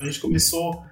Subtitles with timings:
[0.00, 0.84] A gente começou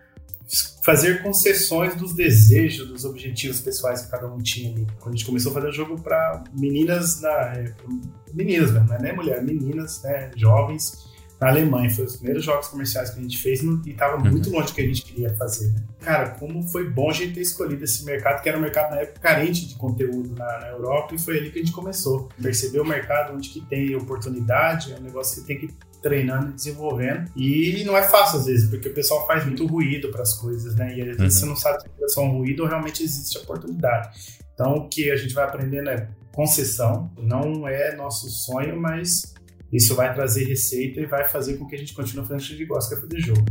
[0.85, 4.87] fazer concessões dos desejos, dos objetivos pessoais que cada um tinha ali.
[5.01, 7.75] Quando a gente começou a fazer o jogo para meninas, é,
[8.33, 11.05] meninas não é nem mulher, meninas, né, jovens,
[11.41, 11.91] na Alemanha.
[11.91, 14.31] Foi os primeiros jogos comerciais que a gente fez e estava uhum.
[14.31, 15.73] muito longe do que a gente queria fazer.
[15.73, 15.83] Né?
[16.01, 19.01] Cara, como foi bom a gente ter escolhido esse mercado, que era um mercado na
[19.01, 22.29] época carente de conteúdo na, na Europa, e foi ali que a gente começou.
[22.41, 26.55] Perceber o mercado onde que tem oportunidade, é um negócio que tem que treinando e
[26.55, 27.31] desenvolvendo.
[27.37, 30.75] E não é fácil às vezes, porque o pessoal faz muito ruído para as coisas,
[30.75, 30.97] né?
[30.97, 31.41] E às vezes uhum.
[31.41, 34.11] você não sabe se é só um ruído ou realmente existe oportunidade.
[34.55, 39.35] Então, o que a gente vai aprendendo é concessão, não é nosso sonho, mas
[39.73, 42.53] isso vai trazer receita e vai fazer com que a gente continue fazendo o que
[42.53, 43.45] a gente gosta, que é fazer jogo.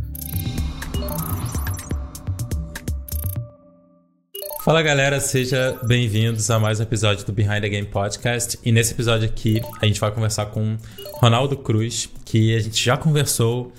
[4.66, 8.58] Fala galera, sejam bem-vindos a mais um episódio do Behind the Game Podcast.
[8.64, 10.76] E nesse episódio aqui a gente vai conversar com
[11.12, 13.72] Ronaldo Cruz, que a gente já conversou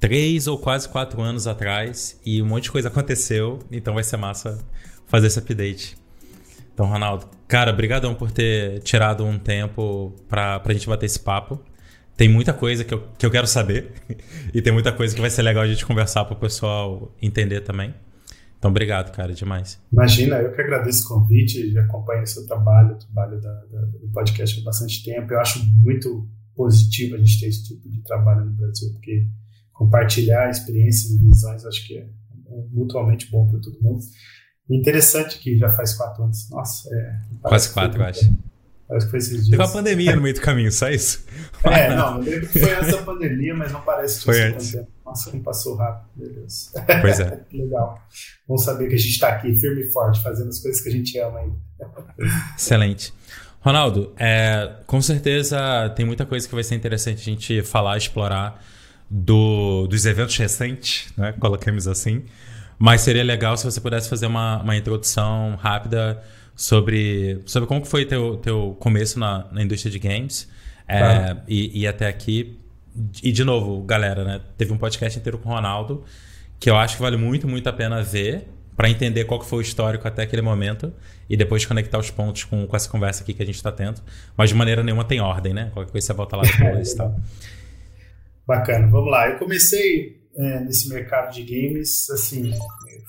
[0.00, 4.16] três ou quase quatro anos atrás e um monte de coisa aconteceu, então vai ser
[4.16, 4.58] massa
[5.06, 5.98] fazer esse update.
[6.72, 11.60] Então, Ronaldo, cara, brigadão por ter tirado um tempo pra, pra gente bater esse papo.
[12.16, 13.92] Tem muita coisa que eu, que eu quero saber
[14.54, 17.60] e tem muita coisa que vai ser legal a gente conversar para o pessoal entender
[17.60, 17.94] também.
[18.58, 19.80] Então, obrigado, cara, demais.
[19.92, 24.08] Imagina, eu que agradeço o convite, acompanho o seu trabalho, o trabalho da, da, do
[24.12, 25.32] podcast há bastante tempo.
[25.32, 29.28] Eu acho muito positivo a gente ter esse tipo de trabalho no Brasil, porque
[29.72, 34.00] compartilhar experiências e visões acho que é, é mutuamente bom para todo mundo.
[34.68, 36.48] Interessante que já faz quatro anos.
[36.50, 37.18] Nossa, é.
[37.42, 38.32] Quase quatro, eu acho.
[38.88, 39.50] Parece que foi esses dias.
[39.50, 41.24] Teve uma pandemia no meio do caminho, só isso?
[41.64, 44.72] É, não, eu lembro que foi antes da pandemia, mas não parece que foi antes.
[44.72, 44.88] Tempo.
[45.04, 46.70] Nossa, como passou rápido, meu Deus.
[47.00, 47.40] Pois é.
[47.52, 48.00] Legal.
[48.46, 50.92] Bom saber que a gente está aqui firme e forte, fazendo as coisas que a
[50.92, 51.56] gente ama ainda.
[52.56, 53.12] Excelente.
[53.60, 58.64] Ronaldo, é, com certeza tem muita coisa que vai ser interessante a gente falar, explorar
[59.10, 61.34] do, dos eventos recentes, né?
[61.40, 62.24] Coloquemos assim.
[62.78, 66.22] Mas seria legal se você pudesse fazer uma, uma introdução rápida
[66.56, 70.48] sobre, sobre como foi teu, teu começo na, na indústria de games
[70.88, 72.58] é, e, e, até aqui.
[73.22, 74.40] E, de novo, galera, né?
[74.56, 76.02] Teve um podcast inteiro com o Ronaldo
[76.58, 79.58] que eu acho que vale muito, muito a pena ver para entender qual que foi
[79.58, 80.92] o histórico até aquele momento
[81.28, 84.00] e depois conectar os pontos com, com essa conversa aqui que a gente está tendo.
[84.36, 85.70] Mas de maneira nenhuma tem ordem, né?
[85.72, 87.14] Qualquer coisa você volta lá depois e tal.
[88.46, 89.28] Bacana, vamos lá.
[89.28, 92.52] Eu comecei é, nesse mercado de games, assim,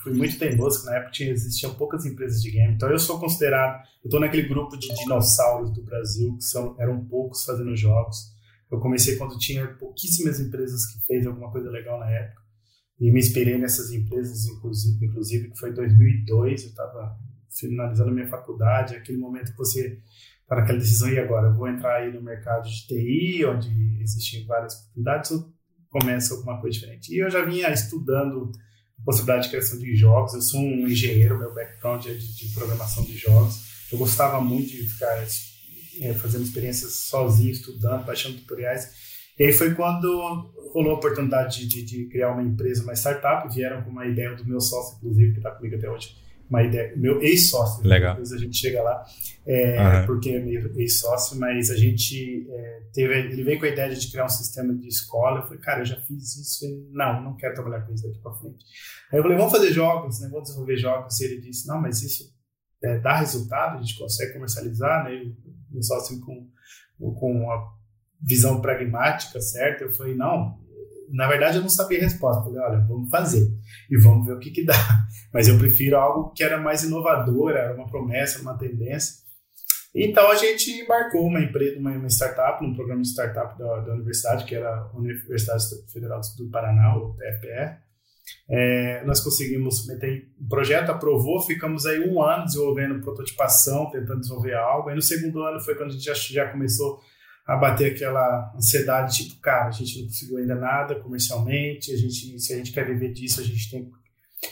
[0.02, 3.84] fui muito teimoso, na época tinha, existiam poucas empresas de game, então eu sou considerado,
[4.04, 8.36] eu estou naquele grupo de dinossauros do Brasil, que são, eram poucos fazendo jogos.
[8.72, 12.42] Eu comecei quando tinha pouquíssimas empresas que fez alguma coisa legal na época,
[13.00, 17.18] e me inspirei nessas empresas, inclusive, inclusive que foi em 2002, eu estava
[17.60, 20.00] finalizando minha faculdade, aquele momento que você
[20.48, 21.48] para aquela decisão, e agora?
[21.48, 23.70] Eu vou entrar aí no mercado de TI, onde
[24.02, 25.54] existem várias oportunidades, ou
[26.00, 27.14] começa alguma coisa diferente?
[27.14, 28.52] E eu já vinha estudando
[29.00, 32.54] a possibilidade de criação de jogos, eu sou um engenheiro, meu background é de, de
[32.54, 35.26] programação de jogos, eu gostava muito de ficar
[36.02, 38.90] é, fazendo experiências sozinho, estudando, baixando tutoriais,
[39.40, 43.54] e aí foi quando rolou a oportunidade de, de, de criar uma empresa, uma startup,
[43.54, 46.16] vieram com uma ideia do meu sócio, inclusive, que está comigo até hoje,
[46.50, 47.90] uma ideia, meu ex-sócio, né?
[47.90, 48.14] Legal.
[48.14, 49.04] depois a gente chega lá,
[49.46, 50.06] é, uhum.
[50.06, 54.10] porque é meu ex-sócio, mas a gente é, teve, ele veio com a ideia de
[54.10, 57.36] criar um sistema de escola, eu falei, cara, eu já fiz isso, e, não, não
[57.36, 58.66] quero trabalhar com isso daqui para frente.
[59.12, 62.02] Aí eu falei, vamos fazer jogos, né, vamos desenvolver jogos, e ele disse, não, mas
[62.02, 62.34] isso
[62.84, 65.32] é, dá resultado, a gente consegue comercializar, né,
[65.70, 66.50] meu sócio com,
[66.98, 67.78] com uma
[68.22, 69.84] visão pragmática, certo?
[69.84, 70.60] Eu falei, não,
[71.12, 72.44] na verdade eu não sabia a resposta.
[72.44, 73.48] Falei, olha, vamos fazer
[73.90, 74.74] e vamos ver o que, que dá.
[75.34, 79.28] Mas eu prefiro algo que era mais inovador, era uma promessa, uma tendência.
[79.96, 83.94] Então a gente embarcou uma empresa, uma, uma startup, um programa de startup da, da,
[83.94, 87.78] universidade, que era a Universidade Federal do Paraná, o TFPR.
[88.50, 94.54] É, nós conseguimos meter um projeto, aprovou, ficamos aí um ano desenvolvendo prototipação, tentando desenvolver
[94.54, 94.90] algo.
[94.90, 97.00] Aí no segundo ano foi quando a gente já, já começou
[97.48, 102.38] a bater aquela ansiedade, tipo, cara, a gente não conseguiu ainda nada comercialmente, a gente,
[102.40, 103.92] se a gente quer viver disso, a gente tem que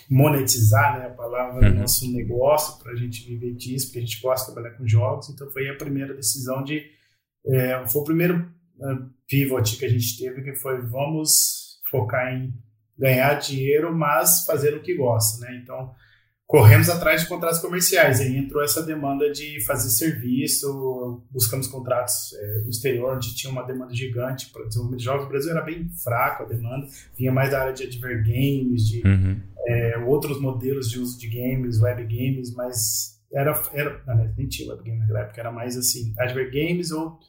[0.10, 1.80] monetizar, né, a palavra, uhum.
[1.80, 5.30] nosso negócio para a gente viver disso, porque a gente gosta de trabalhar com jogos,
[5.30, 6.86] então foi a primeira decisão de,
[7.46, 8.50] é, foi o primeiro
[8.80, 12.54] uh, pivot que a gente teve, que foi vamos focar em
[12.98, 15.94] ganhar dinheiro, mas fazer o que gosta, né, então
[16.48, 18.20] corremos atrás de contratos comerciais.
[18.22, 23.64] Aí entrou essa demanda de fazer serviço, buscamos contratos é, no exterior, onde tinha uma
[23.64, 25.26] demanda gigante para desenvolvimento de jogos.
[25.26, 26.88] O Brasil era bem fraco a demanda,
[27.18, 29.42] vinha mais da área de adver games, de uhum.
[29.68, 34.70] é, outros modelos de uso de games, web games, mas era, era não, nem tinha
[34.70, 37.20] web game naquela época, era mais assim, adver games ou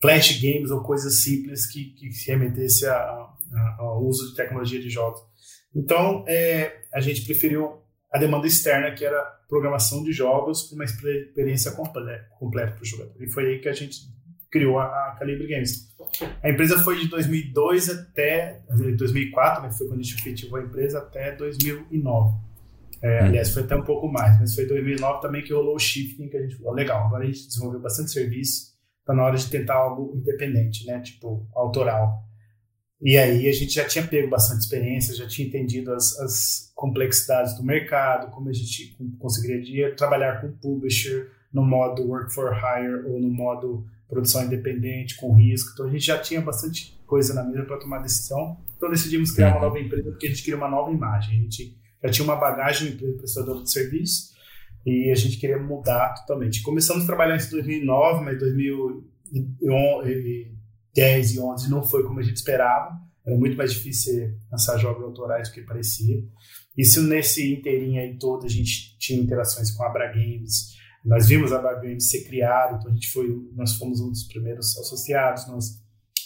[0.00, 3.28] flash games ou coisas simples que, que se remetesse a,
[3.78, 5.20] ao uso de tecnologia de jogos.
[5.74, 7.85] Então, é, a gente preferiu
[8.16, 12.86] a demanda externa, que era programação de jogos com uma experiência completa, completa para o
[12.86, 13.22] jogador.
[13.22, 13.98] E foi aí que a gente
[14.50, 15.94] criou a, a Calibre Games.
[16.42, 20.98] A empresa foi de 2002 até 2004, né, foi quando a gente efetivou a empresa,
[20.98, 22.38] até 2009.
[23.02, 23.26] É, hum.
[23.26, 26.36] Aliás, foi até um pouco mais, mas foi 2009 também que rolou o shifting, que
[26.38, 29.74] a gente falou, legal, agora a gente desenvolveu bastante serviço, está na hora de tentar
[29.74, 32.25] algo independente, né, tipo, autoral.
[33.00, 37.56] E aí a gente já tinha pego bastante experiência, já tinha entendido as, as complexidades
[37.56, 43.20] do mercado, como a gente conseguiria trabalhar com publisher no modo work for hire ou
[43.20, 45.72] no modo produção independente, com risco.
[45.74, 48.56] Então a gente já tinha bastante coisa na mesa para tomar decisão.
[48.76, 49.62] Então decidimos criar uma uhum.
[49.62, 51.38] nova empresa porque a gente queria uma nova imagem.
[51.38, 54.34] A gente já tinha uma bagagem de empresa prestadora de serviço
[54.86, 56.62] e a gente queria mudar totalmente.
[56.62, 60.55] Começamos a trabalhar em 2009, mas 2011
[60.96, 62.98] 10 e 11 não foi como a gente esperava.
[63.24, 66.24] Era muito mais difícil lançar jogos autorais do que parecia.
[66.76, 70.74] Isso nesse inteirinho aí todo, a gente tinha interações com a Abra Games.
[71.04, 74.24] Nós vimos a Abra Games ser criada, então a gente foi, nós fomos um dos
[74.24, 75.46] primeiros associados.
[75.48, 75.80] Nós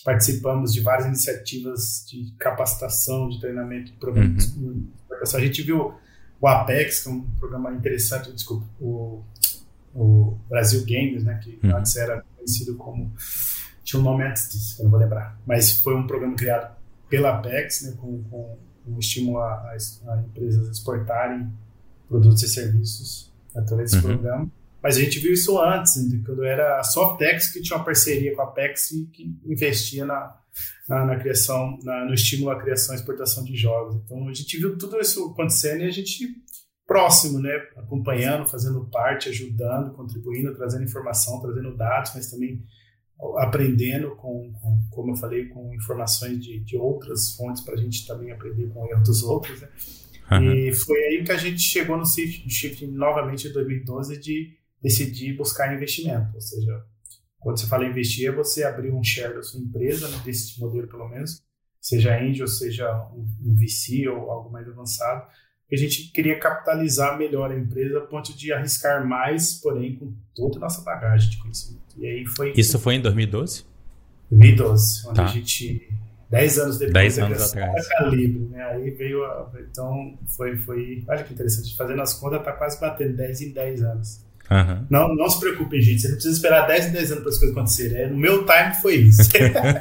[0.05, 4.47] participamos de várias iniciativas de capacitação, de treinamento, de programas.
[4.57, 4.89] Uhum.
[5.23, 5.95] A gente viu
[6.41, 9.23] o Apex, que é um programa interessante, desculpa, o,
[9.95, 11.77] o Brasil Games, né, que uhum.
[11.77, 13.13] antes era conhecido como
[13.83, 15.39] tinha um nome antes disso, eu não vou lembrar.
[15.47, 16.77] Mas foi um programa criado
[17.09, 21.51] pela Apex, né, com, com um estímulo a, a, a, empresas exportarem
[22.09, 24.15] produtos e serviços através desse uhum.
[24.15, 24.51] programa.
[24.83, 28.35] Mas a gente viu isso antes, né, quando era a Softex que tinha uma parceria
[28.35, 30.37] com a Apex e que investia na,
[30.89, 33.97] na, na criação, na, no estímulo à criação e exportação de jogos.
[33.97, 36.35] Então a gente viu tudo isso acontecendo e a gente
[36.87, 42.61] próximo, né, acompanhando, fazendo parte, ajudando, contribuindo, trazendo informação, trazendo dados, mas também
[43.39, 48.07] aprendendo com, com, como eu falei, com informações de, de outras fontes para a gente
[48.07, 49.69] também aprender com erros dos outros, né?
[50.31, 50.53] Uhum.
[50.53, 55.37] E foi aí que a gente chegou no shift, shift novamente em 2012 de decidir
[55.37, 56.85] buscar investimento, ou seja,
[57.39, 60.87] quando você fala investir, é você abrir um share da sua empresa, né, desse modelo
[60.87, 61.43] pelo menos,
[61.81, 65.27] seja angel, seja um, um VC ou algo mais avançado,
[65.75, 70.57] a gente queria capitalizar melhor a empresa a ponto de arriscar mais, porém com toda
[70.57, 71.81] a nossa bagagem de conhecimento.
[71.97, 72.53] E aí foi.
[72.57, 73.65] Isso foi em 2012?
[74.31, 75.25] 2012, onde tá.
[75.25, 75.89] a gente.
[76.29, 77.89] 10 anos depois 10 anos atrás.
[77.89, 78.63] Calibre, né?
[78.63, 81.05] Aí veio a, Então, foi, foi.
[81.09, 81.77] Olha que interessante.
[81.77, 84.25] Fazendo as contas, tá quase batendo 10 em 10 anos.
[84.49, 84.87] Uhum.
[84.89, 86.03] Não, não se preocupem, gente.
[86.03, 87.99] Você não precisa esperar 10 em 10 anos para as coisas acontecerem.
[87.99, 89.29] É, no meu time foi isso.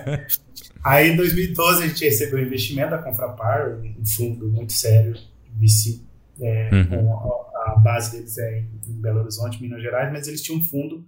[0.84, 5.16] Aí, em 2012, a gente recebeu um investimento da Confrapar, um fundo muito sério
[5.60, 6.02] VC,
[6.42, 6.88] é, uhum.
[6.88, 10.60] com a, a, base deles é em, em, Belo Horizonte, Minas Gerais, mas eles tinham
[10.60, 11.06] um fundo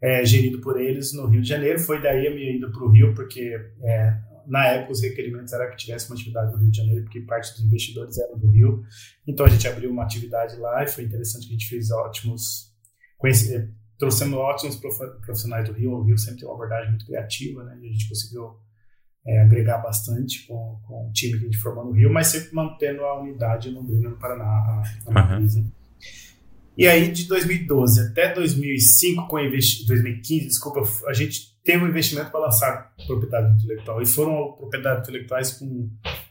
[0.00, 1.78] é, gerido por eles no Rio de Janeiro.
[1.78, 5.70] Foi daí a minha ida para o Rio, porque é, na época os requerimentos era
[5.70, 8.84] que tivesse uma atividade no Rio de Janeiro, porque parte dos investidores eram do Rio.
[9.26, 12.72] Então a gente abriu uma atividade lá e foi interessante que a gente fez ótimos.
[13.24, 13.68] É,
[13.98, 15.92] trouxemos ótimos profissionais do Rio.
[15.92, 17.78] O Rio sempre tem uma abordagem muito criativa, né?
[17.80, 18.56] E a gente conseguiu
[19.26, 22.54] é, agregar bastante com, com o time que a gente formou no Rio, mas sempre
[22.54, 25.36] mantendo a unidade no Londrina, no Paraná, a, a.
[25.36, 25.70] Uhum.
[26.76, 32.40] E aí, de 2012 até 2005, com 2015, desculpa, a gente teve um investimento para
[32.40, 34.00] lançar propriedade intelectual.
[34.02, 35.90] E foram propriedades intelectuais com,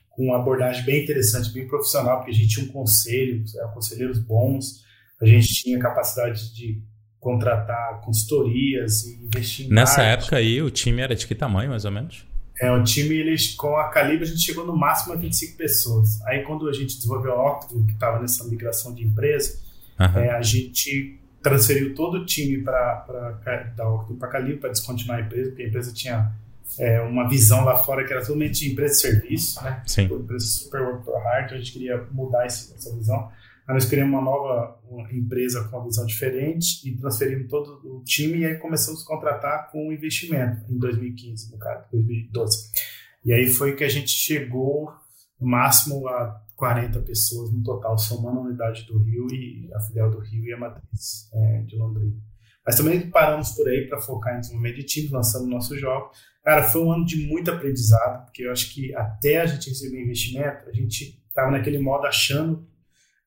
[0.09, 3.43] com uma abordagem bem interessante, bem profissional, porque a gente tinha um conselho,
[3.73, 4.83] conselheiros bons,
[5.21, 6.81] a gente tinha capacidade de
[7.19, 10.23] contratar consultorias e investir em Nessa arte.
[10.23, 12.25] época aí, o time era de que tamanho, mais ou menos?
[12.59, 16.21] É, o time, eles, com a Calibre, a gente chegou no máximo a 25 pessoas.
[16.23, 19.59] Aí, quando a gente desenvolveu a Octavo, que estava nessa migração de empresa,
[19.99, 20.19] uhum.
[20.19, 23.05] é, a gente transferiu todo o time para
[23.75, 26.31] da Octavo para a Calibre para descontinuar a empresa, porque a empresa tinha
[26.79, 29.81] é, uma visão lá fora que era totalmente empresa de serviço, né?
[29.85, 30.07] Sim.
[30.07, 33.29] Uma empresa super work for hard, então a gente queria mudar essa visão.
[33.67, 34.79] Aí nós criamos uma nova
[35.11, 39.71] empresa com uma visão diferente e transferimos todo o time e aí começamos a contratar
[39.71, 42.71] com investimento em 2015, no caso, 2012.
[43.23, 44.91] E aí foi que a gente chegou
[45.39, 50.11] no máximo a 40 pessoas no total, somando a unidade do Rio e a filial
[50.11, 52.15] do Rio e a matriz é, de Londrina.
[52.65, 56.11] Mas também paramos por aí para focar em desenvolvimento de time, lançando nosso jogo.
[56.43, 60.01] Cara, foi um ano de muito aprendizado, porque eu acho que até a gente receber
[60.01, 62.67] investimento, a gente estava naquele modo achando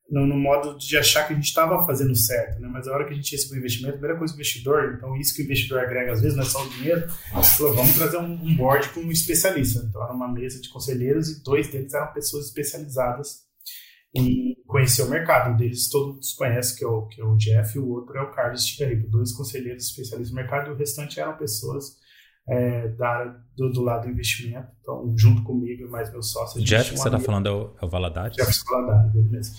[0.09, 2.67] no, no, modo de achar que a gente estava fazendo certo, né?
[2.71, 5.15] Mas a hora que a gente recebeu o investimento, a primeira coisa do investidor, então
[5.17, 7.09] isso que o investidor agrega às vezes não é só o dinheiro,
[7.57, 9.83] falou, vamos trazer um, um board com um especialista.
[9.87, 13.45] Então era uma mesa de conselheiros e dois deles eram pessoas especializadas
[14.15, 15.53] em conhecer o mercado.
[15.53, 18.21] Um deles todos conhecem, que é o, que é o Jeff, e o outro é
[18.21, 21.97] o Carlos Tigaribo, dois conselheiros especialistas no mercado, e o restante eram pessoas
[22.47, 24.67] é, da, do, do, lado do investimento.
[24.79, 26.63] Então, junto comigo e mais meu sócio.
[26.63, 28.35] Jeff, que você está falando é o, é o Valadares?
[28.37, 29.55] Jeff Valadares, ele mesmo.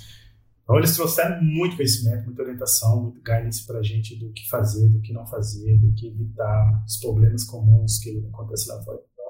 [0.67, 4.89] Então, eles trouxeram muito conhecimento, muita orientação, muito guidance para a gente do que fazer,
[4.89, 8.99] do que não fazer, do que evitar os problemas comuns que acontecem lá fora.
[9.13, 9.27] Então,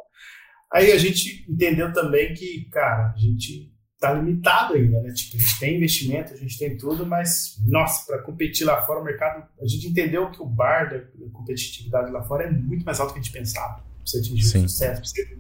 [0.73, 5.13] aí a gente entendeu também que, cara, a gente está limitado ainda, né?
[5.13, 9.01] Tipo, a gente tem investimento, a gente tem tudo, mas, nossa, para competir lá fora,
[9.01, 9.47] o mercado.
[9.61, 13.13] A gente entendeu que o bar da competitividade lá fora é muito mais alto do
[13.13, 13.75] que a gente pensava.
[13.75, 14.65] Pra você atingir Sim.
[14.65, 15.39] o sucesso, pra você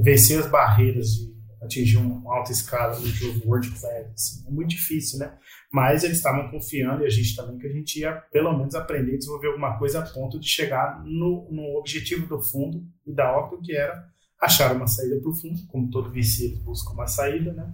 [0.00, 1.31] vencer as barreiras de
[1.62, 4.06] atingir uma alta escala no jogo World Class.
[4.14, 5.32] Assim, é muito difícil, né?
[5.72, 9.14] Mas eles estavam confiando e a gente também que a gente ia, pelo menos, aprender
[9.14, 13.38] a desenvolver alguma coisa a ponto de chegar no, no objetivo do fundo e da
[13.38, 14.06] Octo, que era
[14.40, 17.72] achar uma saída para o fundo, como todo VC eles buscam uma saída, né?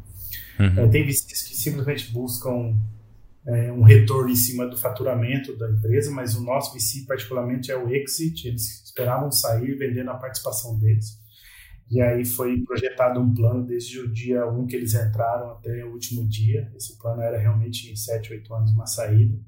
[0.61, 0.85] Uhum.
[0.85, 2.77] É, tem VCs que simplesmente buscam
[3.47, 7.77] é, um retorno em cima do faturamento da empresa, mas o nosso VC particularmente é
[7.77, 11.19] o exit, eles esperavam sair vendendo a participação deles.
[11.91, 15.93] E aí foi projetado um plano desde o dia 1 que eles entraram até o
[15.93, 16.71] último dia.
[16.77, 19.39] Esse plano era realmente em 7, 8 anos uma saída.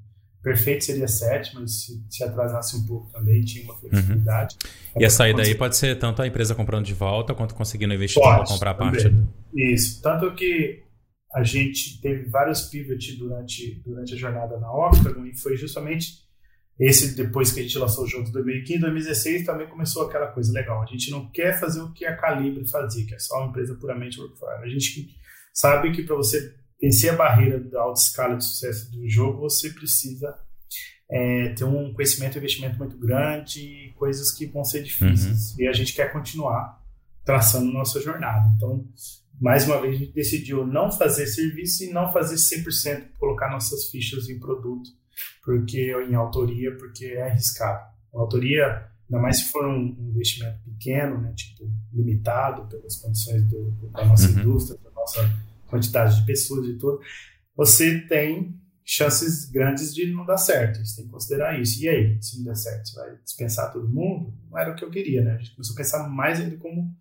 [0.41, 4.57] Perfeito seria 7, mas se, se, atrasasse um pouco também, tinha uma flexibilidade.
[4.95, 5.01] Uhum.
[5.01, 8.19] E a saída aí pode ser tanto a empresa comprando de volta, quanto conseguindo investir
[8.19, 9.07] para comprar parte.
[9.07, 9.31] Do...
[9.53, 10.01] Isso.
[10.01, 10.83] Tanto que
[11.31, 16.30] a gente teve vários pivots durante, durante a jornada na Octagon e foi justamente
[16.81, 20.51] esse depois que a gente lançou o jogo de 2015, 2016 também começou aquela coisa
[20.51, 20.81] legal.
[20.81, 23.75] A gente não quer fazer o que a Calibre fazia, que é só uma empresa
[23.75, 24.49] puramente workflow.
[24.49, 25.15] A gente
[25.53, 29.69] sabe que para você vencer a barreira da alta escala de sucesso do jogo, você
[29.69, 30.35] precisa
[31.07, 35.51] é, ter um conhecimento e investimento muito grande, coisas que vão ser difíceis.
[35.51, 35.61] Uhum.
[35.61, 36.81] E a gente quer continuar
[37.23, 38.51] traçando nossa jornada.
[38.55, 38.83] Então,
[39.39, 43.85] mais uma vez, a gente decidiu não fazer serviço e não fazer 100%, colocar nossas
[43.85, 44.99] fichas em produto
[45.43, 47.91] porque em autoria, porque é arriscado.
[48.13, 53.71] A autoria, ainda mais se for um investimento pequeno, né, tipo limitado pelas condições do,
[53.91, 54.39] da nossa uhum.
[54.39, 55.21] indústria, da nossa
[55.67, 56.99] quantidade de pessoas e tudo,
[57.55, 60.85] você tem chances grandes de não dar certo.
[60.85, 61.81] Você tem que considerar isso.
[61.83, 64.33] E aí, se não der certo, você vai dispensar todo mundo?
[64.49, 65.35] Não era o que eu queria, né?
[65.35, 66.93] A gente começou a pensar mais ainda como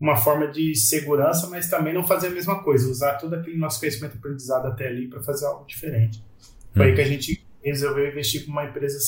[0.00, 3.80] uma forma de segurança, mas também não fazer a mesma coisa, usar todo aquele nosso
[3.80, 6.24] conhecimento aprendizado até ali para fazer algo diferente.
[6.72, 6.90] Foi uhum.
[6.90, 8.98] aí que a gente resolveu investir com uma empresa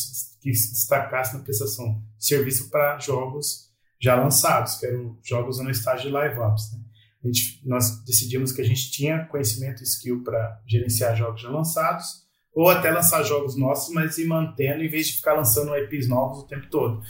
[0.40, 3.68] que se destacasse na prestação de serviço para jogos
[4.00, 6.72] já lançados, que eram jogos no estágio de live ops.
[6.72, 6.80] Né?
[7.22, 11.50] A gente, nós decidimos que a gente tinha conhecimento e skill para gerenciar jogos já
[11.50, 16.08] lançados, ou até lançar jogos nossos, mas ir mantendo em vez de ficar lançando IPs
[16.08, 17.02] novos o tempo todo.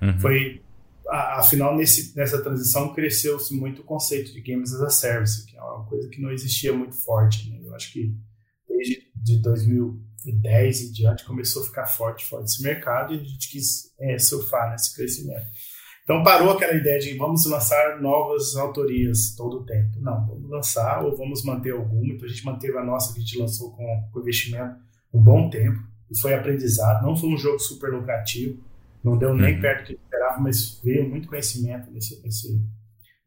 [0.00, 0.18] Uhum.
[0.20, 0.62] Foi,
[1.08, 5.62] afinal, nesse, nessa transição cresceu-se muito o conceito de Games as a Service, que é
[5.62, 7.50] uma coisa que não existia muito forte.
[7.50, 7.60] Né?
[7.64, 8.14] Eu acho que
[8.68, 13.24] desde de 2000 2010 em diante começou a ficar forte fora desse mercado e a
[13.24, 15.46] gente quis é, surfar nesse crescimento.
[16.04, 20.00] Então parou aquela ideia de vamos lançar novas autorias todo o tempo.
[20.00, 22.12] Não, vamos lançar ou vamos manter alguma.
[22.12, 24.76] Então a gente manteve a nossa que a gente lançou com, com investimento
[25.14, 25.78] um bom tempo
[26.10, 27.04] e foi aprendizado.
[27.04, 28.62] Não foi um jogo super lucrativo,
[29.02, 29.60] não deu nem uhum.
[29.60, 32.60] perto do que esperava, mas veio muito conhecimento nesse, nesse,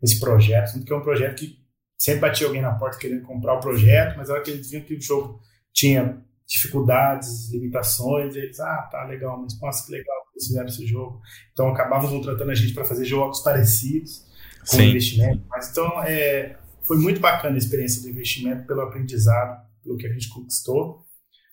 [0.01, 0.73] nesse projeto.
[0.73, 1.57] Tanto que é um projeto que
[1.97, 4.83] sempre batia alguém na porta querendo comprar o projeto, mas na hora que eles viam
[4.83, 5.39] que o jogo
[5.73, 10.85] tinha dificuldades, limitações, eles, ah, tá legal, mas nossa, que legal que eles fizeram esse
[10.85, 11.19] jogo.
[11.51, 14.25] Então acabavam contratando a gente para fazer jogos parecidos
[14.69, 14.89] com Sim.
[14.89, 15.43] investimento.
[15.49, 20.13] Mas então é, foi muito bacana a experiência do investimento, pelo aprendizado, pelo que a
[20.13, 21.03] gente conquistou.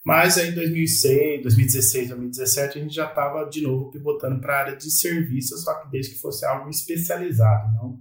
[0.05, 4.59] Mas aí em 2006, 2016, 2017 a gente já estava de novo pivotando para a
[4.59, 8.01] área de serviços, só que desde que fosse algo especializado, não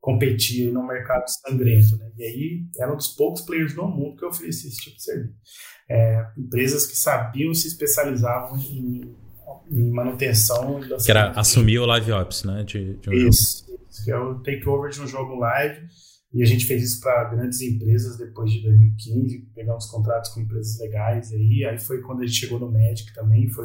[0.00, 1.96] competir no mercado sangrento.
[1.96, 2.10] Né?
[2.16, 5.40] E aí era um dos poucos players no mundo que oferecia esse tipo de serviço
[5.90, 9.12] é, empresas que sabiam e se especializavam em,
[9.68, 10.80] em manutenção.
[11.04, 12.62] Que era assumir o live ops, né?
[12.62, 15.88] De, de um isso, isso, que é o takeover de um jogo live.
[16.32, 20.78] E a gente fez isso para grandes empresas depois de 2015, pegamos contratos com empresas
[20.78, 21.66] legais aí.
[21.68, 23.64] Aí foi quando a gente chegou no Magic também, foi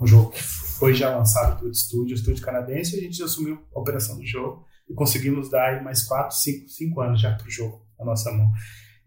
[0.00, 3.62] um jogo que foi já lançado pelo estúdio, o estúdio canadense, e a gente assumiu
[3.72, 7.50] a operação do jogo e conseguimos dar mais 4, 5, 5 anos já para o
[7.50, 8.50] jogo na nossa mão.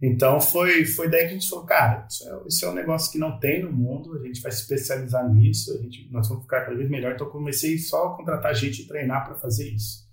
[0.02, 3.12] Então foi, foi daí que a gente falou, cara, isso é, isso é, um negócio
[3.12, 6.44] que não tem no mundo, a gente vai se especializar nisso, a gente, nós vamos
[6.44, 7.14] ficar cada vez melhor.
[7.14, 10.06] Então comecei só a contratar gente e treinar para fazer isso.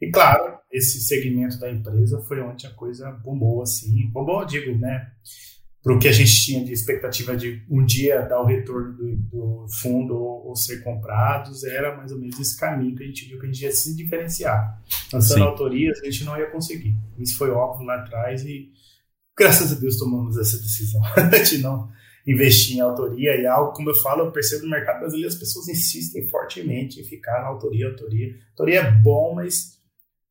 [0.00, 4.08] E claro, esse segmento da empresa foi onde a coisa bombou assim.
[4.10, 5.10] Bombou, digo, né?
[5.82, 9.16] Para o que a gente tinha de expectativa de um dia dar o retorno do,
[9.16, 13.26] do fundo ou, ou, ser comprados, era mais ou menos esse caminho que a gente
[13.26, 14.82] viu que a gente ia se diferenciar.
[15.12, 15.46] Lançando Sim.
[15.46, 16.96] autorias, a gente não ia conseguir.
[17.18, 18.70] Isso foi óbvio lá atrás e
[19.38, 21.00] graças a Deus tomamos essa decisão
[21.48, 21.88] de não
[22.26, 25.66] investir em autoria e algo, como eu falo, eu percebo no mercado brasileiro, as pessoas
[25.68, 28.34] insistem fortemente em ficar na autoria, autoria.
[28.50, 29.78] Autoria é bom, mas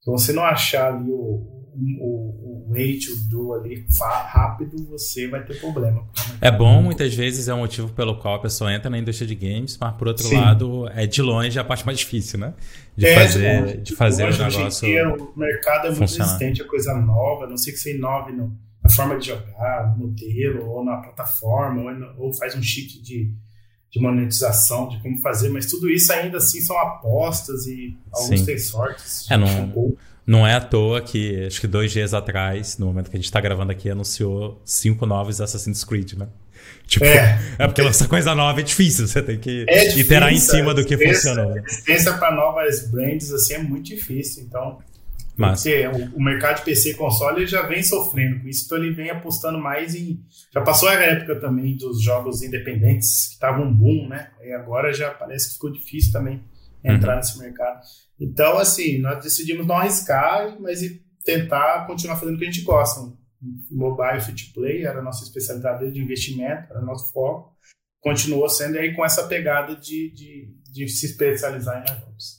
[0.01, 1.57] se você não achar ali o,
[1.99, 6.07] o, o weight, o do ali rápido, você vai ter problema.
[6.39, 9.33] É bom, muitas vezes é um motivo pelo qual a pessoa entra na indústria de
[9.33, 10.35] games, mas por outro Sim.
[10.35, 12.53] lado, é de longe a parte mais difícil, né?
[12.95, 14.87] De é, fazer, de fazer o negócio.
[14.87, 18.55] Dia, o mercado é muito resistente a coisa nova, não sei que você inove no,
[18.87, 21.81] na forma de jogar, no modelo, ou na plataforma,
[22.17, 23.31] ou, ou faz um chip de,
[23.91, 28.45] de monetização, de como fazer, mas tudo isso ainda assim são apostas e alguns Sim.
[28.45, 29.29] têm sortes.
[29.29, 33.17] É, não, não é à toa que, acho que dois dias atrás, no momento que
[33.17, 36.27] a gente está gravando aqui, anunciou cinco novos Assassin's Creed, né?
[36.85, 37.39] Tipo, é.
[37.59, 40.73] é porque lançar coisa nova é difícil, você tem que é difícil, iterar em cima
[40.73, 41.53] do que funcionou.
[41.53, 44.79] A existência para novas brands assim é muito difícil, então.
[45.37, 45.61] Mas...
[45.61, 48.93] Porque o, o, mercado de PC e console já vem sofrendo com isso, então ele
[48.93, 50.19] vem apostando mais em.
[50.51, 54.31] Já passou a época também dos jogos independentes, que estavam um boom, né?
[54.43, 56.43] E agora já parece que ficou difícil também
[56.83, 57.17] entrar uhum.
[57.17, 57.81] nesse mercado.
[58.19, 60.81] Então, assim, nós decidimos não arriscar, mas
[61.23, 63.01] tentar continuar fazendo o que a gente gosta.
[63.69, 67.55] Mobile free to play era a nossa especialidade de investimento, era nosso foco.
[67.99, 72.36] Continuou sendo aí com essa pegada de, de, de se especializar em RevOps.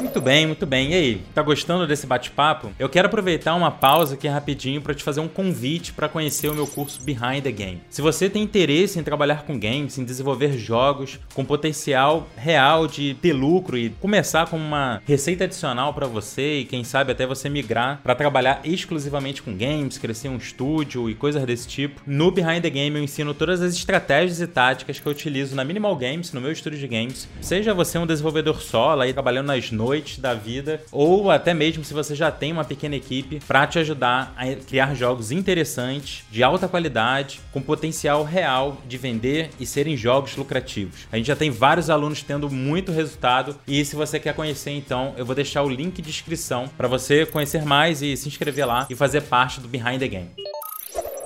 [0.00, 0.92] Muito bem, muito bem.
[0.92, 2.70] E aí, tá gostando desse bate-papo?
[2.78, 6.54] Eu quero aproveitar uma pausa aqui rapidinho para te fazer um convite para conhecer o
[6.54, 7.80] meu curso Behind the Game.
[7.88, 13.14] Se você tem interesse em trabalhar com games, em desenvolver jogos com potencial real de
[13.14, 17.48] ter lucro e começar com uma receita adicional para você e quem sabe até você
[17.48, 22.62] migrar para trabalhar exclusivamente com games, crescer um estúdio e coisas desse tipo, no Behind
[22.62, 26.32] the Game eu ensino todas as estratégias e táticas que eu utilizo na Minimal Games,
[26.32, 27.28] no meu estúdio de games.
[27.40, 31.94] Seja você um desenvolvedor solo aí trabalhando nas noites da vida, ou até mesmo se
[31.94, 36.66] você já tem uma pequena equipe para te ajudar a criar jogos interessantes, de alta
[36.66, 41.06] qualidade, com potencial real de vender e serem jogos lucrativos.
[41.12, 45.14] A gente já tem vários alunos tendo muito resultado e se você quer conhecer então,
[45.16, 48.86] eu vou deixar o link de inscrição para você conhecer mais e se inscrever lá
[48.90, 50.30] e fazer parte do Behind the Game.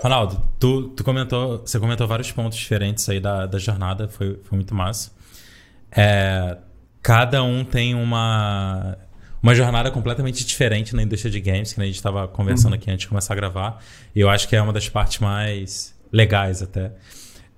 [0.03, 4.57] Ronaldo, tu, tu comentou, você comentou vários pontos diferentes aí da, da jornada, foi, foi
[4.57, 5.13] muito massa.
[5.91, 6.57] É,
[7.03, 8.97] cada um tem uma
[9.43, 12.79] uma jornada completamente diferente na indústria de games, que a gente estava conversando uhum.
[12.79, 13.83] aqui antes de começar a gravar.
[14.15, 16.93] E eu acho que é uma das partes mais legais até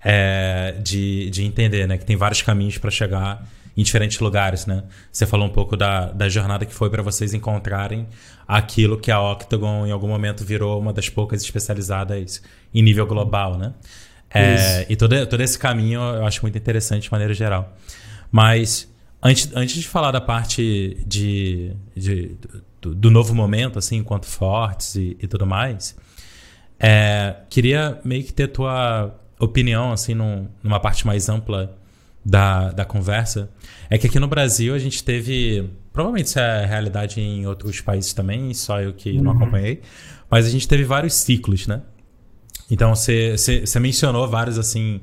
[0.05, 1.99] é, de, de entender, né?
[1.99, 3.45] Que tem vários caminhos para chegar
[3.77, 4.85] em diferentes lugares, né?
[5.11, 8.07] Você falou um pouco da, da jornada que foi para vocês encontrarem
[8.47, 13.57] aquilo que a Octagon em algum momento virou uma das poucas especializadas em nível global,
[13.57, 13.73] né?
[14.35, 17.77] É, e todo, todo esse caminho eu acho muito interessante de maneira geral.
[18.31, 18.92] Mas
[19.23, 22.37] Antes, antes de falar da parte de, de
[22.81, 25.97] do, do, novo momento, assim, enquanto fortes e, e tudo mais,
[26.79, 31.79] é, queria meio que ter tua opinião, assim, num, numa parte mais ampla
[32.25, 33.49] da, da conversa.
[33.89, 35.71] É que aqui no Brasil a gente teve.
[35.93, 39.23] Provavelmente isso é realidade em outros países também, só eu que uhum.
[39.23, 39.83] não acompanhei.
[40.29, 41.83] Mas a gente teve vários ciclos, né?
[42.71, 43.37] Então você
[43.79, 45.01] mencionou vários assim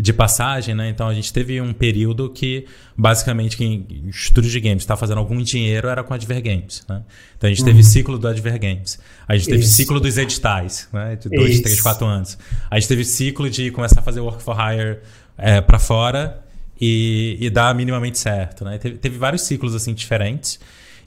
[0.00, 0.88] de passagem, né?
[0.88, 5.42] Então a gente teve um período que basicamente quem estúdio de games estava fazendo algum
[5.42, 7.02] dinheiro era com Adver Games, né?
[7.36, 7.66] Então a gente uhum.
[7.66, 8.98] teve ciclo do Adver Games.
[9.28, 9.74] A gente teve Isso.
[9.74, 11.16] ciclo dos editais, né?
[11.16, 11.62] De dois, Isso.
[11.62, 12.38] três, quatro anos.
[12.70, 15.00] A gente teve ciclo de começar a fazer work for hire
[15.36, 16.42] é, para fora
[16.80, 18.78] e, e, dar minimamente certo, né?
[18.78, 20.58] Teve, teve vários ciclos assim diferentes.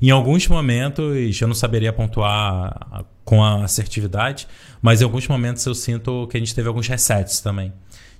[0.01, 4.47] Em alguns momentos, eu não saberia pontuar com a assertividade,
[4.82, 7.71] mas em alguns momentos eu sinto que a gente teve alguns resets também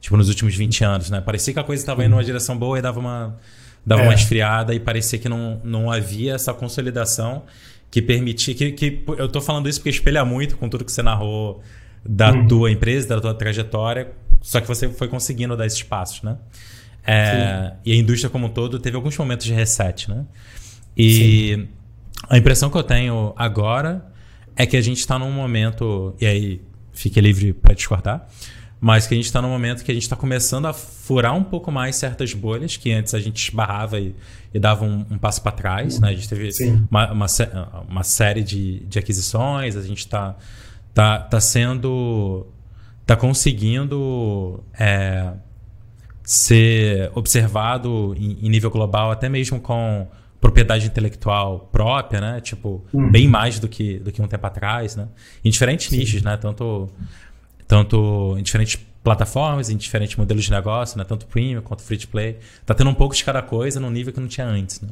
[0.04, 1.22] tipo, nos últimos 20 anos, né?
[1.22, 3.38] Parecia que a coisa estava indo numa direção boa e dava uma,
[3.86, 4.06] dava é.
[4.06, 7.44] uma esfriada e parecia que não, não havia essa consolidação
[7.90, 8.54] que permitia.
[8.54, 11.64] Que, que, eu tô falando isso porque espelha muito com tudo que você narrou
[12.06, 12.46] da uhum.
[12.46, 14.12] tua empresa, da tua trajetória,
[14.42, 16.36] só que você foi conseguindo dar esses passos, né?
[17.06, 20.26] É, e a indústria como um todo teve alguns momentos de reset, né?
[20.98, 21.68] E Sim.
[22.28, 24.06] a impressão que eu tenho agora
[24.54, 26.62] é que a gente está num momento, e aí
[26.92, 28.28] fique livre para discordar,
[28.84, 31.44] mas que a gente está num momento que a gente está começando a furar um
[31.44, 34.14] pouco mais certas bolhas que antes a gente esbarrava e,
[34.54, 36.02] e dava um, um passo para trás.
[36.02, 36.10] Né?
[36.10, 36.50] A gente teve
[36.92, 37.26] uma, uma,
[37.88, 40.36] uma, série de, de aquisições, a gente está
[40.94, 42.46] tá, tá sendo.
[43.04, 45.32] está conseguindo é,
[46.22, 50.10] ser observado em, em nível global, até mesmo com
[50.42, 52.42] propriedade intelectual própria, né?
[52.42, 53.10] Tipo, uhum.
[53.10, 55.08] bem mais do que, do que um tempo atrás, né?
[55.42, 56.00] Em diferentes Sim.
[56.00, 56.36] nichos, né?
[56.36, 56.90] Tanto
[57.74, 61.04] tanto em diferentes plataformas, em diferentes modelos de negócio, né?
[61.04, 62.38] tanto premium quanto free to play.
[62.64, 64.80] Tá tendo um pouco de cada coisa num nível que não tinha antes.
[64.80, 64.90] Né?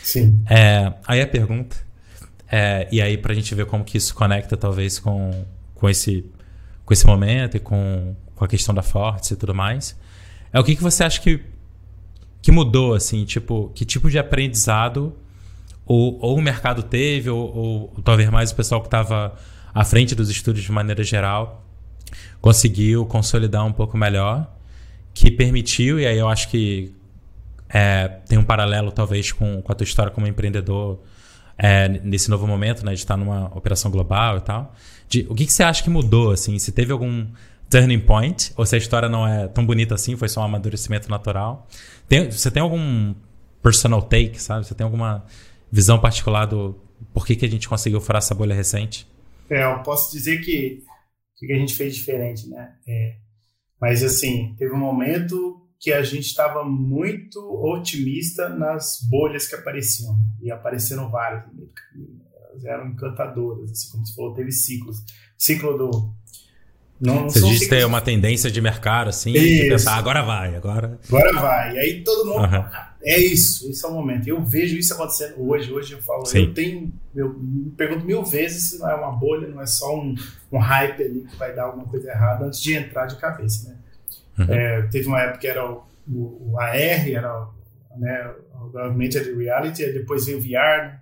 [0.00, 0.40] Sim.
[0.48, 1.76] É, aí a pergunta,
[2.48, 6.24] é, e aí para a gente ver como que isso conecta talvez com, com, esse,
[6.84, 9.98] com esse momento e com, com a questão da Forte e tudo mais.
[10.52, 11.42] É o que, que você acha que,
[12.40, 15.16] que mudou, assim, tipo, que tipo de aprendizado
[15.84, 19.34] ou, ou o mercado teve, ou, ou, ou talvez mais o pessoal que estava
[19.74, 21.66] à frente dos estúdios de maneira geral
[22.40, 24.50] conseguiu consolidar um pouco melhor,
[25.12, 26.94] que permitiu, e aí eu acho que
[27.68, 31.00] é, tem um paralelo talvez com, com a tua história como empreendedor
[31.56, 34.74] é, nesse novo momento, né, de estar numa operação global e tal.
[35.08, 36.58] De, o que, que você acha que mudou, assim?
[36.58, 37.26] Se teve algum
[37.68, 41.08] turning point, ou se a história não é tão bonita assim, foi só um amadurecimento
[41.08, 41.68] natural.
[42.08, 43.14] Tem, você tem algum
[43.62, 44.66] personal take, sabe?
[44.66, 45.24] Você tem alguma
[45.70, 46.76] visão particular do
[47.14, 49.06] por que, que a gente conseguiu furar essa bolha recente?
[49.48, 50.82] É, eu posso dizer que
[51.42, 52.74] o que a gente fez diferente, né?
[52.86, 53.16] É,
[53.80, 60.12] mas assim, teve um momento que a gente estava muito otimista nas bolhas que apareciam,
[60.16, 60.24] né?
[60.42, 62.20] e apareceram várias caminho.
[62.50, 64.98] Elas eram encantadoras, assim como você falou, teve ciclos.
[65.38, 66.14] Ciclo do
[67.00, 69.62] não, Você diz ter uma tendência de mercado, assim, isso.
[69.62, 71.00] de pensar, agora vai, agora.
[71.08, 71.74] Agora vai.
[71.74, 72.42] E aí todo mundo.
[72.42, 72.89] Uhum.
[73.02, 74.28] É isso, esse é o momento.
[74.28, 75.72] Eu vejo isso acontecendo hoje.
[75.72, 76.40] Hoje eu falo, Sim.
[76.40, 76.92] eu tenho.
[77.14, 80.14] Eu me pergunto mil vezes se não é uma bolha, não é só um,
[80.52, 83.78] um hype ali que vai dar alguma coisa errada antes de entrar de cabeça, né?
[84.38, 84.54] Uhum.
[84.54, 86.74] É, teve uma época que era o, o, o AR,
[87.08, 87.48] era
[87.96, 88.34] né,
[88.72, 91.00] o Augmented Reality, depois veio o VR, né?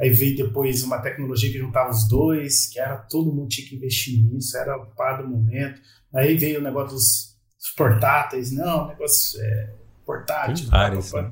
[0.00, 3.76] Aí veio depois uma tecnologia que juntava os dois, que era todo mundo tinha que
[3.76, 5.78] investir nisso, era o par do momento.
[6.14, 9.74] Aí veio o negócio dos, dos portáteis, não, negócio é,
[10.10, 10.68] portátil.
[10.68, 11.30] Vários, né?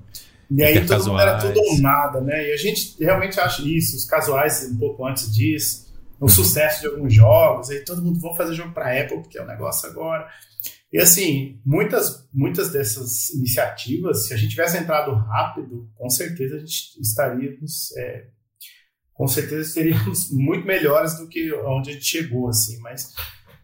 [0.51, 2.49] E aí todo mundo era tudo ou nada, né?
[2.49, 5.87] E a gente realmente acha isso, os casuais um pouco antes disso,
[6.19, 6.29] o uhum.
[6.29, 9.47] sucesso de alguns jogos, aí todo mundo vai fazer jogo para Apple, porque é o
[9.47, 10.27] negócio agora.
[10.91, 16.61] E assim, muitas, muitas dessas iniciativas, se a gente tivesse entrado rápido, com certeza a
[16.61, 18.29] gente estaríamos é,
[19.13, 23.13] com certeza seríamos muito melhores do que onde a gente chegou, assim, mas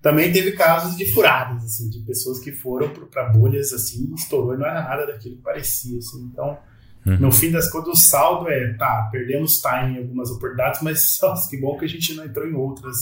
[0.05, 4.59] também teve casos de furadas, assim, de pessoas que foram para bolhas, assim, estourou e
[4.59, 6.59] não era nada daquilo que parecia, assim, então,
[7.07, 7.21] uhum.
[7.21, 11.49] no fim das contas, o saldo é, tá, perdemos time em algumas oportunidades, mas, nossa,
[11.49, 12.97] que bom que a gente não entrou em outras,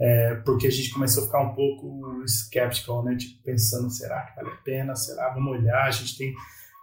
[0.00, 4.36] é, porque a gente começou a ficar um pouco skeptical, né, tipo, pensando, será que
[4.36, 6.32] vale a pena, será, vamos olhar, a gente tem...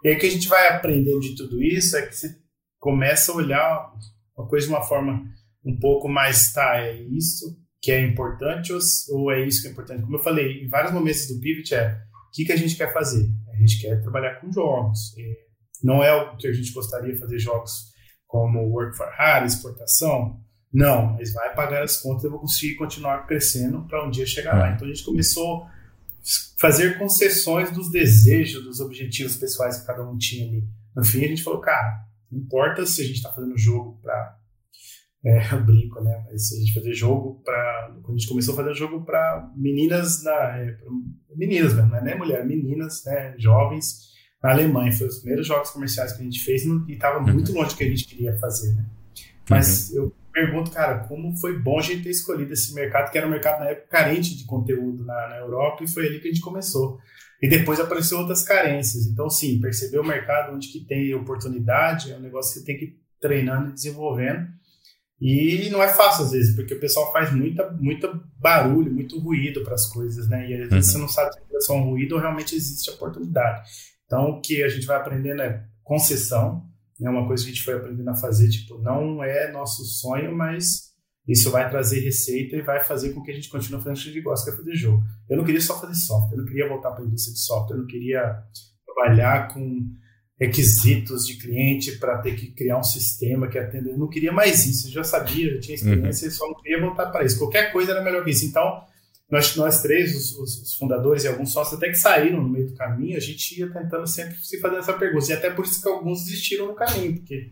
[0.04, 2.36] E aí que a gente vai aprendendo de tudo isso é que você
[2.78, 3.94] começa a olhar
[4.38, 5.24] uma coisa de uma forma
[5.64, 8.74] um pouco mais, tá, é isso que é importante
[9.12, 10.02] ou, é isso que é importante?
[10.02, 12.92] Como eu falei, em vários momentos do Pivot é, o que, que a gente quer
[12.92, 13.30] fazer?
[13.54, 15.16] A gente quer trabalhar com jogos.
[15.20, 15.38] É,
[15.84, 17.94] não é o que a gente gostaria de fazer jogos
[18.26, 20.42] como Work for Hire, exportação.
[20.74, 24.26] Não, mas vai pagar as contas e eu vou conseguir continuar crescendo para um dia
[24.26, 24.72] chegar lá.
[24.72, 24.74] É.
[24.74, 25.72] Então a gente começou a
[26.60, 30.68] fazer concessões dos desejos, dos objetivos pessoais que cada um tinha ali.
[30.96, 34.35] No fim, a gente falou, cara, não importa se a gente está fazendo jogo para.
[35.26, 36.24] É, eu brinco, né?
[36.32, 37.96] Mas a gente fazer jogo para.
[38.04, 40.78] Quando a gente começou a fazer jogo para meninas, na, é,
[41.36, 43.34] meninas mesmo, não é nem mulher, meninas, né?
[43.38, 44.12] Jovens,
[44.42, 44.92] na Alemanha.
[44.92, 47.34] Foi os primeiros jogos comerciais que a gente fez e estava uhum.
[47.34, 48.86] muito longe do que a gente queria fazer, né?
[49.50, 50.04] Mas uhum.
[50.04, 53.32] eu pergunto, cara, como foi bom a gente ter escolhido esse mercado, que era um
[53.32, 56.42] mercado na época carente de conteúdo na, na Europa, e foi ali que a gente
[56.42, 57.00] começou.
[57.42, 59.06] E depois apareceu outras carências.
[59.06, 62.78] Então, sim, perceber o mercado onde que tem oportunidade é um negócio que você tem
[62.78, 64.48] que ir treinando e desenvolvendo.
[65.20, 69.64] E não é fácil às vezes, porque o pessoal faz muita, muita barulho, muito ruído
[69.64, 70.50] para as coisas, né?
[70.50, 70.94] E às vezes uhum.
[70.94, 73.70] você não sabe se é só um ruído ou realmente existe oportunidade.
[74.06, 76.70] Então, o que a gente vai aprendendo é concessão,
[77.02, 80.36] é uma coisa que a gente foi aprendendo a fazer, tipo, não é nosso sonho,
[80.36, 80.94] mas
[81.28, 84.10] isso vai trazer receita e vai fazer com que a gente continue fazendo o que
[84.10, 85.04] a gente gosta, que é fazer jogo.
[85.30, 87.76] Eu não queria só fazer software, eu não queria voltar para a indústria de software,
[87.76, 88.44] eu não queria
[88.86, 89.90] trabalhar com
[90.40, 93.90] requisitos de cliente para ter que criar um sistema que atenda.
[93.90, 96.34] Eu não queria mais isso, eu já sabia, já tinha experiência, uhum.
[96.34, 97.40] só não queria voltar para isso.
[97.40, 98.46] Qualquer coisa era melhor que isso.
[98.46, 98.84] Então,
[99.30, 102.76] nós, nós três, os, os, fundadores e alguns sócios até que saíram no meio do
[102.76, 105.32] caminho, a gente ia tentando sempre se fazer essa pergunta.
[105.32, 107.50] E até por isso que alguns desistiram no caminho, porque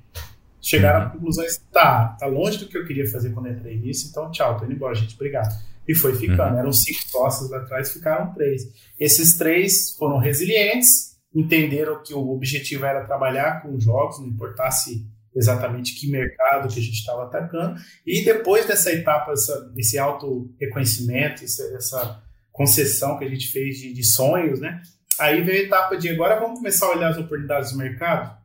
[0.61, 1.07] chegaram uhum.
[1.07, 4.57] a conclusões, tá, tá longe do que eu queria fazer quando entrei nisso, então tchau,
[4.57, 5.53] tô indo embora, gente, obrigado.
[5.85, 6.59] E foi ficando, uhum.
[6.59, 8.69] eram cinco sócios lá atrás, ficaram três.
[8.99, 15.95] Esses três foram resilientes, entenderam que o objetivo era trabalhar com jogos, não importasse exatamente
[15.99, 22.21] que mercado que a gente estava atacando, e depois dessa etapa, essa, esse auto-reconhecimento, essa,
[22.51, 24.79] concessão que a gente fez de, de sonhos, né?
[25.19, 28.37] Aí veio a etapa de agora vamos começar a olhar as oportunidades do mercado,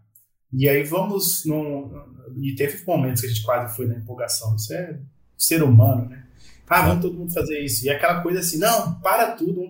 [0.52, 1.92] e aí vamos num.
[2.40, 4.54] E teve momentos que a gente quase foi na empolgação.
[4.56, 4.98] Isso é
[5.36, 6.27] ser humano, né?
[6.68, 7.86] Ah, vamos todo mundo fazer isso.
[7.86, 9.62] E aquela coisa assim, não, para tudo.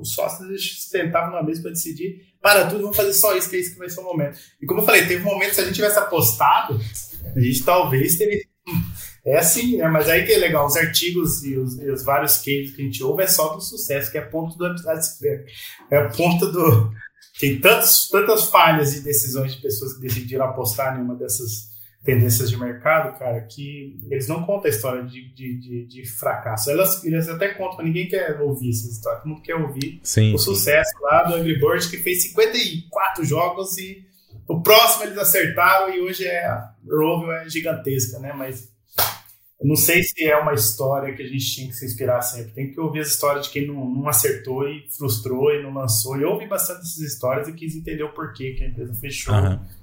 [0.00, 3.60] Os sócios sentavam na mesa para decidir, para tudo, vamos fazer só isso, que é
[3.60, 4.38] isso que vai ser o momento.
[4.60, 6.78] E como eu falei, teve momentos, se a gente tivesse apostado,
[7.34, 8.42] a gente talvez teria
[9.24, 12.38] É assim, é, mas aí que é legal, os artigos e os, e os, vários
[12.38, 14.66] cases que a gente ouve é só do sucesso, que é ponto do.
[15.90, 16.90] É ponto do.
[17.38, 21.71] Tem tantos, tantas falhas e decisões de pessoas que decidiram apostar em uma dessas
[22.04, 26.70] tendências de mercado, cara, que eles não contam a história de, de, de, de fracasso.
[26.70, 29.20] Elas, eles até contam, mas ninguém quer ouvir essa história.
[29.20, 30.44] Todo mundo quer ouvir sim, o sim.
[30.44, 34.04] sucesso lá do Angry Birds, que fez 54 jogos e
[34.48, 38.32] o próximo eles acertaram e hoje é, a Rovio é gigantesca, né?
[38.36, 38.68] Mas
[39.60, 42.50] eu não sei se é uma história que a gente tinha que se inspirar sempre.
[42.50, 46.18] Tem que ouvir as histórias de quem não, não acertou e frustrou e não lançou.
[46.18, 49.32] E eu ouvi bastante essas histórias e quis entender o porquê que a empresa fechou.
[49.32, 49.81] Uhum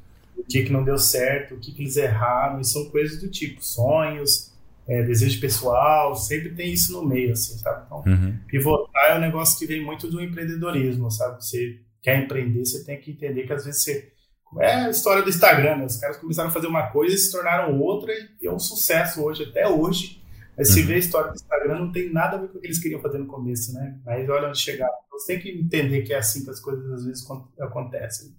[0.49, 3.63] que, que não deu certo, o que, que eles erraram, e são coisas do tipo
[3.63, 4.51] sonhos,
[4.87, 7.85] é, desejo pessoal, sempre tem isso no meio, assim, sabe?
[7.85, 8.35] Então, uhum.
[8.47, 11.45] pivotar é um negócio que vem muito do empreendedorismo, sabe?
[11.45, 14.11] Você quer empreender, você tem que entender que às vezes você.
[14.59, 15.85] É a história do Instagram, né?
[15.85, 19.23] Os caras começaram a fazer uma coisa e se tornaram outra e é um sucesso
[19.23, 20.23] hoje, até hoje.
[20.57, 20.87] Mas se uhum.
[20.87, 22.99] vê a história do Instagram, não tem nada a ver com o que eles queriam
[22.99, 23.95] fazer no começo, né?
[24.03, 24.91] Mas olha onde chegaram.
[25.05, 27.27] Então, você tem que entender que é assim que as coisas às vezes
[27.59, 28.35] acontecem.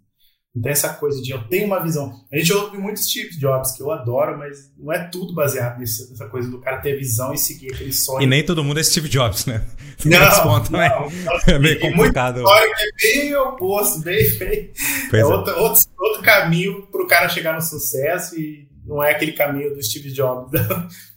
[0.54, 2.12] Não tem essa coisa de eu tenho uma visão.
[2.32, 5.78] A gente ouve muitos tipos de jobs que eu adoro, mas não é tudo baseado
[5.78, 8.22] nessa, nessa coisa do cara ter visão e seguir aquele sonho.
[8.22, 9.64] E nem todo mundo é Steve Jobs, né?
[10.04, 10.88] Não, ponto, né?
[10.88, 12.40] não, não, É meio complicado.
[12.40, 14.72] É bem oposto, bem, bem.
[15.12, 19.12] É, é, outro, outro, outro caminho para o cara chegar no sucesso e não é
[19.12, 20.50] aquele caminho do Steve Jobs,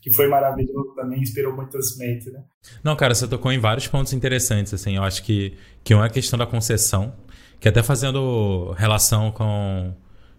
[0.02, 2.44] que foi maravilhoso também, inspirou muitas mentes, né?
[2.84, 6.08] Não, cara, você tocou em vários pontos interessantes, assim, eu acho que, que uma é
[6.08, 7.16] a questão da concessão,
[7.64, 9.94] que até fazendo relação com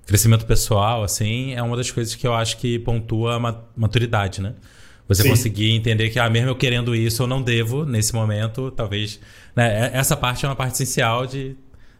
[0.04, 4.54] crescimento pessoal, assim, é uma das coisas que eu acho que pontua a maturidade, né?
[5.08, 5.30] Você Sim.
[5.30, 9.18] conseguir entender que, ah, mesmo eu querendo isso, eu não devo nesse momento, talvez.
[9.56, 9.90] Né?
[9.94, 11.56] Essa parte é uma parte essencial de,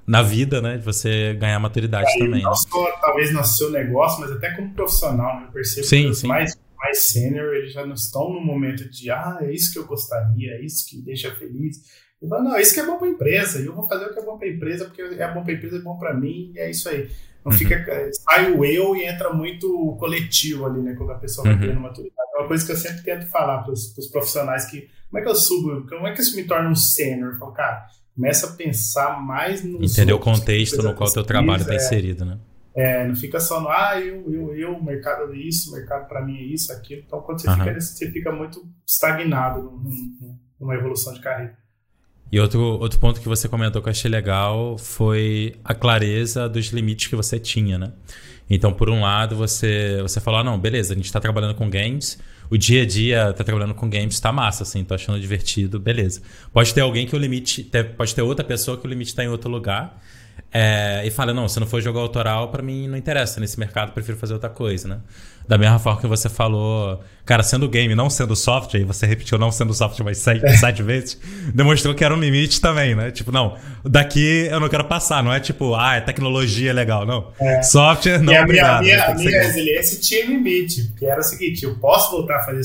[0.06, 0.76] na vida, né?
[0.76, 2.42] De você ganhar maturidade Aí, também.
[2.42, 2.56] Não né?
[2.56, 5.46] só, talvez no seu negócio, mas até como profissional, né?
[5.46, 6.26] Eu percebo sim, que os sim.
[6.26, 9.87] mais, mais sênior, eles já não estão no momento de, ah, é isso que eu
[9.87, 13.06] gostaria, é isso que me deixa feliz eu falo, não, isso que é bom para
[13.06, 15.32] a empresa, e eu vou fazer o que é bom para a empresa, porque é
[15.32, 17.10] bom para a empresa, é bom para mim, e é isso aí.
[17.44, 17.58] Não uhum.
[17.58, 21.80] fica, sai o eu e entra muito coletivo ali, né, quando a pessoa vai uhum.
[21.80, 22.14] maturidade.
[22.34, 25.28] É uma coisa que eu sempre tento falar para os profissionais, que como é que
[25.28, 27.34] eu subo, como é que isso me torna um sênior?
[27.34, 29.84] Eu falo, cara, começa a pensar mais no...
[29.84, 32.38] Entender o contexto no qual o teu trabalho está é, inserido, né?
[32.74, 36.37] É, não fica só no, ah, eu, eu, eu, mercado é isso, mercado para mim
[36.38, 37.02] é isso, aquilo.
[37.06, 37.56] Então, quando você, uhum.
[37.58, 39.80] fica, você fica muito estagnado
[40.58, 41.56] numa evolução de carreira.
[42.32, 46.66] E outro, outro ponto que você comentou que eu achei legal foi a clareza dos
[46.66, 47.92] limites que você tinha, né?
[48.48, 51.70] Então, por um lado, você, você falou, ah, não, beleza, a gente está trabalhando com
[51.70, 52.18] games,
[52.50, 56.20] o dia a dia tá trabalhando com games, tá massa, assim, tô achando divertido, beleza.
[56.52, 59.28] Pode ter alguém que o limite, pode ter outra pessoa que o limite está em
[59.28, 60.02] outro lugar,
[60.56, 63.92] é, e fala, não, se não for jogo autoral, para mim não interessa nesse mercado,
[63.92, 65.00] prefiro fazer outra coisa, né?
[65.48, 69.36] Da mesma forma que você falou, cara, sendo game, não sendo software, e você repetiu
[69.36, 71.18] não sendo software mais sete, sete vezes,
[71.52, 73.10] demonstrou que era um limite também, né?
[73.10, 77.32] Tipo, não, daqui eu não quero passar, não é tipo, ah, é tecnologia legal, não.
[77.40, 77.60] É.
[77.62, 78.82] Software, não, e a obrigado.
[78.84, 82.62] Minha, a minha resiliência tinha limite, que era o seguinte, eu posso voltar a fazer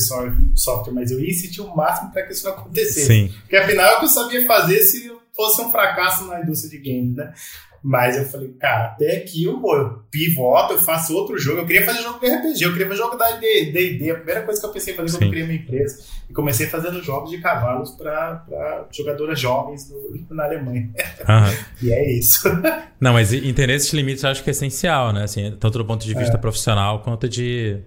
[0.55, 3.07] software, mas eu ia sentir o máximo para que isso não acontecesse.
[3.07, 3.33] Sim.
[3.41, 6.77] Porque afinal é o que eu sabia fazer se fosse um fracasso na indústria de
[6.79, 7.33] games, né?
[7.81, 11.61] Mas eu falei, cara, até aqui eu, eu pivoto, eu faço outro jogo.
[11.61, 14.11] Eu queria fazer jogo de RPG, eu queria fazer jogo da D&D.
[14.11, 16.03] A primeira coisa que eu pensei em fazer quando eu criei minha empresa.
[16.29, 20.89] E comecei fazendo jogos de cavalos para jogadoras jovens no, na Alemanha.
[21.21, 21.63] Uhum.
[21.87, 22.49] e é isso.
[22.99, 25.23] Não, mas entender esses limites eu acho que é essencial, né?
[25.23, 26.37] Assim, tanto do ponto de vista é.
[26.37, 27.77] profissional quanto de,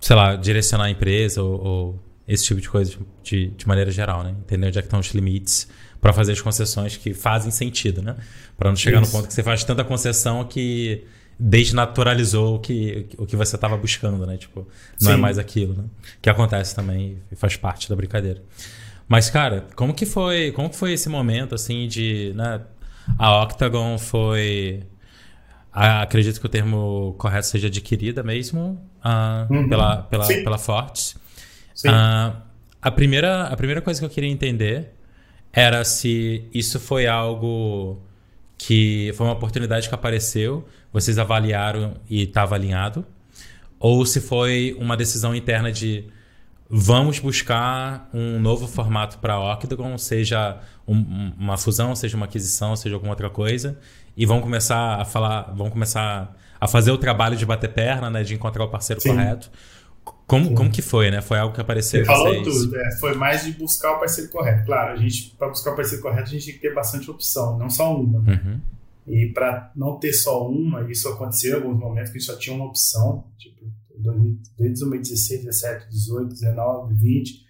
[0.00, 4.22] sei lá, direcionar a empresa ou, ou esse tipo de coisa de, de maneira geral,
[4.22, 4.34] né?
[4.40, 5.68] Entender onde é que estão os limites
[6.02, 8.16] para fazer as concessões que fazem sentido, né?
[8.58, 9.12] Para não chegar Isso.
[9.12, 11.04] no ponto que você faz tanta concessão que
[11.38, 14.36] desnaturalizou o que, o que você estava buscando, né?
[14.36, 14.66] Tipo,
[15.00, 15.18] não é Sim.
[15.18, 15.84] é mais aquilo, né?
[16.20, 18.42] Que acontece também e faz parte da brincadeira.
[19.08, 22.32] Mas, cara, como que foi, como que foi esse momento, assim, de...
[22.34, 22.60] Né?
[23.16, 24.82] A Octagon foi...
[25.72, 29.68] acredito que o termo correto seja adquirida mesmo uh, uhum.
[29.68, 31.14] pela, pela, pela Fortes.
[31.86, 32.36] Uh,
[32.80, 34.94] a, primeira, a primeira coisa que eu queria entender
[35.52, 38.00] era se isso foi algo
[38.56, 43.04] que foi uma oportunidade que apareceu, vocês avaliaram e estava alinhado,
[43.78, 46.04] ou se foi uma decisão interna de
[46.70, 52.74] vamos buscar um novo formato para a Octagon, seja um, uma fusão, seja uma aquisição,
[52.76, 53.78] seja alguma outra coisa,
[54.16, 58.22] e vamos começar a falar, vamos começar a fazer o trabalho de bater perna, né,
[58.22, 59.10] de encontrar o parceiro Sim.
[59.10, 59.50] correto.
[60.32, 61.20] Como, como que foi, né?
[61.20, 64.64] Foi algo que apareceu Você falou tudo, é, foi mais de buscar o parceiro correto.
[64.64, 67.58] Claro, a gente, para buscar o parceiro correto, a gente tem que ter bastante opção,
[67.58, 68.18] não só uma.
[68.20, 68.60] Uhum.
[69.06, 72.64] E para não ter só uma, isso aconteceu em alguns momentos que só tinha uma
[72.64, 73.26] opção.
[73.36, 73.60] Tipo,
[74.58, 77.42] desde 2016, 17, 18, 19, 20,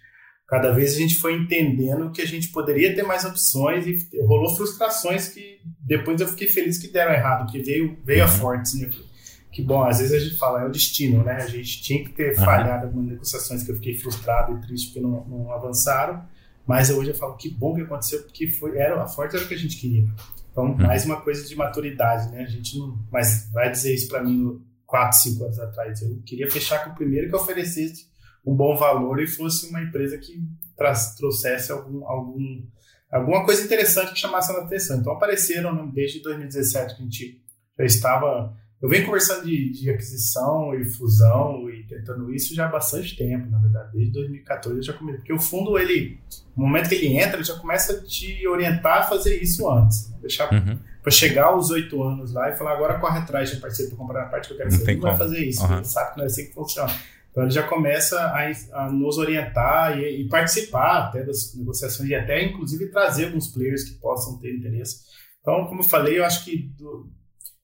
[0.45, 4.53] cada vez a gente foi entendendo que a gente poderia ter mais opções e rolou
[4.55, 8.33] frustrações que depois eu fiquei feliz que deram errado, porque veio, veio a uhum.
[8.33, 8.89] Fortes, né?
[9.53, 11.35] Que bom, às vezes a gente fala, é o destino, né?
[11.35, 12.43] A gente tinha que ter uhum.
[12.43, 16.25] falhado algumas negociações que eu fiquei frustrado e triste porque não, não avançaram,
[16.65, 19.47] mas hoje eu falo que bom que aconteceu, porque foi, era, a Fortes era o
[19.47, 20.07] que a gente queria.
[20.51, 20.77] Então, uhum.
[20.77, 22.43] mais uma coisa de maturidade, né?
[22.43, 22.97] A gente não.
[23.11, 26.01] Mas vai dizer isso para mim quatro, cinco anos atrás.
[26.01, 28.07] Eu queria fechar com o primeiro que oferecesse
[28.45, 30.39] um bom valor e fosse uma empresa que
[31.17, 32.63] trouxesse algum, algum,
[33.11, 34.99] alguma coisa interessante que chamasse a atenção.
[34.99, 37.41] Então apareceram né, desde 2017 que a gente
[37.79, 38.55] já estava.
[38.83, 43.49] Eu venho conversando de, de, aquisição e fusão e tentando isso já há bastante tempo,
[43.49, 45.19] na verdade, desde 2014 eu já comecei.
[45.19, 46.19] Porque o fundo, ele,
[46.53, 50.09] no momento que ele entra, ele já começa a te orientar a fazer isso antes.
[50.09, 50.17] Né?
[50.19, 50.77] Deixar uhum.
[51.01, 53.99] para chegar aos oito anos lá e falar, agora corre atrás de um parceiro para
[53.99, 54.95] comprar a parte que eu quero não ser.
[54.95, 55.77] Não vai fazer isso, uhum.
[55.77, 56.93] ele sabe que não é assim que funciona.
[57.31, 62.13] Então ele já começa a, a nos orientar e, e, participar até das negociações e
[62.13, 65.03] até inclusive trazer alguns players que possam ter interesse.
[65.39, 67.09] Então, como eu falei, eu acho que do,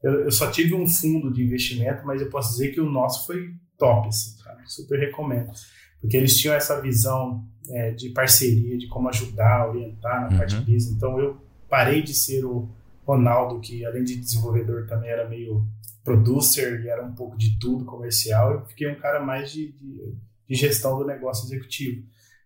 [0.04, 3.26] eu, eu, só tive um fundo de investimento, mas eu posso dizer que o nosso
[3.26, 4.32] foi top, assim,
[4.66, 5.52] super recomendo,
[6.00, 10.38] porque eles tinham essa visão é, de parceria, de como ajudar, orientar na uhum.
[10.38, 10.96] parte de business.
[10.96, 11.38] Então eu
[11.70, 12.70] parei de ser o
[13.06, 15.66] Ronaldo, que além de desenvolvedor também era meio
[16.04, 20.16] producer e era um pouco de tudo comercial, eu fiquei um cara mais de, de,
[20.48, 22.04] de gestão do negócio executivo.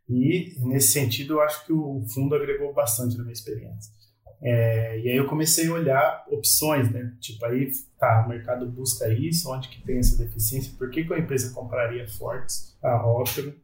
[0.10, 3.92] E nesse sentido, eu acho que o fundo agregou bastante na minha experiência.
[4.45, 7.13] É, e aí eu comecei a olhar opções, né?
[7.21, 11.13] Tipo, aí, tá, o mercado busca isso, onde que tem essa deficiência, por que, que
[11.13, 13.56] a empresa compraria Fortes, a Rótero,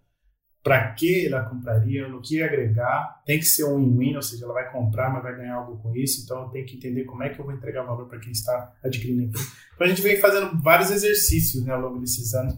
[0.64, 4.54] para que ela compraria, no que agregar, tem que ser um win-win, ou seja, ela
[4.54, 7.30] vai comprar, mas vai ganhar algo com isso, então eu tenho que entender como é
[7.30, 9.48] que eu vou entregar valor para quem está adquirindo a empresa.
[9.76, 12.56] Então a gente vem fazendo vários exercícios né, ao longo desses anos,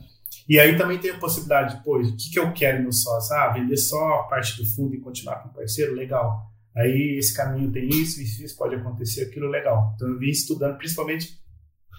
[0.47, 3.35] e aí também tem a possibilidade, pô, o que, que eu quero no sócio?
[3.35, 5.93] Ah, vender só a parte do fundo e continuar com o parceiro?
[5.93, 6.50] Legal.
[6.75, 9.93] Aí esse caminho tem isso, isso, isso pode acontecer, aquilo legal.
[9.95, 11.37] Então eu vim estudando principalmente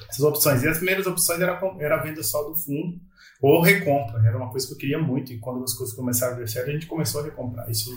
[0.08, 0.62] essas opções.
[0.62, 3.00] E as primeiras opções era, era a venda só do fundo,
[3.40, 6.38] ou recompra, era uma coisa que eu queria muito, e quando as coisas começaram a
[6.38, 7.70] dar certo, a gente começou a recomprar.
[7.70, 7.90] Isso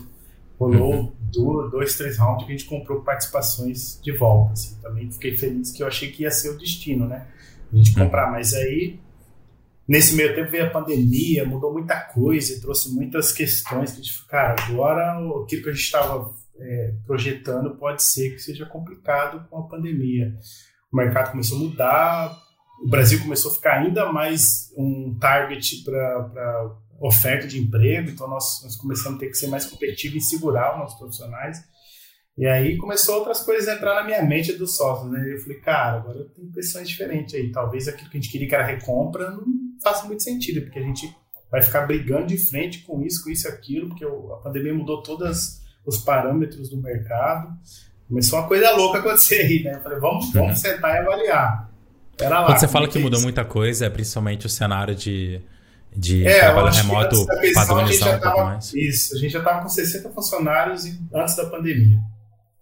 [0.60, 1.70] rolou uhum.
[1.70, 4.54] dois, três rounds que a gente comprou participações de volta.
[4.54, 4.76] Assim.
[4.82, 7.28] Também fiquei feliz que eu achei que ia ser o destino, né?
[7.72, 8.06] A gente uhum.
[8.06, 8.32] comprar.
[8.32, 9.00] Mas aí,
[9.88, 14.26] nesse meio tempo veio a pandemia, mudou muita coisa trouxe muitas questões que a gente
[14.28, 19.60] cara, agora aquilo que a gente estava é, projetando pode ser que seja complicado com
[19.60, 20.34] a pandemia.
[20.92, 22.38] O mercado começou a mudar,
[22.84, 28.62] o Brasil começou a ficar ainda mais um target para oferta de emprego, então nós,
[28.64, 31.64] nós começamos a ter que ser mais competitivos e segurar os nossos profissionais.
[32.38, 35.34] E aí começou outras coisas a entrar na minha mente dos sócios, né?
[35.34, 37.50] Eu falei, cara, agora tem impressões diferentes aí.
[37.50, 39.46] Talvez aquilo que a gente queria que era recompra não
[39.82, 41.16] faça muito sentido, porque a gente
[41.50, 45.02] vai ficar brigando de frente com isso, com isso e aquilo, porque a pandemia mudou
[45.02, 47.54] todos os parâmetros do mercado.
[48.08, 49.76] Começou uma coisa louca acontecer aí, né?
[49.76, 50.56] Eu falei, vamos, vamos uhum.
[50.56, 51.70] sentar e avaliar.
[52.20, 52.46] Era lá.
[52.48, 55.42] Quando você fala que mudou muita coisa, é principalmente o cenário de,
[55.96, 58.74] de é, trabalho remoto padronizar um pouco mais.
[58.74, 62.00] Isso, a gente já estava com 60 funcionários antes da pandemia.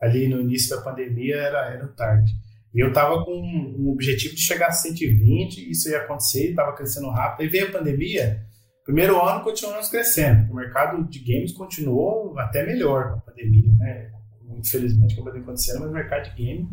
[0.02, 2.34] Ali no início da pandemia era, era tarde.
[2.74, 7.10] E eu estava com um objetivo de chegar a 120, isso ia acontecer, estava crescendo
[7.10, 7.42] rápido.
[7.42, 8.44] Aí veio a pandemia,
[8.84, 10.52] primeiro ano continuamos crescendo.
[10.52, 14.12] O mercado de games continuou até melhor com a pandemia, né?
[14.58, 16.70] Infelizmente, como acontecendo, mas o mercado de game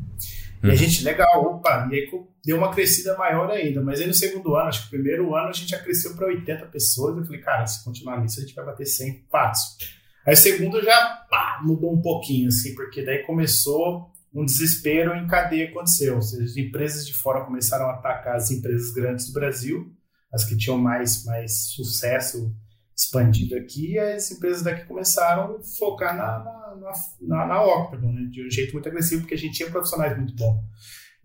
[0.62, 0.76] e a uhum.
[0.76, 2.10] gente, legal, opa, e aí
[2.44, 3.80] deu uma crescida maior ainda.
[3.82, 6.26] Mas aí no segundo ano, acho que o primeiro ano a gente já cresceu para
[6.26, 7.16] 80 pessoas.
[7.16, 9.86] Eu falei, cara, se continuar nisso, a gente vai bater 100 fácil.
[10.26, 15.26] Aí o segundo já pá, mudou um pouquinho, assim, porque daí começou um desespero em
[15.26, 16.16] cadeia aconteceu.
[16.16, 19.90] Ou seja, as empresas de fora começaram a atacar as empresas grandes do Brasil,
[20.32, 22.54] as que tinham mais, mais sucesso
[22.96, 26.38] expandido aqui, as empresas daqui começaram a focar na,
[26.76, 28.28] na, na, na Octagon, né?
[28.30, 30.60] de um jeito muito agressivo, porque a gente tinha profissionais muito bons.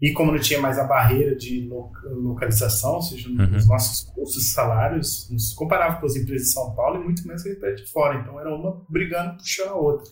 [0.02, 1.70] E como não tinha mais a barreira de
[2.04, 3.56] localização, ou seja, uhum.
[3.56, 7.44] os nossos custos salários nos comparavam com as empresas de São Paulo e muito menos
[7.44, 8.20] com as empresas de fora.
[8.20, 10.12] Então era uma brigando, puxando a outra.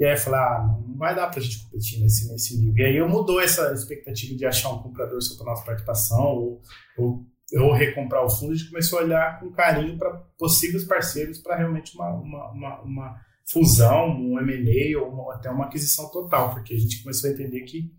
[0.00, 2.84] E aí eu falei, ah, não vai dar para a gente competir nesse, nesse nível.
[2.84, 6.60] E aí eu mudou essa expectativa de achar um comprador sobre a nossa participação, ou,
[6.98, 7.24] ou
[7.54, 11.56] eu recomprar o fundo, a gente começou a olhar com carinho para possíveis parceiros para
[11.56, 16.74] realmente uma, uma, uma, uma, fusão, um M&A ou uma, até uma aquisição total, porque
[16.74, 17.92] a gente começou a entender que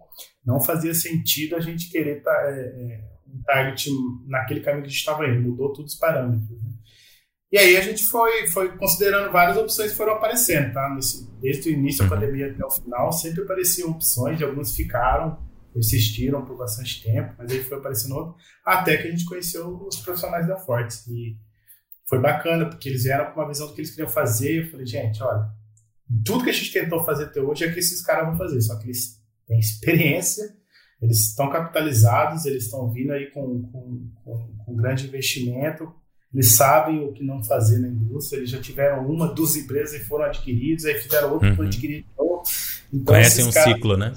[0.45, 3.89] não fazia sentido a gente querer tá, é, é, um target
[4.27, 6.61] naquele caminho que a gente estava indo, mudou todos os parâmetros.
[6.61, 6.71] Né?
[7.51, 10.93] E aí a gente foi, foi considerando várias opções que foram aparecendo, tá?
[10.93, 12.09] Nesse, desde o início uhum.
[12.09, 15.44] da pandemia até o final, sempre apareciam opções, e algumas ficaram
[15.79, 19.97] insistiram por bastante tempo, mas aí foi aparecendo outro, até que a gente conheceu os
[19.97, 21.05] profissionais da Fortes.
[21.07, 21.37] E
[22.07, 24.63] foi bacana, porque eles vieram com uma visão do que eles queriam fazer.
[24.63, 25.49] Eu falei, gente, olha,
[26.23, 28.77] tudo que a gente tentou fazer até hoje é que esses caras vão fazer, só
[28.77, 30.55] que eles têm experiência,
[31.01, 35.91] eles estão capitalizados, eles estão vindo aí com, com, com, com grande investimento,
[36.33, 40.05] eles sabem o que não fazer na indústria, eles já tiveram uma, duas empresas e
[40.05, 41.61] foram adquiridos, aí fizeram outra uhum.
[41.63, 42.09] adquiridos.
[42.93, 44.13] Então, Conhecem um ciclo, né?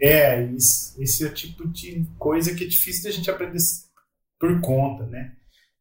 [0.00, 3.58] É, isso, esse é o tipo de coisa que é difícil da gente aprender
[4.38, 5.32] por conta, né?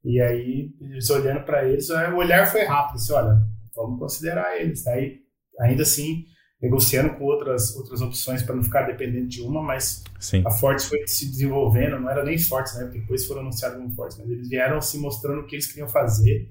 [0.04, 3.42] E aí, eles olhando para eles, o olhar foi rápido, assim, olha,
[3.76, 4.86] vamos considerar eles.
[4.88, 5.20] Aí,
[5.60, 6.26] ainda assim,
[6.62, 10.44] negociando com outras, outras opções para não ficar dependendo de uma, mas Sim.
[10.46, 12.86] a Fortes foi se desenvolvendo, não era nem Fortes, né?
[12.92, 16.50] Depois foram anunciados como Fortes, mas eles vieram se mostrando o que eles queriam fazer.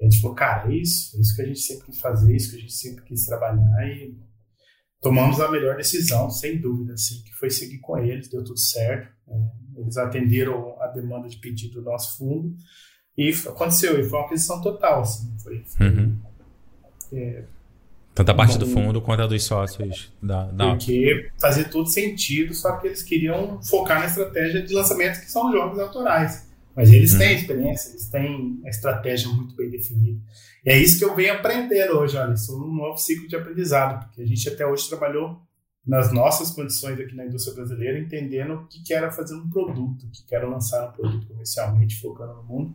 [0.00, 2.32] E a gente falou, cara, é isso, é isso que a gente sempre quis fazer,
[2.32, 4.16] é isso que a gente sempre quis trabalhar e
[5.02, 9.12] tomamos a melhor decisão, sem dúvida, assim, que foi seguir com eles, deu tudo certo.
[9.28, 12.54] É, eles atenderam a demanda de pedido do nosso fundo
[13.18, 16.16] e aconteceu, e foi uma aquisição total, assim, foi, foi uhum.
[17.12, 17.44] é,
[18.14, 22.52] tanto a parte do fundo quanto a dos sócios da, da Porque fazia todo sentido,
[22.52, 26.46] só que eles queriam focar na estratégia de lançamento que são jogos autorais.
[26.74, 27.40] Mas eles têm uhum.
[27.40, 30.20] experiência, eles têm a estratégia muito bem definida.
[30.64, 34.22] E é isso que eu venho aprendendo hoje, olha, num novo ciclo de aprendizado, porque
[34.22, 35.40] a gente até hoje trabalhou
[35.86, 40.10] nas nossas condições aqui na indústria brasileira, entendendo o que era fazer um produto, o
[40.10, 42.74] que era lançar um produto comercialmente, focando no mundo.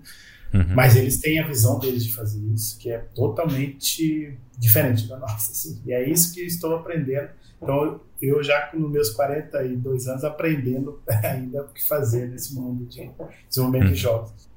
[0.54, 0.76] Uhum.
[0.76, 5.52] Mas eles têm a visão deles de fazer isso, que é totalmente diferente da nossa.
[5.52, 5.82] Assim.
[5.86, 7.30] E é isso que estou aprendendo.
[7.62, 13.10] Então, eu já com meus 42 anos aprendendo ainda o que fazer nesse mundo de
[13.50, 13.94] desenvolvimento uhum.
[13.94, 14.50] de jogos.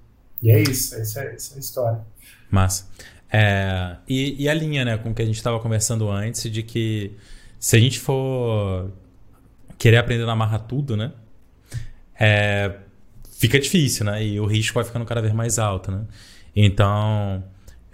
[0.43, 2.01] E é isso, essa é, essa é a história.
[2.51, 2.87] Massa.
[3.33, 7.13] É, e, e, a linha, né, com que a gente estava conversando antes, de que
[7.59, 8.91] se a gente for
[9.79, 11.13] querer aprender na marra tudo, né,
[12.19, 12.75] é,
[13.41, 16.03] fica difícil, né, e o risco vai ficando cada vez mais alto, né.
[16.55, 17.43] Então,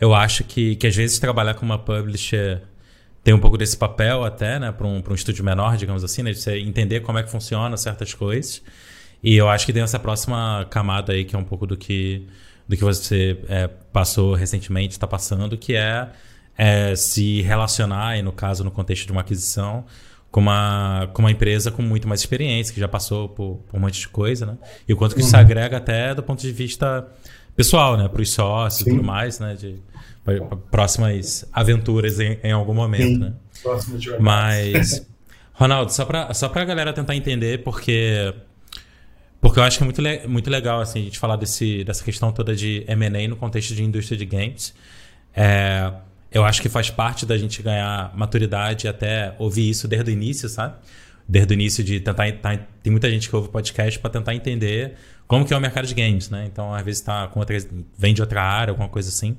[0.01, 2.63] eu acho que, que às vezes trabalhar com uma publisher
[3.23, 6.33] tem um pouco desse papel até, né, para um, um estúdio menor, digamos assim, né,
[6.33, 8.61] de você entender como é que funciona certas coisas.
[9.23, 12.27] E eu acho que tem essa próxima camada aí, que é um pouco do que,
[12.69, 16.09] do que você é, passou recentemente, está passando, que é,
[16.59, 19.85] é, se relacionar, e no caso, no contexto de uma aquisição,
[20.37, 23.81] com uma, com uma empresa com muito mais experiência, que já passou por, por um
[23.81, 24.59] monte de coisa, né?
[24.87, 25.27] E o quanto que uhum.
[25.27, 27.09] isso agrega até do ponto de vista
[27.57, 28.07] pessoal, né?
[28.07, 28.91] Para os sócios Sim.
[28.91, 29.55] e tudo mais, né?
[29.55, 29.83] De,
[30.23, 33.19] pra, pra próximas aventuras em, em algum momento, Sim.
[33.19, 33.33] né?
[34.21, 35.07] Mas,
[35.55, 38.35] Ronaldo, só para só a galera tentar entender, porque
[39.41, 42.05] porque eu acho que é muito, le muito legal assim, a gente falar desse, dessa
[42.05, 44.75] questão toda de M&A no contexto de indústria de games.
[45.35, 45.91] É,
[46.37, 50.51] eu acho que faz parte da gente ganhar maturidade até ouvir isso desde o início,
[50.51, 50.75] sabe?
[51.27, 52.31] Desde o início de tentar...
[52.33, 55.87] Tá, tem muita gente que ouve podcast para tentar entender como que é o mercado
[55.87, 56.45] de games, né?
[56.47, 57.57] Então, às vezes tá com outra,
[57.99, 59.35] vem de outra área, alguma coisa assim.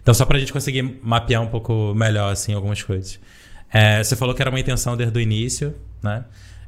[0.00, 3.20] Então, só para a gente conseguir mapear um pouco melhor, assim, algumas coisas.
[3.70, 6.24] É, você falou que era uma intenção desde o início, né?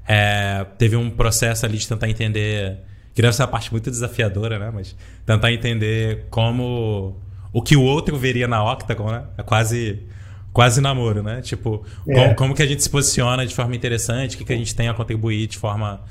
[0.06, 2.76] É, teve um processo ali de tentar entender,
[3.14, 4.70] que deve ser uma parte muito desafiadora, né?
[4.72, 4.94] Mas
[5.24, 7.16] tentar entender como
[7.52, 9.24] o que o outro veria na Octagon, né?
[9.36, 10.02] É quase
[10.52, 11.40] quase namoro, né?
[11.40, 12.14] Tipo, é.
[12.14, 14.74] como, como, que a gente se posiciona de forma interessante, o que, que a gente
[14.74, 16.02] tem a contribuir de forma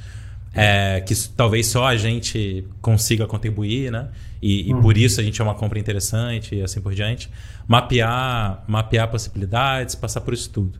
[0.54, 4.10] é, que talvez só a gente consiga contribuir, né?
[4.42, 5.02] E, e, por uhum.
[5.02, 7.30] isso a gente é uma compra interessante e assim por diante.
[7.68, 10.80] Mapear, mapear possibilidades, passar por isso tudo.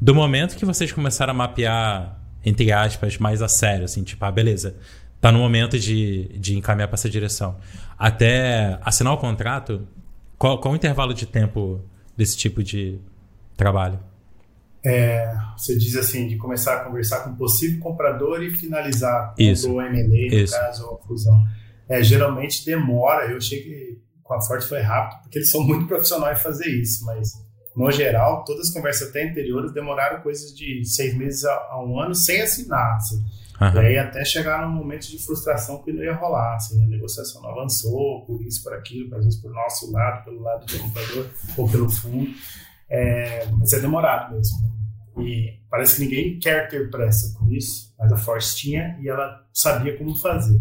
[0.00, 4.30] Do momento que vocês começaram a mapear, entre aspas, mais a sério, assim, tipo, ah,
[4.30, 4.76] beleza,
[5.26, 7.56] tá no momento de, de encaminhar para essa direção.
[7.98, 9.84] Até assinar o contrato,
[10.38, 11.80] qual, qual o intervalo de tempo
[12.16, 13.00] desse tipo de
[13.56, 13.98] trabalho?
[14.84, 19.70] É, você diz assim, de começar a conversar com o possível comprador e finalizar com
[19.70, 21.44] o M&A, no caso, a fusão.
[21.88, 25.88] É, geralmente demora, eu achei que com a Forte foi rápido, porque eles são muito
[25.88, 27.32] profissionais em fazer isso, mas
[27.74, 31.98] no geral, todas as conversas até anteriores demoraram coisas de seis meses a, a um
[32.00, 33.24] ano sem assinar, assim.
[33.60, 33.82] Uhum.
[33.82, 37.40] E aí até chegar num momento de frustração que não ia rolar, assim, a negociação
[37.42, 41.26] não avançou, por isso, por aquilo, às vezes por nosso lado, pelo lado do comprador
[41.56, 42.30] ou pelo fundo.
[42.88, 44.76] É, mas é demorado mesmo.
[45.18, 49.46] E parece que ninguém quer ter pressa com isso, mas a Force tinha e ela
[49.52, 50.60] sabia como fazer.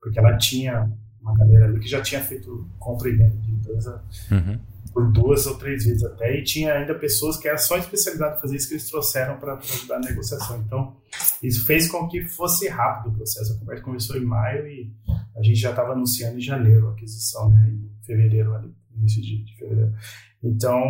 [0.00, 0.90] Porque ela tinha
[1.22, 4.58] uma galera ali que já tinha feito compra e venda de empresa uhum.
[4.94, 8.40] Por duas ou três vezes até, e tinha ainda pessoas que eram só especializadas em
[8.40, 10.60] fazer isso que eles trouxeram para ajudar na negociação.
[10.60, 10.96] Então,
[11.42, 13.52] isso fez com que fosse rápido o processo.
[13.52, 14.94] A conversa começou em maio e
[15.36, 17.68] a gente já estava anunciando em janeiro a aquisição, né?
[17.68, 19.92] Em fevereiro, ali, início de, de fevereiro.
[20.40, 20.80] Então,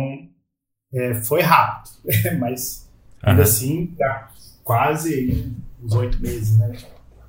[0.93, 1.89] é, foi rápido,
[2.39, 2.87] mas
[3.23, 3.47] ainda uhum.
[3.47, 4.31] assim, tá
[4.63, 5.51] quase
[5.81, 6.77] uns oito meses, né?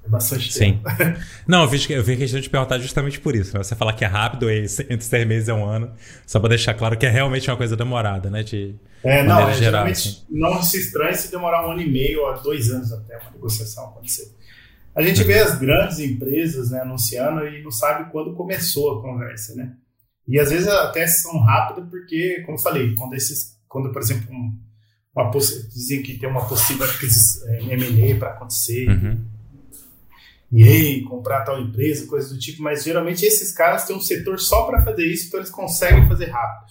[0.07, 0.81] É bastante Sim.
[0.85, 0.89] tempo.
[1.47, 3.57] Não, eu vi, eu a questão de perguntar justamente por isso.
[3.57, 3.63] Né?
[3.63, 5.91] Você falar que é rápido, entre seis meses e um ano,
[6.25, 8.43] só para deixar claro que é realmente uma coisa demorada, né?
[8.43, 10.25] De é, não, geral, assim.
[10.31, 13.87] não se estranha se demorar um ano e meio ou dois anos até uma negociação
[13.87, 14.33] acontecer.
[14.95, 19.55] A gente vê as grandes empresas né, anunciando e não sabe quando começou a conversa,
[19.55, 19.75] né?
[20.27, 24.33] E às vezes até são rápidas porque, como eu falei, quando esses, quando por exemplo
[24.33, 24.59] um,
[25.15, 26.87] uma dizem que tem uma possível
[27.47, 29.25] é, M&A para acontecer, uhum.
[30.53, 34.39] E aí comprar tal empresa, coisas do tipo, mas geralmente esses caras têm um setor
[34.39, 36.67] só para fazer isso, então eles conseguem fazer rápido.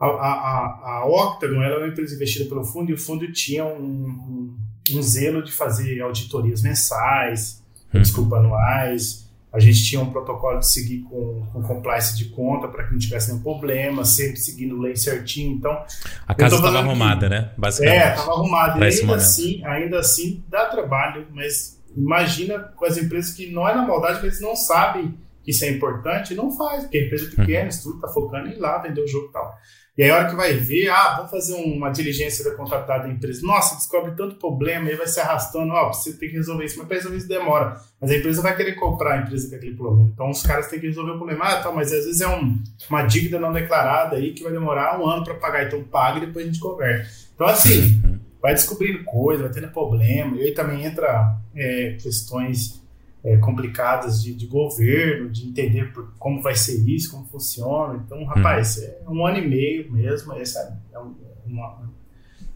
[0.00, 3.78] A, a, a Octagon era uma empresa investida pelo fundo e o fundo tinha um,
[3.80, 4.56] um
[4.94, 8.02] um zelo de fazer auditorias mensais, uhum.
[8.02, 9.26] desculpa, anuais.
[9.52, 12.98] A gente tinha um protocolo de seguir com, com compliance de conta para que não
[12.98, 15.56] tivesse nenhum problema, sempre seguindo lei certinho.
[15.56, 15.82] Então,
[16.26, 17.52] a casa estava arrumada, né?
[17.56, 18.02] Basicamente.
[18.02, 18.78] É, estava arrumada.
[18.78, 23.74] E ainda assim, ainda assim dá trabalho, mas imagina com as empresas que não é
[23.74, 27.30] na maldade, mas eles não sabem que isso é importante, não faz, porque a empresa
[27.30, 27.68] pequena, uhum.
[27.68, 29.56] estudo, está focando em ir lá vender o jogo e tal.
[29.96, 33.14] E aí, a hora que vai ver, ah, vamos fazer uma diligência da contabilidade da
[33.14, 33.46] empresa.
[33.46, 35.72] Nossa, descobre tanto problema, aí vai se arrastando.
[35.72, 37.80] Ó, você tem que resolver isso, mas para resolver isso demora.
[37.98, 40.10] Mas a empresa vai querer comprar a empresa com aquele problema.
[40.12, 41.46] Então, os caras têm que resolver o problema.
[41.46, 45.00] Ah, tá, mas às vezes é um, uma dívida não declarada aí que vai demorar
[45.00, 45.64] um ano para pagar.
[45.64, 47.08] Então, paga e depois a gente converte.
[47.34, 48.02] Então, assim,
[48.46, 50.36] vai descobrindo coisa, vai tendo problema.
[50.36, 52.80] E aí também entra é, questões
[53.24, 58.00] é, complicadas de, de, governo, de entender por, como vai ser isso, como funciona.
[58.06, 58.84] Então, rapaz, uhum.
[58.84, 61.12] é um ano e meio mesmo, esse é, é, um,
[61.44, 61.92] uma,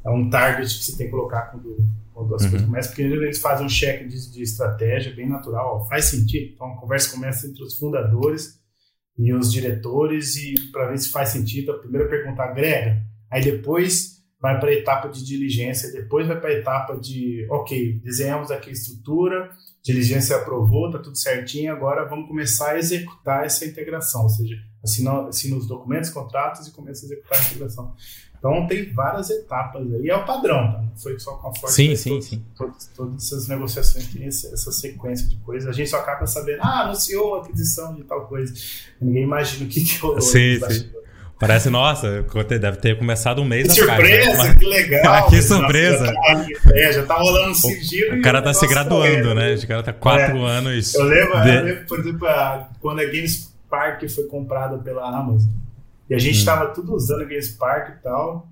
[0.05, 1.77] é um target que você tem que colocar quando,
[2.15, 2.51] quando as uhum.
[2.51, 6.53] coisas começam, porque eles fazem um check de, de estratégia bem natural, ó, faz sentido.
[6.55, 8.61] Então, a conversa começa entre os fundadores
[9.19, 14.20] e os diretores e para ver se faz sentido, a primeira pergunta agrega, aí depois
[14.41, 18.71] vai para a etapa de diligência, depois vai para a etapa de, ok, desenhamos aqui
[18.71, 19.51] a estrutura,
[19.83, 25.29] diligência aprovou, tá tudo certinho, agora vamos começar a executar essa integração, ou seja, assina,
[25.29, 27.95] assina os documentos, contratos e começa a executar a integração.
[28.39, 30.81] Então tem várias etapas aí, é o padrão, tá?
[30.81, 31.71] Não foi só com a Ford.
[31.71, 32.45] Sim, sim, todos, sim.
[32.57, 35.69] Todas, todas essas negociações têm essa sequência de coisas.
[35.69, 38.55] A gente só acaba sabendo, ah, anunciou a aquisição de tal coisa.
[38.99, 40.23] Ninguém imagina o que que rolou.
[40.23, 40.91] Sim, sim.
[41.41, 42.23] Parece, nossa,
[42.61, 44.27] deve ter começado um mês que atrás.
[44.27, 45.27] Surpresa, que legal.
[45.31, 46.15] que surpresa.
[46.75, 48.19] É, já tá rolando um sigilo.
[48.19, 49.55] O, cara tá se graduando, né?
[49.55, 50.51] O cara tá quatro é.
[50.51, 50.95] anos.
[50.95, 51.49] Eu lembro, de...
[51.49, 52.29] eu lembro, por exemplo,
[52.79, 55.49] quando a Games Park foi comprada pela Amazon.
[56.11, 56.45] E a gente hum.
[56.45, 58.47] tava tudo usando a Games Park e tal.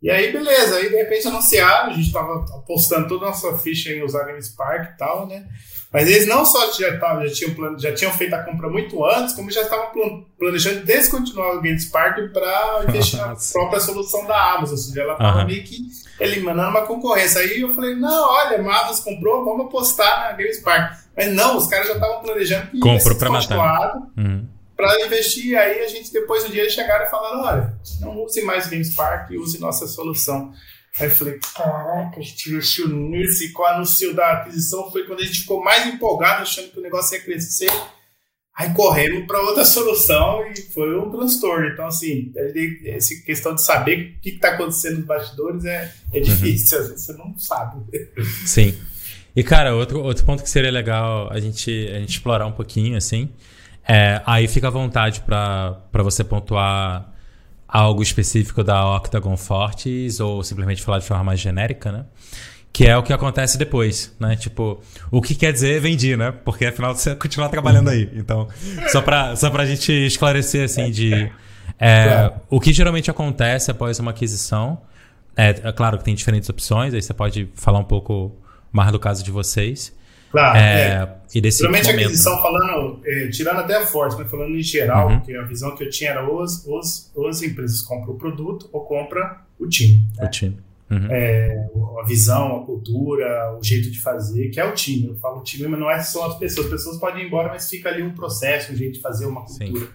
[0.00, 3.90] E aí, beleza, aí de repente anunciaram, a gente tava apostando toda a nossa ficha
[3.90, 5.44] em usar a Games Park e tal, né?
[5.92, 9.34] Mas eles não só já, tavam, já, tinham, já tinham feito a compra muito antes,
[9.34, 9.90] como já estavam
[10.38, 14.72] planejando descontinuar o Games Park para investir na própria solução da Amazon.
[14.72, 15.46] Ou seja, ela estava uhum.
[15.46, 15.78] meio que
[16.20, 17.40] eliminando uma concorrência.
[17.40, 20.92] Aí eu falei, não, olha, a Amazon comprou, vamos apostar na Games Park.
[21.16, 23.96] Mas não, os caras já estavam planejando que Comprou para matar.
[24.16, 24.46] Uhum.
[24.78, 28.40] Para investir, aí a gente depois do dia eles chegaram e falaram, olha, não use
[28.42, 30.52] mais o Games Park, use nossa solução.
[31.00, 35.04] Aí eu falei, caraca, a gente investiu nisso e com o anúncio da aquisição foi
[35.04, 37.72] quando a gente ficou mais empolgado, achando que o negócio ia crescer.
[38.56, 41.66] Aí corremos para outra solução e foi um transtorno.
[41.66, 42.32] Então, assim,
[42.86, 46.84] essa questão de saber o que está acontecendo nos bastidores é, é difícil, uhum.
[46.84, 47.82] às vezes você não sabe.
[48.46, 48.78] Sim.
[49.34, 52.96] E, cara, outro, outro ponto que seria legal a gente, a gente explorar um pouquinho,
[52.96, 53.28] assim,
[53.88, 57.10] é, aí fica à vontade para você pontuar
[57.66, 62.04] algo específico da Octagon Fortes ou simplesmente falar de forma mais genérica, né?
[62.70, 64.36] Que é o que acontece depois, né?
[64.36, 64.80] Tipo,
[65.10, 66.32] o que quer dizer vendi, né?
[66.44, 68.10] Porque afinal você continuar trabalhando aí.
[68.14, 68.46] Então,
[68.88, 71.32] só pra, só pra gente esclarecer, assim, de...
[71.80, 74.82] É, o que geralmente acontece após uma aquisição,
[75.36, 78.36] é, é claro que tem diferentes opções, aí você pode falar um pouco
[78.70, 79.96] mais do caso de vocês.
[80.30, 80.58] Claro.
[80.58, 81.18] É, é.
[81.34, 84.62] E desse Geralmente momento, a aquisição, falando, é, tirando até a Forte, mas falando em
[84.62, 85.20] geral, uhum.
[85.20, 88.82] que a visão que eu tinha era os, os, as empresas compram o produto ou
[88.82, 90.02] compra o time.
[90.16, 90.24] Né?
[90.24, 90.56] O time.
[90.90, 91.06] Uhum.
[91.10, 91.68] É,
[92.00, 95.08] a visão, a cultura, o jeito de fazer, que é o time.
[95.08, 96.66] Eu falo time, mas não é só as pessoas.
[96.66, 99.42] As pessoas podem ir embora, mas fica ali um processo, um jeito de fazer uma
[99.44, 99.80] cultura.
[99.80, 99.88] Sim.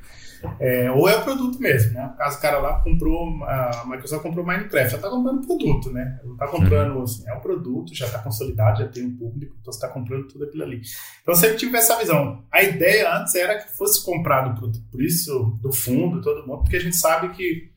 [0.59, 2.05] É, ou é o produto mesmo, né?
[2.05, 6.19] No caso, o cara lá comprou, a Microsoft comprou Minecraft, já está comprando produto, né?
[6.23, 9.71] Não está comprando, assim, é um produto, já está consolidado, já tem um público, então
[9.71, 10.81] você está comprando tudo aquilo ali.
[11.21, 12.43] Então sempre tive essa visão.
[12.51, 16.77] A ideia antes era que fosse comprado por, por isso do fundo, todo mundo, porque
[16.77, 17.71] a gente sabe que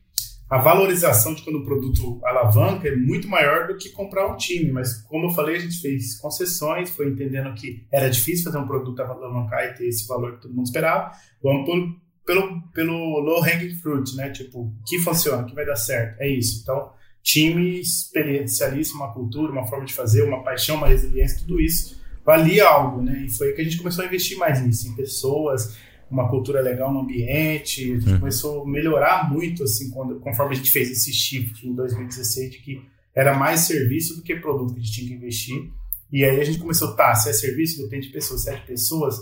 [0.49, 4.71] a valorização de quando o produto alavanca é muito maior do que comprar um time,
[4.71, 8.67] mas como eu falei, a gente fez concessões, foi entendendo que era difícil fazer um
[8.67, 11.11] produto alavancar e ter esse valor que todo mundo esperava.
[11.43, 14.29] Vamos por pelo, pelo low hanging fruit, né?
[14.29, 16.19] Tipo, que funciona, que vai dar certo.
[16.19, 16.59] É isso.
[16.61, 16.91] Então,
[17.23, 22.67] time especialista, uma cultura, uma forma de fazer, uma paixão, uma resiliência, tudo isso valia
[22.67, 23.23] algo, né?
[23.25, 25.77] E foi que a gente começou a investir mais nisso, em pessoas,
[26.11, 28.19] uma cultura legal no ambiente, a gente uhum.
[28.19, 32.57] começou a melhorar muito, assim, quando, conforme a gente fez esse shift em 2016, de
[32.59, 32.81] que
[33.15, 35.71] era mais serviço do que produto que a gente tinha que investir.
[36.11, 38.65] E aí a gente começou, tá, se é serviço, depende de pessoas, se é de
[38.65, 39.15] pessoas,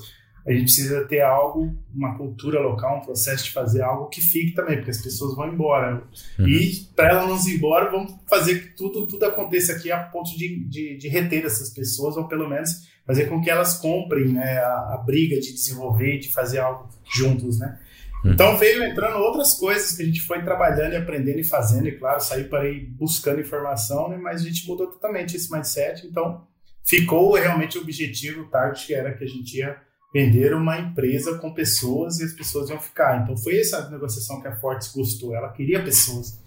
[0.45, 4.53] a gente precisa ter algo, uma cultura local, um processo de fazer algo que fique
[4.53, 6.03] também, porque as pessoas vão embora.
[6.37, 6.47] Uhum.
[6.47, 10.37] E para elas não ir embora, vamos fazer que tudo, tudo aconteça aqui a ponto
[10.37, 14.59] de, de, de reter essas pessoas, ou pelo menos fazer com que elas comprem né,
[14.59, 17.79] a, a briga de desenvolver de fazer algo juntos, né?
[18.23, 18.33] Uhum.
[18.33, 21.97] Então veio entrando outras coisas que a gente foi trabalhando e aprendendo e fazendo, e
[21.97, 26.45] claro, saí para ir buscando informação, né, mas a gente mudou totalmente esse mindset, então
[26.83, 29.75] ficou realmente o objetivo, o target, que era que a gente ia
[30.13, 33.21] vender uma empresa com pessoas e as pessoas iam ficar.
[33.21, 35.35] Então foi essa negociação que a Fortes gostou.
[35.35, 36.39] Ela queria pessoas.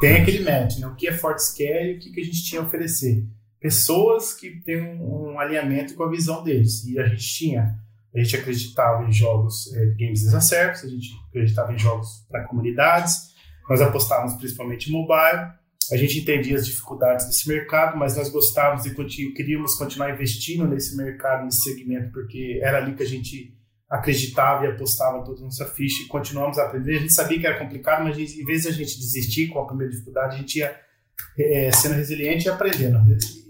[0.00, 0.86] Tem aquele match, né?
[0.86, 3.24] O que a Fortes quer e o que a gente tinha a oferecer.
[3.60, 6.84] Pessoas que têm um, um alinhamento com a visão deles.
[6.84, 7.78] E a gente tinha.
[8.14, 12.24] A gente acreditava em jogos é, games as a service, a gente acreditava em jogos
[12.30, 13.34] para comunidades,
[13.68, 15.50] nós apostávamos principalmente em mobile
[15.92, 20.66] a gente entendia as dificuldades desse mercado, mas nós gostávamos e continu queríamos continuar investindo
[20.66, 23.54] nesse mercado, nesse segmento, porque era ali que a gente
[23.88, 26.96] acreditava e apostava toda a nossa ficha e continuamos a aprender.
[26.96, 29.66] A gente sabia que era complicado, mas em vez de a gente desistir com a
[29.66, 30.76] primeira dificuldade, a gente ia
[31.38, 32.98] é, sendo resiliente e aprendendo.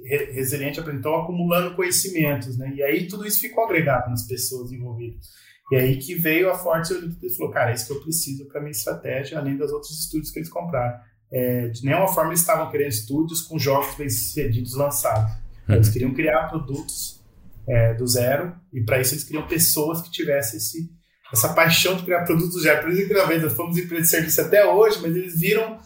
[0.05, 2.71] Resiliente aprendendo, então acumulando conhecimentos, né?
[2.77, 5.27] E aí tudo isso ficou agregado nas pessoas envolvidas.
[5.73, 8.61] E aí que veio a Forte e falou, cara, é isso que eu preciso para
[8.61, 11.01] minha estratégia, além dos outros estudos que eles compraram
[11.33, 15.33] é, de nenhuma forma eles estavam querendo estúdios com jogos bem sucedidos lançados.
[15.69, 15.75] Uhum.
[15.75, 17.21] Eles queriam criar produtos
[17.69, 20.91] é, do zero e para isso eles queriam pessoas que tivessem esse,
[21.33, 22.83] essa paixão de criar produtos do zero.
[22.83, 25.79] Por isso que nós fomos empresa de serviço até hoje, mas eles viram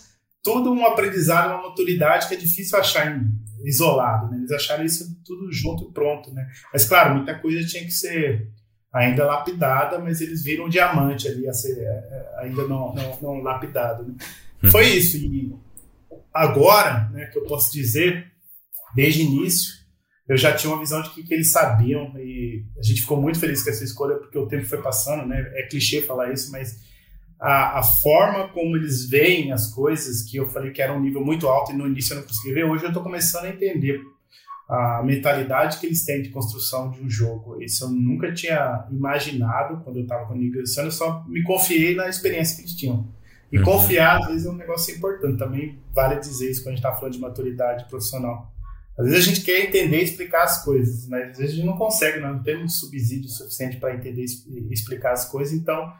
[0.42, 3.22] tudo um aprendizado, uma maturidade que é difícil achar em,
[3.64, 4.30] isolado.
[4.30, 4.38] Né?
[4.38, 6.32] Eles acharam isso tudo junto e pronto.
[6.32, 6.46] Né?
[6.72, 8.48] Mas claro, muita coisa tinha que ser
[8.92, 13.18] ainda lapidada, mas eles viram um diamante ali a ser é, é, ainda não, não,
[13.22, 14.02] não lapidado.
[14.02, 14.14] Né?
[14.62, 14.70] Uhum.
[14.70, 15.16] Foi isso.
[15.16, 15.52] E
[16.32, 18.30] agora, né, que eu posso dizer,
[18.94, 19.80] desde o início,
[20.28, 23.40] eu já tinha uma visão de que, que, eles sabiam e a gente ficou muito
[23.40, 25.40] feliz com essa escolha porque o tempo foi passando, né?
[25.56, 26.78] É clichê falar isso, mas
[27.40, 31.24] a, a forma como eles veem as coisas, que eu falei que era um nível
[31.24, 34.00] muito alto e no início eu não conseguia ver, hoje eu estou começando a entender
[34.68, 37.60] a mentalidade que eles têm de construção de um jogo.
[37.60, 42.54] Isso eu nunca tinha imaginado quando eu estava negociando, eu só me confiei na experiência
[42.54, 43.08] que eles tinham.
[43.52, 43.64] E uhum.
[43.64, 45.38] confiar, às vezes, é um negócio importante.
[45.38, 48.52] Também vale dizer isso quando a gente está falando de maturidade profissional.
[48.98, 51.66] Às vezes a gente quer entender e explicar as coisas, mas às vezes a gente
[51.66, 55.90] não consegue, não temos subsídio suficiente para entender e explicar as coisas, então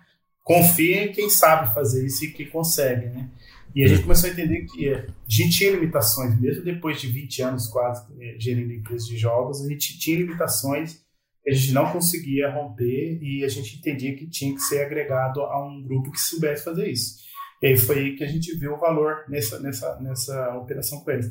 [0.44, 3.30] confia em quem sabe fazer isso e que consegue, né?
[3.74, 7.42] E a gente começou a entender que a gente tinha limitações, mesmo depois de 20
[7.42, 11.00] anos quase eh, gerindo empresas de jogos, a gente tinha limitações
[11.42, 15.40] que a gente não conseguia romper e a gente entendia que tinha que ser agregado
[15.40, 17.29] a um grupo que soubesse fazer isso.
[17.62, 21.10] E aí foi aí que a gente viu o valor nessa, nessa, nessa operação com
[21.10, 21.30] eles.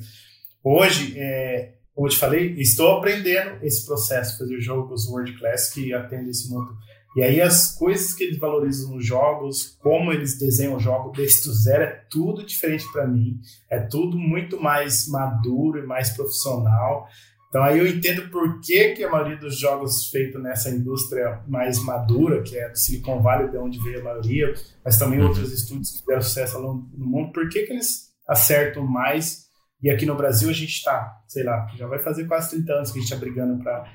[0.63, 5.93] Hoje, é, como eu te falei, estou aprendendo esse processo, fazer jogos World Class que
[5.93, 6.77] atendem esse mundo.
[7.15, 11.49] E aí as coisas que eles valorizam nos jogos, como eles desenham o jogo desde
[11.49, 13.41] o zero, é tudo diferente para mim.
[13.69, 17.07] É tudo muito mais maduro e mais profissional.
[17.49, 21.83] Então aí eu entendo por que, que a maioria dos jogos feitos nessa indústria mais
[21.83, 24.53] madura, que é do Silicon Valley, de onde veio a maioria,
[24.85, 25.27] mas também uhum.
[25.27, 29.49] outros estúdios que tiveram sucesso no mundo, por que, que eles acertam mais?
[29.81, 32.91] E aqui no Brasil a gente está, sei lá, já vai fazer quase 30 anos
[32.91, 33.85] que a gente está brigando para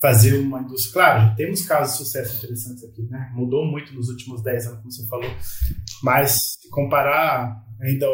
[0.00, 0.92] fazer uma indústria.
[0.92, 3.30] Claro, já temos casos de sucesso interessantes aqui, né?
[3.34, 5.30] Mudou muito nos últimos 10 anos, como você falou,
[6.02, 8.06] mas se comparar ainda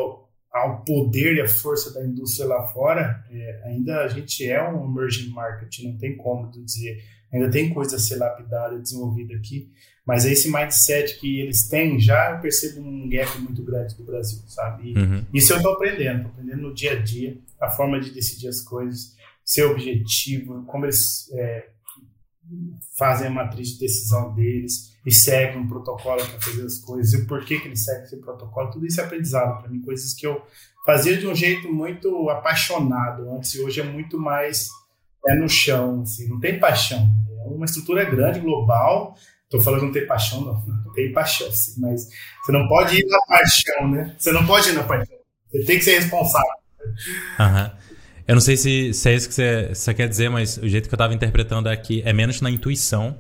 [0.53, 4.85] ao poder e a força da indústria lá fora, é, ainda a gente é um
[4.85, 7.03] emerging market, não tem como dizer.
[7.33, 9.71] Ainda tem coisa a ser lapidada, desenvolvida aqui,
[10.07, 14.43] mas esse mindset que eles têm, já eu percebo um gap muito grande do Brasil,
[14.47, 14.91] sabe?
[14.91, 15.25] E uhum.
[15.33, 18.61] Isso eu estou aprendendo, estou aprendendo no dia a dia, a forma de decidir as
[18.61, 21.69] coisas, ser objetivo, como eles é,
[22.99, 27.17] fazem a matriz de decisão deles e seguem um protocolo para fazer as coisas, e
[27.23, 30.27] o porquê que eles seguem esse protocolo, tudo isso é aprendizado para mim, coisas que
[30.27, 30.41] eu
[30.87, 34.69] fazia de um jeito muito apaixonado antes, e hoje é muito mais
[35.29, 37.09] é no chão, assim, não tem paixão.
[37.45, 39.17] É uma estrutura grande, global.
[39.45, 42.09] Estou falando não tem paixão, não, tem paixão, assim, mas
[42.45, 44.15] você não pode ir na paixão, né?
[44.19, 45.17] Você não pode ir na paixão.
[45.51, 46.55] Você tem que ser responsável.
[47.39, 47.71] Uhum.
[48.27, 50.89] Eu não sei se, se é isso que você, você, quer dizer, mas o jeito
[50.89, 53.19] que eu estava interpretando aqui é menos na intuição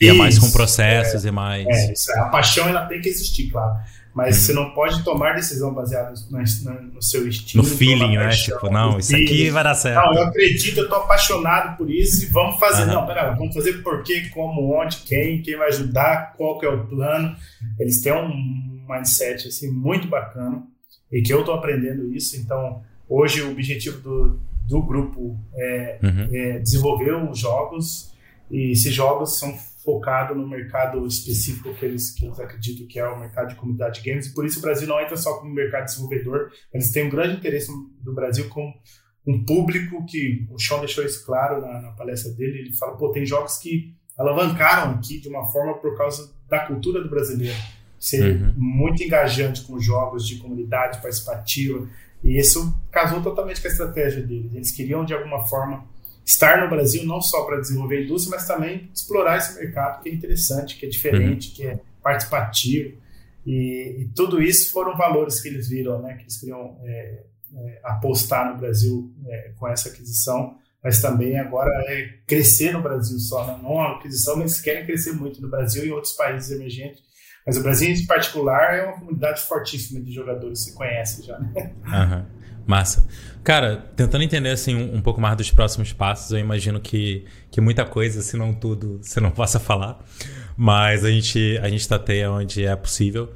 [0.00, 1.66] e isso, é mais com processos é, e mais.
[1.66, 3.78] É, isso, a paixão ela tem que existir, claro.
[4.14, 4.42] mas uhum.
[4.42, 7.56] você não pode tomar decisão baseada no, no, no seu instinto.
[7.56, 8.28] No feeling, né?
[8.30, 10.04] Tipo, não, isso aqui vai dar certo.
[10.04, 12.82] Não, eu acredito, eu tô apaixonado por isso e vamos fazer.
[12.82, 12.94] Uhum.
[12.94, 16.68] Não, pera, vamos fazer por quê, como, onde, quem, quem vai ajudar, qual que é
[16.68, 17.34] o plano.
[17.78, 20.62] Eles têm um mindset, assim, muito bacana
[21.10, 26.28] e que eu tô aprendendo isso, então hoje o objetivo do, do grupo é, uhum.
[26.32, 28.12] é desenvolver os jogos
[28.50, 33.06] e esses jogos são focado no mercado específico que eles, que eles acreditam que é
[33.06, 34.26] o mercado de comunidade de games.
[34.26, 37.36] E por isso o Brasil não entra só como mercado desenvolvedor, eles têm um grande
[37.36, 37.70] interesse
[38.02, 38.72] do Brasil com
[39.26, 42.60] um público que o Sean deixou isso claro na, na palestra dele.
[42.60, 47.02] Ele fala: pô, tem jogos que alavancaram aqui de uma forma por causa da cultura
[47.02, 47.56] do brasileiro.
[47.98, 48.54] Ser uhum.
[48.56, 51.86] muito engajante com jogos de comunidade participativa.
[52.22, 54.54] E isso casou totalmente com a estratégia deles.
[54.54, 55.84] Eles queriam, de alguma forma,
[56.28, 60.10] estar no Brasil não só para desenvolver a indústria, mas também explorar esse mercado que
[60.10, 61.54] é interessante, que é diferente, uhum.
[61.54, 62.98] que é participativo.
[63.46, 67.22] E, e, tudo isso foram valores que eles viram, né, que eles queriam é,
[67.54, 73.18] é, apostar no Brasil é, com essa aquisição, mas também agora é crescer no Brasil
[73.18, 73.58] só, né?
[73.62, 77.02] não a aquisição, mas eles querem crescer muito no Brasil e outros países emergentes.
[77.46, 81.38] Mas o Brasil, em particular, é uma comunidade fortíssima de jogadores, se conhece já.
[81.38, 81.72] Né?
[81.86, 82.38] Uhum.
[82.66, 83.08] Massa.
[83.44, 87.60] Cara, tentando entender assim um, um, pouco mais dos próximos passos, eu imagino que, que
[87.60, 89.98] muita coisa, se não tudo, você não possa falar.
[90.56, 93.32] Mas a gente, a gente tateia onde é possível.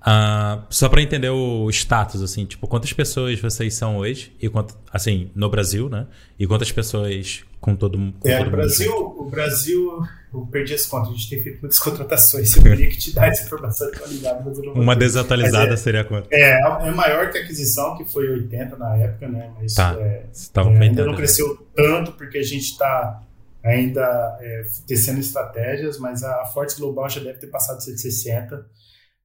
[0.00, 4.32] Uh, só para entender o status, assim, tipo, quantas pessoas vocês são hoje?
[4.38, 6.06] E quanto, assim, no Brasil, né?
[6.38, 8.18] E quantas pessoas com todo, mundo?
[8.22, 9.20] é, todo o Brasil, mundo?
[9.22, 10.02] O Brasil,
[10.34, 12.54] eu perdi as contas, a gente tem feito muitas contratações.
[12.54, 16.04] Eu teria que te dar essa informação atualizada, mas eu não Uma desatualizada é, seria
[16.04, 16.28] quanto?
[16.30, 19.50] É, é maior que a aquisição, que foi 80 na época, né?
[19.58, 19.96] Mas tá.
[19.98, 23.22] é, é, ainda não cresceu tanto, porque a gente está
[23.64, 28.66] ainda é, tecendo estratégias, mas a Fortes Global já deve ter passado 160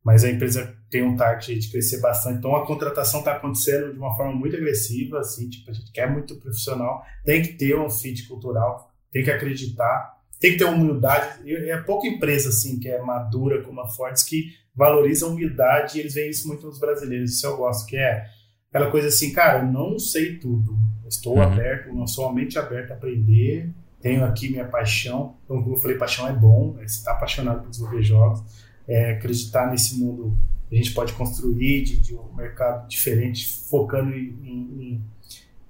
[0.03, 2.39] mas a empresa tem um target de crescer bastante.
[2.39, 6.09] Então a contratação está acontecendo de uma forma muito agressiva, assim, tipo, a gente quer
[6.11, 11.51] muito profissional, tem que ter um fit cultural, tem que acreditar, tem que ter humildade.
[11.51, 16.01] É pouca empresa assim que é madura como a Fortes que valoriza a humildade e
[16.01, 17.31] eles veem isso muito nos brasileiros.
[17.31, 18.25] Isso eu gosto, que é
[18.69, 20.77] aquela coisa assim, cara, eu não sei tudo,
[21.07, 21.41] estou uhum.
[21.41, 23.69] aberto, não sou uma mente aberta a aprender,
[24.01, 25.37] tenho aqui minha paixão.
[25.43, 26.87] Então, como eu falei, paixão é bom, né?
[26.87, 30.35] você está apaixonado por desenvolver jogos é, acreditar nesse mundo
[30.67, 35.03] que a gente pode construir de, de um mercado diferente, focando em, em,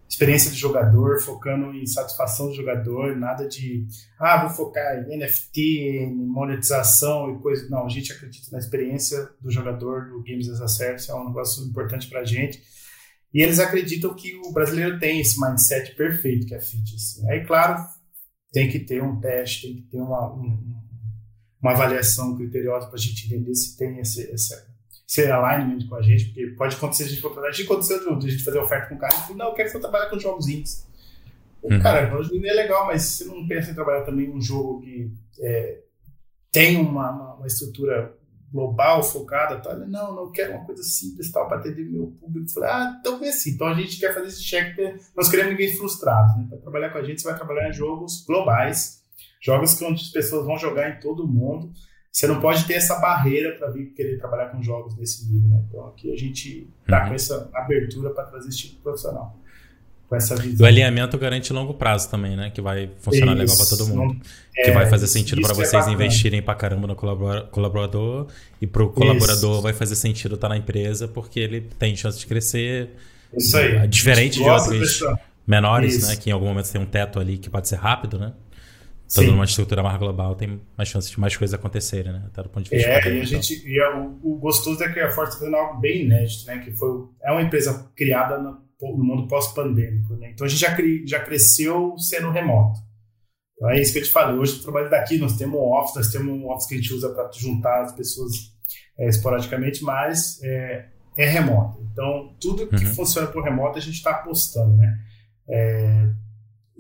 [0.07, 3.86] experiência do jogador, focando em satisfação do jogador, nada de
[4.20, 7.70] ah, vou focar em NFT, em monetização e coisa.
[7.70, 11.28] Não, a gente acredita na experiência do jogador no Games as a Service, é um
[11.28, 12.61] negócio importante para a gente.
[13.34, 16.95] E eles acreditam que o brasileiro tem esse mindset perfeito que é fit.
[16.95, 17.30] Assim.
[17.30, 17.86] Aí, claro,
[18.51, 20.88] tem que ter um teste, tem que ter uma, um,
[21.62, 24.55] uma avaliação criteriosa para a gente entender se tem esse, esse,
[25.07, 27.49] esse alignment com a gente, porque pode acontecer a gente contratar.
[27.49, 29.72] A gente aconteceu de a gente fazer oferta com o cara e não, eu quero
[29.72, 30.88] só trabalhar com jogos indies.
[31.62, 31.82] Uhum.
[31.82, 35.12] Cara, o jogo é legal, mas você não pensa em trabalhar também um jogo que
[35.41, 35.80] é,
[36.51, 38.16] tem uma, uma, estrutura
[38.51, 39.78] global, focada, tal.
[39.80, 42.49] Não, não quero uma coisa simples tal para atender meu público.
[42.51, 43.51] Falei, ah, então é assim.
[43.51, 44.76] Então a gente quer fazer esse check
[45.16, 46.39] nós queremos ninguém frustrado.
[46.39, 46.47] Né?
[46.49, 48.99] Para trabalhar com a gente, você vai trabalhar em jogos globais
[49.39, 51.71] Jogos que onde as pessoas vão jogar em todo mundo.
[52.11, 55.63] Você não pode ter essa barreira para vir querer trabalhar com jogos desse nível, né?
[55.67, 57.09] Então aqui a gente está uhum.
[57.09, 59.37] com essa abertura para trazer esse tipo de profissional.
[60.09, 60.65] Com essa visão.
[60.65, 62.49] O alinhamento garante longo prazo também, né?
[62.49, 64.13] Que vai funcionar isso, legal para todo mundo.
[64.15, 68.27] Não, que é, vai fazer sentido para é vocês é investirem para caramba no colaborador
[68.59, 69.61] e para o colaborador isso.
[69.61, 72.89] vai fazer sentido estar tá na empresa porque ele tem chance de crescer.
[73.31, 73.87] Isso aí.
[73.87, 74.99] Diferente de outros
[75.45, 76.15] menores, né?
[76.15, 78.33] Que em algum momento tem um teto ali que pode ser rápido, né?
[79.14, 82.24] Toda numa estrutura mais global tem mais chances de mais coisas acontecerem, né?
[82.28, 82.89] Até do ponto de vista.
[82.89, 83.68] É, e a gente.
[83.68, 86.60] E é, o, o, gostoso é que a Forte está fazendo algo bem inédito, né?
[86.60, 90.30] Que foi, é uma empresa criada no, no mundo pós-pandêmico, né?
[90.32, 92.80] Então a gente já, cri, já cresceu sendo remoto.
[93.55, 94.38] Então é isso que eu te falei.
[94.38, 96.93] Hoje o trabalho daqui, nós temos um office, nós temos um office que a gente
[96.93, 98.32] usa para juntar as pessoas
[98.97, 100.86] é, esporadicamente, mas é,
[101.18, 101.82] é remoto.
[101.91, 102.93] Então tudo que uhum.
[102.93, 104.99] funciona por remoto a gente está apostando, né?
[105.49, 106.10] É,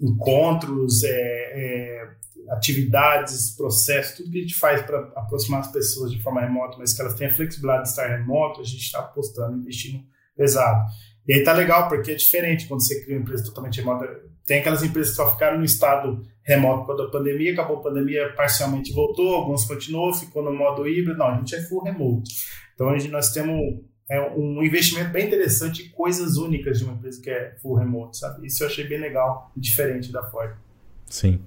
[0.01, 2.09] encontros, é, é
[2.51, 6.93] atividades, processos, tudo que a gente faz para aproximar as pessoas de forma remota, mas
[6.93, 10.03] que elas tenham a flexibilidade de estar remoto, a gente está apostando, investindo
[10.35, 10.83] pesado.
[11.27, 14.07] E aí tá legal, porque é diferente quando você cria uma empresa totalmente remota.
[14.45, 18.33] Tem aquelas empresas que só ficaram no estado remoto quando a pandemia, acabou a pandemia,
[18.35, 21.19] parcialmente voltou, alguns continuou, ficou no modo híbrido.
[21.19, 22.33] Não, a gente é full remote.
[22.73, 23.79] Então, hoje nós temos
[24.09, 28.17] é, um investimento bem interessante e coisas únicas de uma empresa que é full remote,
[28.17, 28.47] sabe?
[28.47, 30.55] Isso eu achei bem legal e diferente da Ford.
[31.05, 31.39] Sim.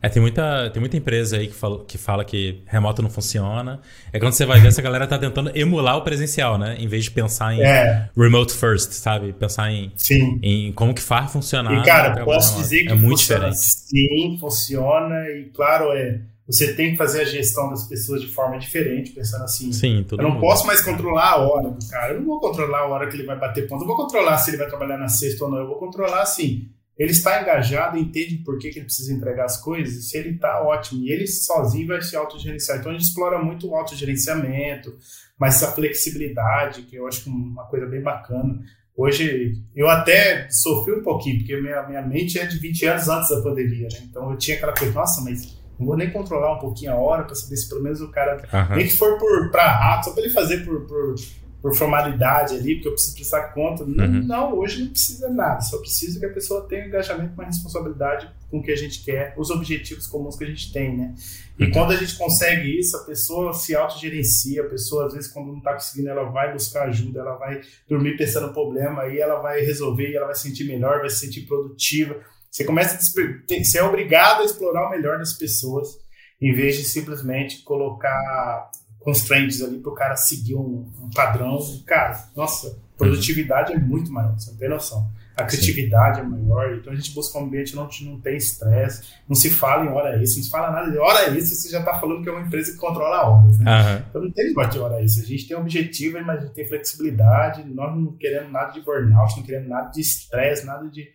[0.00, 3.80] É, tem muita, tem muita empresa aí que fala, que fala que remoto não funciona.
[4.12, 6.76] É quando você vai ver, essa galera tá tentando emular o presencial, né?
[6.78, 8.08] Em vez de pensar em é.
[8.16, 9.32] remote first, sabe?
[9.32, 10.38] Pensar em, sim.
[10.40, 11.82] em como que faz funcionar.
[11.82, 13.58] E, cara, posso dizer que é muito funciona, diferente.
[13.58, 15.28] Sim, funciona.
[15.30, 19.44] E, claro, é, você tem que fazer a gestão das pessoas de forma diferente, pensando
[19.44, 19.72] assim.
[19.72, 20.40] Sim, eu não mundo.
[20.40, 22.14] posso mais controlar a hora do cara.
[22.14, 23.82] Eu não vou controlar a hora que ele vai bater ponto.
[23.82, 25.58] Eu vou controlar se ele vai trabalhar na sexta ou não.
[25.58, 26.68] Eu vou controlar, assim
[26.98, 30.60] ele está engajado, entende por que, que ele precisa entregar as coisas, se ele está
[30.60, 32.78] ótimo, e ele sozinho vai se autogerenciar.
[32.78, 34.96] Então a gente explora muito o autogerenciamento,
[35.38, 38.60] mas essa flexibilidade, que eu acho uma coisa bem bacana.
[38.96, 43.30] Hoje, eu até sofri um pouquinho, porque minha, minha mente é de 20 anos antes
[43.30, 44.00] da pandemia, né?
[44.10, 45.56] Então eu tinha aquela coisa, nossa, mas
[45.86, 48.36] vou nem controlar um pouquinho a hora para saber se pelo menos o cara.
[48.52, 48.76] Uhum.
[48.76, 49.18] Nem que for
[49.50, 51.14] para rato, só para ele fazer por, por
[51.60, 53.82] por formalidade ali, porque eu preciso prestar conta.
[53.82, 53.90] Uhum.
[53.90, 58.30] Não, não, hoje não precisa nada, só precisa que a pessoa tenha engajamento, uma responsabilidade
[58.50, 61.14] com o que a gente quer, os objetivos comuns que a gente tem, né?
[61.58, 61.70] E uhum.
[61.72, 65.58] quando a gente consegue isso, a pessoa se autogerencia, a pessoa, às vezes, quando não
[65.58, 69.60] está conseguindo, ela vai buscar ajuda, ela vai dormir pensando no problema, aí ela vai
[69.60, 72.16] resolver, e ela vai se sentir melhor, vai se sentir produtiva.
[72.50, 75.88] Você começa a você é obrigado a explorar o melhor das pessoas,
[76.40, 81.58] em vez de simplesmente colocar constraints ali para o cara seguir um, um, padrão.
[81.86, 85.10] Cara, nossa, produtividade é muito maior, você não tem noção.
[85.36, 86.22] A criatividade Sim.
[86.22, 89.84] é maior, então a gente busca um ambiente onde não tem estresse, não se fala
[89.84, 92.28] em hora extra, não se fala nada de hora extra, você já está falando que
[92.28, 93.70] é uma empresa que controla horas, né?
[93.70, 94.04] Uhum.
[94.10, 96.66] Então não tem negócio de hora extra, a gente tem objetivo, mas a gente tem
[96.66, 101.08] flexibilidade, nós não queremos nada de burnout, não queremos nada de estresse, nada de...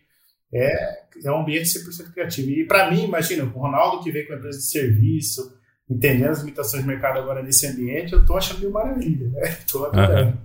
[0.54, 2.50] É, é um ambiente 100% criativo.
[2.50, 5.58] E para mim, imagina, o Ronaldo que veio com a empresa de serviço,
[5.90, 9.48] entendendo as limitações do mercado agora nesse ambiente, eu estou achando maravilha, né?
[9.58, 10.30] Estou adorando.
[10.30, 10.38] Uhum.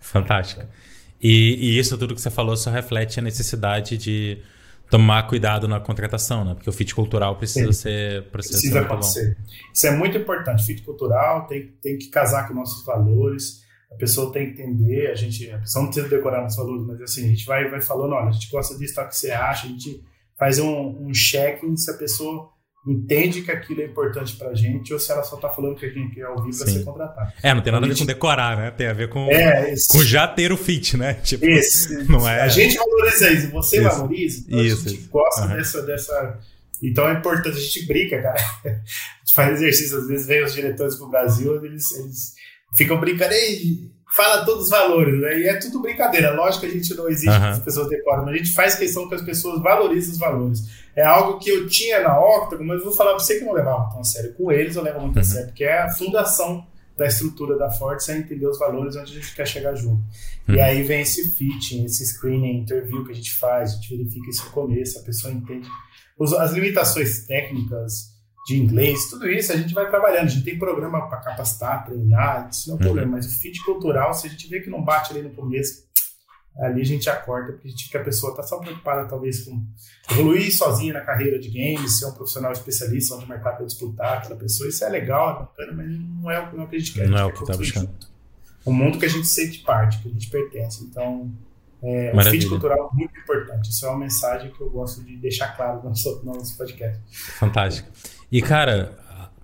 [0.00, 0.62] Fantástico.
[1.20, 4.38] E, e, isso tudo que você falou só reflete a necessidade de
[4.88, 6.54] tomar cuidado na contratação, né?
[6.54, 7.80] Porque o fit cultural precisa Sim.
[7.80, 9.36] ser precisa, precisa acontecer.
[9.36, 9.44] Bom.
[9.74, 10.64] Isso é muito importante.
[10.64, 13.64] Fit cultural tem, tem que casar com nossos valores.
[13.90, 15.10] A pessoa tem que entender.
[15.10, 17.80] A gente, a pessoa não precisa decorar nossos valores, mas assim a gente vai vai
[17.80, 19.04] falando, olha, a gente gosta disso, tá?
[19.04, 19.66] O que você acha?
[19.66, 20.02] A gente
[20.38, 22.50] faz um, um check-in se a pessoa
[22.86, 25.90] entende que aquilo é importante pra gente ou se ela só tá falando que a
[25.90, 27.32] gente quer ouvir pra ser contratado.
[27.42, 27.98] É, não tem nada a, gente...
[27.98, 28.70] ver com decorar, né?
[28.70, 31.14] Tem a ver com, é, com já ter o fit, né?
[31.22, 32.42] Tipo, esse, não é...
[32.42, 33.84] A gente valoriza isso, você isso.
[33.84, 34.86] valoriza, então isso.
[34.86, 35.56] a gente gosta uhum.
[35.56, 36.38] dessa, dessa...
[36.82, 38.40] Então é importante, a gente brinca, cara.
[38.64, 42.34] A gente faz exercício, às vezes vem os diretores pro Brasil, eles, eles
[42.76, 45.38] ficam brincando, ei, fala todos os valores, né?
[45.40, 46.34] E é tudo brincadeira.
[46.34, 47.40] Lógico que a gente não existe uhum.
[47.40, 50.60] que as pessoas decoram, mas a gente faz questão que as pessoas valorizem os valores.
[50.96, 53.52] É algo que eu tinha na Octagon, mas eu vou falar pra você que não
[53.52, 54.34] levava tão a sério.
[54.34, 55.20] Com eles eu levo muito uhum.
[55.20, 56.66] a sério, porque é a fundação
[56.96, 60.02] da estrutura da Ford, você entender os valores onde a gente quer chegar junto.
[60.48, 60.54] Uhum.
[60.56, 64.28] E aí vem esse fitting, esse screening, interview que a gente faz, a gente verifica
[64.28, 65.68] isso no começo, a pessoa entende
[66.36, 68.07] as limitações técnicas,
[68.48, 70.24] de inglês, tudo isso a gente vai trabalhando.
[70.24, 72.86] A gente tem programa para capacitar, treinar, isso não é um uhum.
[72.86, 73.12] problema.
[73.12, 75.86] Mas o fit cultural, se a gente vê que não bate ali no começo,
[76.58, 79.62] ali a gente acorda, porque a gente a pessoa está só preocupada, talvez, com
[80.10, 84.16] evoluir sozinha na carreira de games, ser um profissional especialista onde o mercado vai disputar
[84.16, 84.66] aquela pessoa.
[84.66, 87.06] Isso é legal, é bacana, mas não é, não é o que a gente quer.
[87.06, 87.90] Não é o que está buscando.
[88.64, 90.82] Um mundo que a gente sente parte, que a gente pertence.
[90.84, 91.30] Então,
[91.82, 93.68] é, o fit cultural é muito importante.
[93.70, 96.98] Isso é uma mensagem que eu gosto de deixar claro no nosso, no nosso podcast.
[97.38, 97.90] Fantástico.
[98.30, 98.98] E, cara,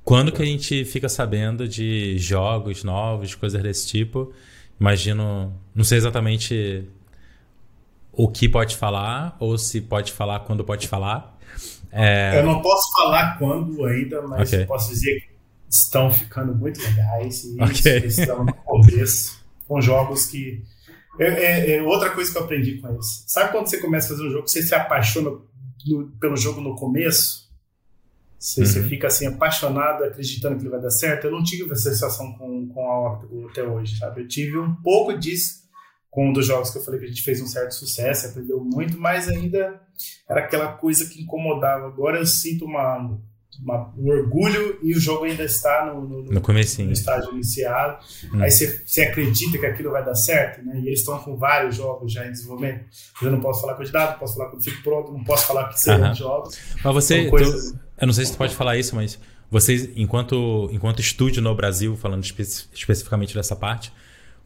[0.05, 4.33] quando que a gente fica sabendo de jogos novos, coisas desse tipo?
[4.79, 6.87] Imagino, não sei exatamente
[8.13, 11.39] o que pode falar, ou se pode falar quando pode falar.
[11.91, 12.39] É...
[12.39, 14.67] Eu não posso falar quando ainda, mas okay.
[14.67, 15.35] posso dizer que
[15.71, 18.07] estão ficando muito legais e okay.
[18.07, 20.63] estão no começo, com jogos que.
[21.19, 23.25] É, é, é, outra coisa que eu aprendi com eles.
[23.27, 25.31] Sabe quando você começa a fazer um jogo, você se apaixona
[25.87, 27.44] no, pelo jogo no começo?
[28.45, 28.67] Você, uhum.
[28.67, 31.25] você, fica assim apaixonado, acreditando que ele vai dar certo.
[31.25, 34.21] Eu não tive essa sensação com, com a Octagon até hoje, sabe?
[34.21, 35.65] Eu tive um pouco disso
[36.11, 38.63] com um dos jogos que eu falei que a gente fez um certo sucesso, aprendeu
[38.63, 39.81] muito, mas ainda
[40.29, 41.87] era aquela coisa que incomodava.
[41.87, 43.19] Agora eu sinto uma
[43.63, 46.41] uma, um orgulho e o jogo ainda está no, no, no,
[46.89, 47.99] no estágio iniciado.
[48.33, 48.43] Hum.
[48.43, 50.81] Aí você, você acredita que aquilo vai dar certo, né?
[50.81, 52.87] E eles estão com vários jogos já em desenvolvimento.
[53.23, 55.81] Eu não posso falar quantidade, não posso falar quando fico pronto, não posso falar que
[55.81, 56.15] serão uh -huh.
[56.15, 56.59] jogos.
[56.83, 57.73] Mas você, coisas...
[57.73, 59.19] tu, eu não sei se você pode falar isso, mas
[59.51, 63.93] vocês, enquanto, enquanto estúdio no Brasil, falando espe especificamente dessa parte,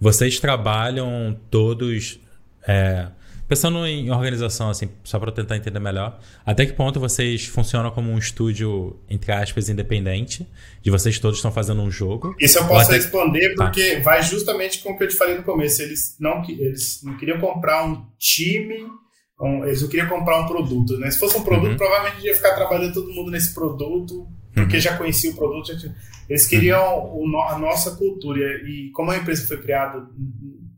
[0.01, 2.21] vocês trabalham todos
[2.67, 3.09] é,
[3.49, 8.11] Pensando em organização, assim, só para tentar entender melhor, até que ponto vocês funcionam como
[8.11, 10.47] um estúdio, entre aspas, independente,
[10.83, 12.37] de vocês todos estão fazendo um jogo?
[12.39, 12.97] Isso eu posso até...
[12.97, 13.65] responder tá.
[13.65, 14.03] porque tá.
[14.03, 15.81] vai justamente com o que eu te falei no começo.
[15.81, 18.87] Eles não, eles não queriam comprar um time
[19.41, 21.11] um, eles não queriam comprar um produto, né?
[21.11, 21.77] Se fosse um produto, uhum.
[21.77, 24.81] provavelmente ia ficar trabalhando todo mundo nesse produto, porque uhum.
[24.81, 25.79] já conhecia o produto.
[25.79, 25.95] Tinha...
[26.29, 27.33] Eles queriam uhum.
[27.33, 28.41] o, a nossa cultura.
[28.67, 30.07] E como a empresa foi criada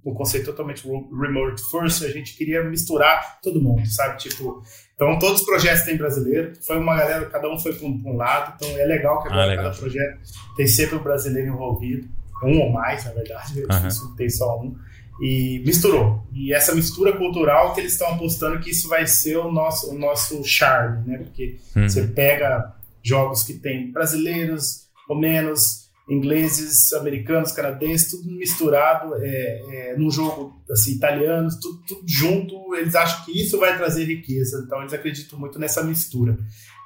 [0.04, 4.18] um conceito totalmente remote first, a gente queria misturar todo mundo, sabe?
[4.18, 4.62] Tipo,
[4.94, 8.16] então todos os projetos têm brasileiro, foi uma galera, cada um foi para um, um,
[8.16, 9.64] lado, então é legal que agora ah, legal.
[9.66, 10.20] cada projeto
[10.56, 12.08] tem sempre um brasileiro envolvido,
[12.42, 14.74] um ou mais, na verdade, é difícil tem só um
[15.20, 16.26] e misturou.
[16.32, 19.98] E essa mistura cultural que eles estão apostando que isso vai ser o nosso, o
[19.98, 21.18] nosso charme, né?
[21.18, 21.88] Porque uhum.
[21.88, 30.10] você pega jogos que tem brasileiros, romenos, ingleses, americanos, canadenses, tudo misturado é, é, num
[30.10, 32.74] jogo assim, italiano, tudo, tudo, junto.
[32.74, 36.38] Eles acham que isso vai trazer riqueza, então eles acreditam muito nessa mistura.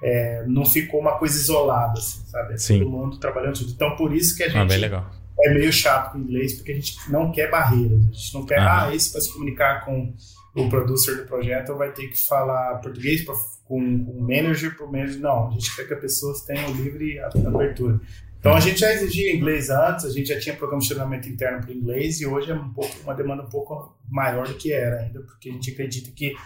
[0.03, 2.55] É, não ficou uma coisa isolada, assim, sabe?
[2.55, 2.80] É Sim.
[2.80, 3.72] Todo mundo trabalhando junto.
[3.72, 6.55] Então por isso que a gente ah, bem legal é meio chato com o inglês,
[6.55, 8.01] porque a gente não quer barreiras.
[8.01, 10.14] A gente não quer, ah, ah esse para se comunicar com
[10.55, 13.34] o producer do projeto vai ter que falar português pra,
[13.64, 15.20] com, com o manager para o manager.
[15.20, 18.01] Não, a gente quer que as pessoas tenham livre abertura.
[18.38, 21.62] Então a gente já exigia inglês antes, a gente já tinha programa de treinamento interno
[21.62, 25.01] para inglês e hoje é um pouco, uma demanda um pouco maior do que era
[25.01, 26.36] ainda, porque a gente acredita que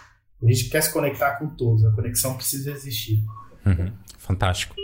[0.41, 3.21] a gente quer se conectar com todos, a conexão precisa existir.
[3.65, 3.91] Uhum.
[4.29, 4.75] Fantástico.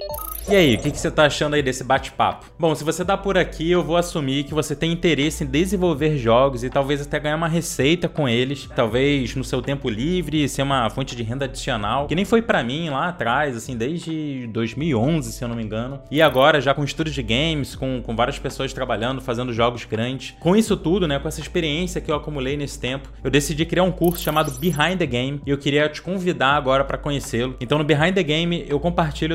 [0.47, 2.45] E aí, o que, que você está achando aí desse bate-papo?
[2.59, 6.17] Bom, se você está por aqui, eu vou assumir que você tem interesse em desenvolver
[6.17, 10.61] jogos e talvez até ganhar uma receita com eles, talvez no seu tempo livre, ser
[10.61, 15.31] uma fonte de renda adicional, que nem foi para mim lá atrás, assim, desde 2011,
[15.31, 15.99] se eu não me engano.
[16.11, 20.35] E agora, já com estúdios de games, com, com várias pessoas trabalhando, fazendo jogos grandes.
[20.39, 23.83] Com isso tudo, né, com essa experiência que eu acumulei nesse tempo, eu decidi criar
[23.83, 27.55] um curso chamado Behind the Game e eu queria te convidar agora para conhecê-lo.
[27.59, 29.34] Então, no Behind the Game, eu compartilho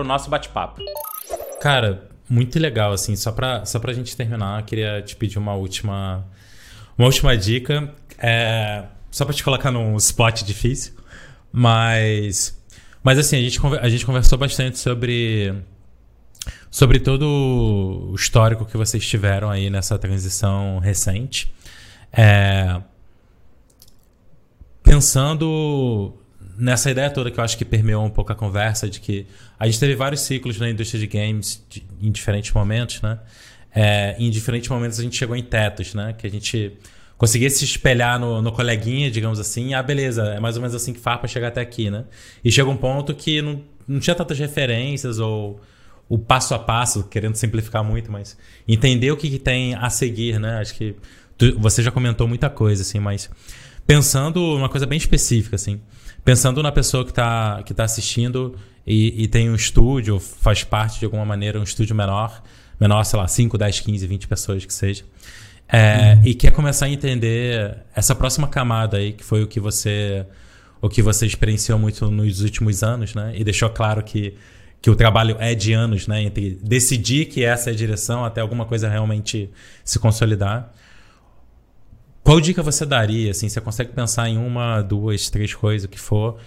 [0.01, 0.81] o nosso bate-papo.
[1.61, 3.15] Cara, muito legal, assim.
[3.15, 6.25] Só pra, só pra gente terminar, queria te pedir uma última,
[6.97, 7.93] uma última dica.
[8.17, 10.93] É, só pra te colocar num spot difícil.
[11.51, 12.57] Mas.
[13.03, 15.53] Mas assim, a gente, a gente conversou bastante sobre.
[16.69, 21.53] Sobre todo o histórico que vocês tiveram aí nessa transição recente.
[22.13, 22.81] É,
[24.81, 26.13] pensando
[26.61, 29.25] nessa ideia toda que eu acho que permeou um pouco a conversa, de que
[29.57, 33.17] a gente teve vários ciclos na indústria de games de, em diferentes momentos, né?
[33.73, 36.13] É, em diferentes momentos a gente chegou em tetos, né?
[36.15, 36.77] Que a gente
[37.17, 40.93] conseguia se espelhar no, no coleguinha, digamos assim, ah, beleza, é mais ou menos assim
[40.93, 42.05] que faz para chegar até aqui, né?
[42.43, 45.59] E chega um ponto que não, não tinha tantas referências ou
[46.07, 48.37] o passo a passo, querendo simplificar muito, mas
[48.67, 50.59] entender o que, que tem a seguir, né?
[50.59, 50.95] Acho que
[51.39, 53.31] tu, você já comentou muita coisa, assim, mas
[53.87, 55.81] pensando uma coisa bem específica, assim
[56.23, 58.55] pensando na pessoa que está que tá assistindo
[58.85, 62.41] e, e, tem um estúdio, faz parte de alguma maneira um estúdio menor,
[62.79, 65.03] menor, sei lá, 5, 10, 15, 20 pessoas que seja,
[65.69, 66.21] é, uhum.
[66.25, 70.25] e quer começar a entender essa próxima camada aí, que foi o que você
[70.81, 73.33] o que você experienciou muito nos últimos anos, né?
[73.35, 74.33] E deixou claro que,
[74.81, 76.23] que o trabalho é de anos, né?
[76.23, 79.49] Entre decidir que essa é a direção até alguma coisa realmente
[79.85, 80.73] se consolidar.
[82.23, 83.31] Qual dica você daria?
[83.31, 86.37] Assim, você consegue pensar em uma, duas, três coisas, o que for,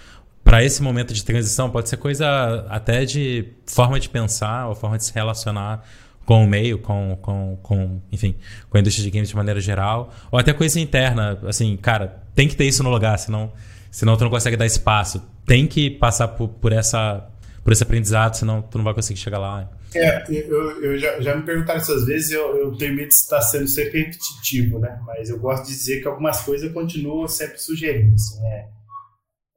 [0.42, 1.70] para esse momento de transição?
[1.70, 5.84] Pode ser coisa até de forma de pensar ou forma de se relacionar
[6.24, 8.34] com o meio, com, com, com, enfim,
[8.70, 12.48] com a indústria de games de maneira geral, ou até coisa interna, assim, cara, tem
[12.48, 13.52] que ter isso no lugar, senão,
[13.90, 15.22] senão tu não consegue dar espaço.
[15.44, 17.28] Tem que passar por, por essa
[17.64, 19.66] por esse aprendizado, senão tu não vai conseguir chegar lá.
[19.94, 23.40] É, eu, eu já, já, me perguntaram essas vezes, eu, eu tenho medo de estar
[23.40, 25.00] sendo sempre repetitivo, né?
[25.06, 28.14] Mas eu gosto de dizer que algumas coisas eu continuo sempre sugerindo.
[28.14, 28.68] Assim, é,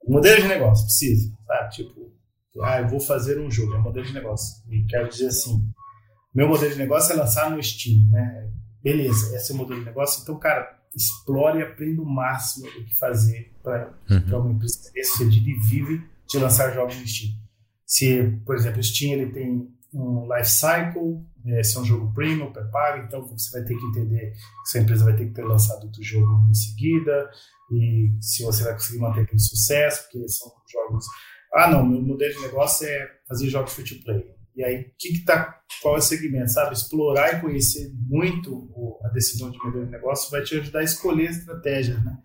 [0.06, 1.70] modelo de negócio, precisa, sabe?
[1.70, 2.12] Tipo,
[2.62, 4.62] ah, eu vou fazer um jogo, é um modelo de negócio.
[4.70, 5.60] E quero dizer assim,
[6.34, 8.50] meu modelo de negócio é lançar no Steam, né?
[8.82, 10.22] Beleza, esse é o modelo de negócio.
[10.22, 14.40] Então, cara, explore e aprenda o máximo do que fazer para uhum.
[14.40, 17.32] uma empresa sucedida e vive de lançar jogos no Steam.
[17.86, 22.12] Se, por exemplo, o Steam ele tem um life cycle, é, se é um jogo
[22.12, 25.44] premium, pré-pago, então você vai ter que entender que sua empresa vai ter que ter
[25.44, 27.30] lançado outro jogo em seguida,
[27.72, 31.06] e se você vai conseguir manter aquele sucesso, porque são jogos.
[31.54, 34.38] Ah, não, meu modelo de negócio é fazer jogos free to play.
[34.54, 36.74] E aí, que que tá, qual é o segmento, sabe?
[36.74, 38.68] Explorar e conhecer muito
[39.04, 42.18] a decisão de modelo de negócio vai te ajudar a escolher estratégias, né?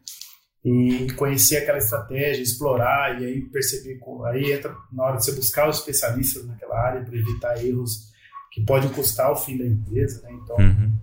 [0.63, 5.69] E conhecer aquela estratégia, explorar e aí perceber, aí entra na hora de você buscar
[5.69, 8.13] os especialistas naquela área para evitar erros
[8.51, 10.31] que podem custar o fim da empresa, né?
[10.31, 10.93] Então, uhum.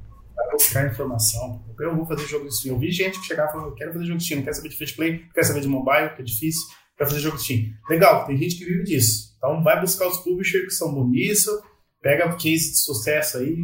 [0.53, 1.63] buscar informação.
[1.79, 2.75] Eu vou fazer jogo de Steam.
[2.75, 4.69] Eu vi gente que chegava e falava, quero fazer jogo de Steam, não quero saber
[4.69, 6.63] de free play, não quero saber de mobile, que é difícil,
[6.97, 7.61] quero fazer jogo de Steam.
[7.91, 9.35] Legal, tem gente que vive disso.
[9.37, 11.51] Então, vai buscar os publishers que são bons nisso,
[12.01, 13.59] pega case de sucesso aí,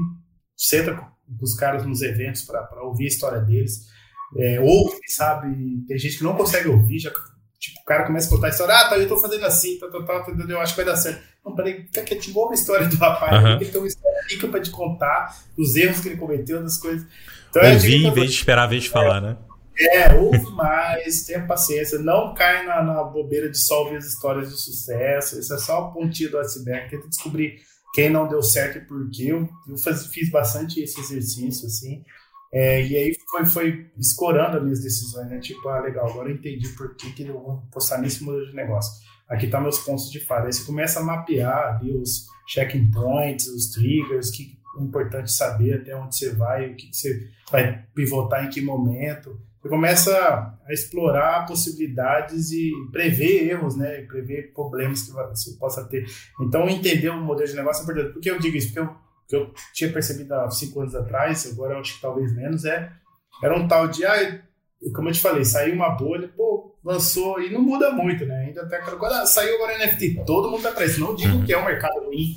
[0.54, 3.95] senta com os caras nos eventos para ouvir a história deles
[4.36, 5.84] é, ouve, sabe?
[5.86, 7.10] Tem gente que não consegue ouvir, já,
[7.58, 9.88] tipo, o cara começa a contar a história, ah, tá, eu tô fazendo assim, tá,
[9.88, 11.22] tá, tá, eu acho que vai dar certo.
[11.44, 13.56] Não, peraí, fica quietinho, ouve a história do rapaz, uhum.
[13.56, 17.06] ele tem uma história rica pra te contar, dos erros que ele cometeu, das coisas.
[17.50, 19.36] Então, Ouvir em vez de esperar a vez de falar, né?
[19.78, 24.48] É, ouve mais, tenha paciência, não cai na, na, bobeira de só ouvir as histórias
[24.48, 27.60] de sucesso, isso é só a pontinha do iceberg, tenta descobrir
[27.94, 29.26] quem não deu certo e por quê.
[29.28, 32.02] Eu, eu faz, fiz bastante esse exercício, assim,
[32.58, 35.38] é, e aí foi, foi escorando as minhas decisões, né?
[35.40, 38.56] Tipo, ah, legal, agora eu entendi por que, que eu vou postar nesse modelo de
[38.56, 39.04] negócio.
[39.28, 40.46] Aqui tá meus pontos de falha.
[40.46, 45.30] Aí você começa a mapear ali os checking points, os triggers, o que é importante
[45.32, 49.38] saber até onde você vai, o que, que você vai pivotar em que momento.
[49.60, 54.00] Você começa a explorar possibilidades e prever erros, né?
[54.00, 56.06] E prever problemas que você possa ter.
[56.40, 58.12] Então, entender o modelo de negócio é importante.
[58.14, 58.68] Por que eu digo isso?
[58.68, 62.64] Porque eu que eu tinha percebido há cinco anos atrás, agora acho que talvez menos,
[62.64, 62.90] é
[63.42, 64.40] era um tal de, ah,
[64.94, 68.46] como eu te falei, saiu uma bolha, pô, lançou, e não muda muito, né?
[68.46, 70.96] Ainda até quando ah, saiu agora NFT, todo mundo tá atrás.
[70.98, 72.36] Não digo que é um mercado ruim,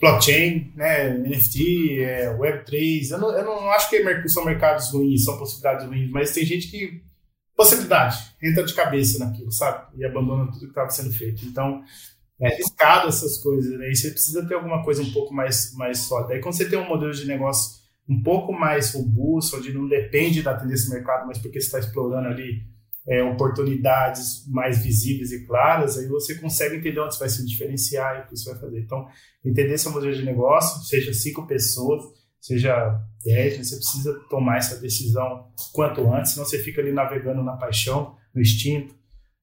[0.00, 5.36] blockchain, né, NFT, é, Web3, eu não, eu não acho que são mercados ruins, são
[5.38, 7.02] possibilidades ruins, mas tem gente que,
[7.56, 9.88] possibilidade, entra de cabeça naquilo, sabe?
[9.96, 11.44] E abandona tudo que estava sendo feito.
[11.44, 11.82] Então,
[12.40, 13.90] é arriscado essas coisas, né?
[13.90, 16.34] E você precisa ter alguma coisa um pouco mais, mais sólida.
[16.34, 17.78] Aí quando você tem um modelo de negócio
[18.08, 21.78] um pouco mais robusto, onde não depende da tendência do mercado, mas porque você está
[21.78, 22.62] explorando ali
[23.06, 28.16] é, oportunidades mais visíveis e claras, aí você consegue entender onde você vai se diferenciar
[28.16, 28.80] e o que você vai fazer.
[28.80, 29.08] Então,
[29.44, 32.02] entender seu modelo de negócio, seja cinco pessoas,
[32.40, 37.56] seja dez, você precisa tomar essa decisão quanto antes, senão você fica ali navegando na
[37.56, 38.94] paixão, no instinto,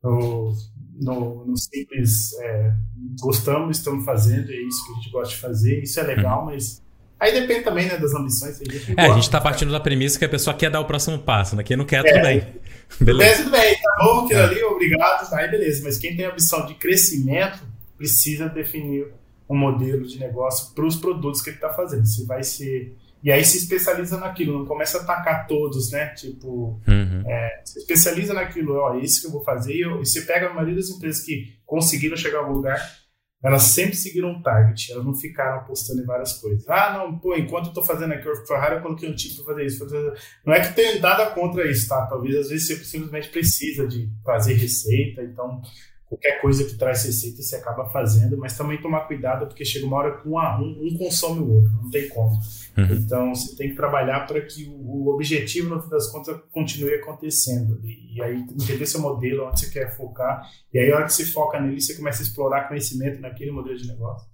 [0.04, 0.54] no,
[1.00, 2.74] no, no simples é,
[3.20, 6.46] gostamos, estamos fazendo, é isso que a gente gosta de fazer, isso é legal, uhum.
[6.46, 6.82] mas
[7.20, 8.62] aí depende também né, das ambições.
[8.62, 10.86] A gente é, a gente está partindo da premissa que a pessoa quer dar o
[10.86, 11.64] próximo passo, né?
[11.64, 12.48] Quem não quer, é, tudo bem.
[13.00, 13.44] Beleza.
[13.44, 14.44] Tudo bem, tá bom, aquilo é.
[14.44, 15.84] ali, obrigado, aí beleza.
[15.84, 17.60] Mas quem tem a ambição de crescimento
[17.98, 19.08] precisa definir
[19.50, 22.06] um modelo de negócio para os produtos que ele está fazendo.
[22.06, 26.10] Se vai ser e aí se especializa naquilo, não começa a atacar todos, né?
[26.14, 27.24] Tipo, uhum.
[27.28, 29.74] é, se especializa naquilo, ó, é isso que eu vou fazer.
[29.74, 32.80] E, eu, e você pega a maioria das empresas que conseguiram chegar a algum lugar,
[33.44, 36.70] elas sempre seguiram um target, elas não ficaram apostando em várias coisas.
[36.70, 39.56] Ah, não, pô, enquanto eu tô fazendo aqui o Ferrari, eu coloquei um tipo para
[39.56, 39.80] fazer isso.
[39.80, 40.14] Fazer...
[40.46, 42.06] Não é que tenha nada contra isso, tá?
[42.06, 45.64] Talvez às vezes você simplesmente precisa de fazer receita, então
[46.08, 49.98] qualquer coisa que traz receita você acaba fazendo, mas também tomar cuidado porque chega uma
[49.98, 52.40] hora que um, um consome o outro, não tem como.
[52.78, 52.94] Uhum.
[52.94, 57.80] Então você tem que trabalhar para que o, objetivo, no fim das contas, continue acontecendo.
[57.84, 61.26] E, aí entender seu modelo, onde você quer focar, e aí a hora que você
[61.26, 64.28] foca nele, você começa a explorar conhecimento naquele modelo de negócio.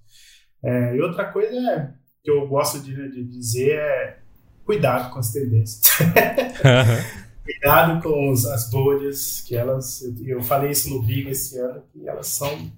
[0.64, 1.94] É, e outra coisa é,
[2.24, 4.18] que eu gosto de, de dizer é
[4.66, 5.82] cuidado com as tendências.
[6.00, 7.21] Uhum.
[7.60, 10.02] Cuidado com os, as bolhas, que elas.
[10.26, 12.72] Eu falei isso no Big esse ano, que elas são.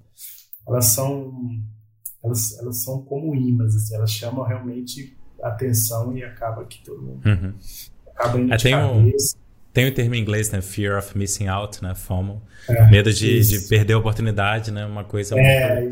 [0.68, 1.34] Elas são.
[2.24, 7.22] Elas, elas são como imãs, assim, elas chamam realmente atenção e acaba que todo mundo
[7.26, 7.54] uhum.
[8.16, 9.36] acaba indo é, de tem cabeça.
[9.38, 9.44] Um,
[9.74, 10.62] tem o um termo em inglês, né?
[10.62, 11.94] Fear of missing out, né?
[11.96, 12.42] FOMO.
[12.70, 14.86] É, Medo de, de, perder a oportunidade, né?
[14.86, 15.92] Uma coisa é,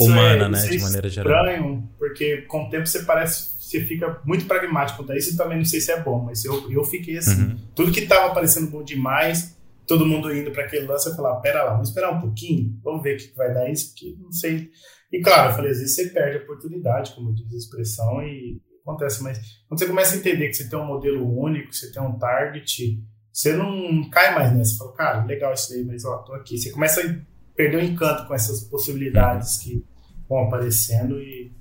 [0.00, 0.66] humana, é, né?
[0.66, 1.46] de maneira geral.
[1.46, 5.36] estranho, porque com o tempo você parece você fica muito pragmático quanto a isso e
[5.36, 7.42] também não sei se é bom, mas eu, eu fiquei assim.
[7.42, 7.56] Uhum.
[7.74, 9.56] Tudo que estava parecendo bom demais,
[9.86, 13.02] todo mundo indo para aquele lance, eu falava, pera lá, vamos esperar um pouquinho, vamos
[13.02, 14.70] ver o que vai dar isso, porque não sei.
[15.12, 18.60] E claro, eu falei, às vezes você perde a oportunidade, como diz a expressão, e
[18.82, 19.38] acontece, mas
[19.68, 23.02] quando você começa a entender que você tem um modelo único, você tem um target,
[23.32, 24.72] você não cai mais nessa.
[24.72, 26.58] Você fala, cara, legal isso aí, mas ó, tô aqui.
[26.58, 27.14] Você começa a
[27.54, 29.62] perder o encanto com essas possibilidades uhum.
[29.62, 29.86] que
[30.28, 31.52] vão aparecendo e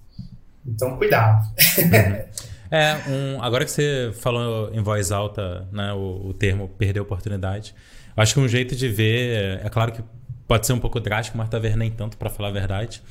[0.67, 1.45] então, cuidado.
[2.69, 7.73] É, um, agora que você falou em voz alta né, o, o termo perder oportunidade,
[8.13, 10.03] acho que um jeito de ver, é claro que
[10.47, 13.01] pode ser um pouco drástico, mas talvez nem tanto, para falar a verdade,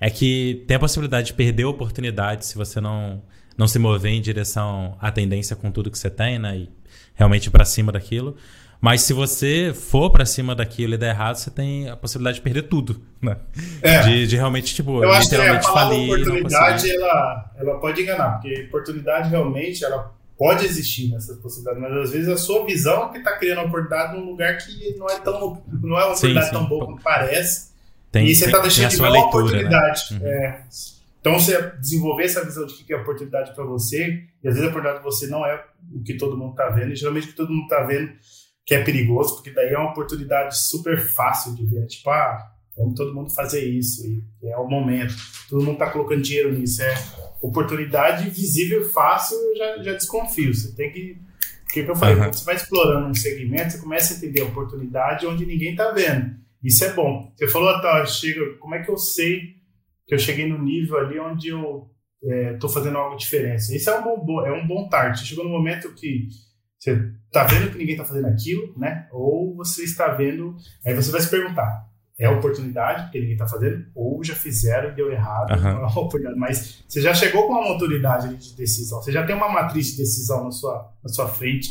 [0.00, 3.22] é que tem a possibilidade de perder oportunidade se você não,
[3.56, 6.56] não se mover em direção à tendência com tudo que você tem, né?
[6.56, 6.70] E
[7.14, 8.36] realmente para cima daquilo.
[8.82, 12.42] Mas se você for para cima daquilo e der errado, você tem a possibilidade de
[12.42, 13.36] perder tudo, né?
[13.80, 14.00] É.
[14.00, 16.10] De, de realmente, tipo, Eu literalmente acho que a falir.
[16.10, 22.10] oportunidade, ela, ela pode enganar, porque oportunidade realmente, ela pode existir nessas possibilidades, mas às
[22.10, 25.20] vezes a sua visão é que está criando uma oportunidade num lugar que não é
[25.20, 26.58] tão não é uma oportunidade sim, sim.
[26.58, 27.70] tão boa como parece.
[28.10, 30.14] Tem, e você está deixando de ver uma oportunidade.
[30.14, 30.18] Né?
[30.18, 30.26] Uhum.
[30.26, 30.64] É.
[31.20, 34.70] Então, você desenvolver essa visão de que é oportunidade para você, e às vezes a
[34.70, 35.64] oportunidade para você não é
[35.94, 38.10] o que todo mundo está vendo, e geralmente o que todo mundo está vendo
[38.64, 41.86] que é perigoso, porque daí é uma oportunidade super fácil de ver.
[41.86, 45.14] Tipo, ah, vamos todo mundo fazer isso, e é o momento.
[45.48, 46.82] Todo mundo está colocando dinheiro nisso.
[46.82, 46.94] É
[47.40, 50.54] oportunidade visível fácil, eu já, já desconfio.
[50.54, 51.20] Você tem que.
[51.64, 52.32] Porque, eu falei, uhum.
[52.32, 56.36] você vai explorando um segmento, você começa a entender a oportunidade onde ninguém está vendo.
[56.62, 57.32] Isso é bom.
[57.34, 59.56] Você falou, tá, chega, como é que eu sei
[60.06, 61.90] que eu cheguei no nível ali onde eu
[62.52, 63.74] estou é, fazendo algo diferente?
[63.74, 64.88] Isso é um bom, é um bom.
[65.14, 66.28] Você chegou no momento que
[66.78, 69.08] você está vendo que ninguém está fazendo aquilo, né?
[69.10, 70.54] Ou você está vendo,
[70.84, 71.88] aí você vai se perguntar,
[72.18, 76.08] é oportunidade, porque ninguém está fazendo, ou já fizeram e deu errado, uhum.
[76.36, 79.96] mas você já chegou com uma maturidade de decisão, você já tem uma matriz de
[79.96, 81.70] decisão na sua, na sua frente,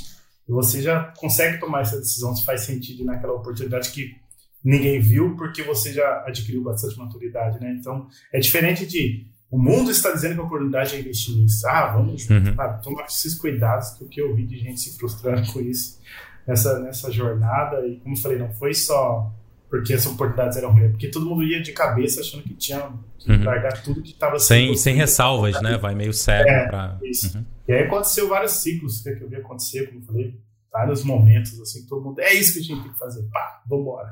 [0.50, 4.16] e você já consegue tomar essa decisão se faz sentido naquela oportunidade que
[4.64, 7.76] ninguém viu, porque você já adquiriu bastante maturidade, né?
[7.80, 11.68] Então, é diferente de o mundo está dizendo que a oportunidade é investir nisso.
[11.68, 12.56] Ah, vamos uhum.
[12.58, 16.00] ah, tomar esses cuidados, que o que eu vi de gente se frustrando com isso
[16.48, 17.86] nessa, nessa jornada.
[17.86, 19.30] E como eu falei, não foi só
[19.70, 23.32] porque as oportunidades eram ruins, porque todo mundo ia de cabeça achando que tinha que
[23.32, 23.44] uhum.
[23.44, 25.78] largar tudo que estava sem Sem ressalvas, né?
[25.78, 26.98] Vai meio cego é, pra...
[27.04, 27.38] Isso.
[27.38, 27.46] Uhum.
[27.68, 30.36] E aí aconteceu vários ciclos que eu vi acontecer, como eu falei,
[30.72, 34.10] vários momentos, assim, todo mundo, é isso que a gente tem que fazer, pá, vambora.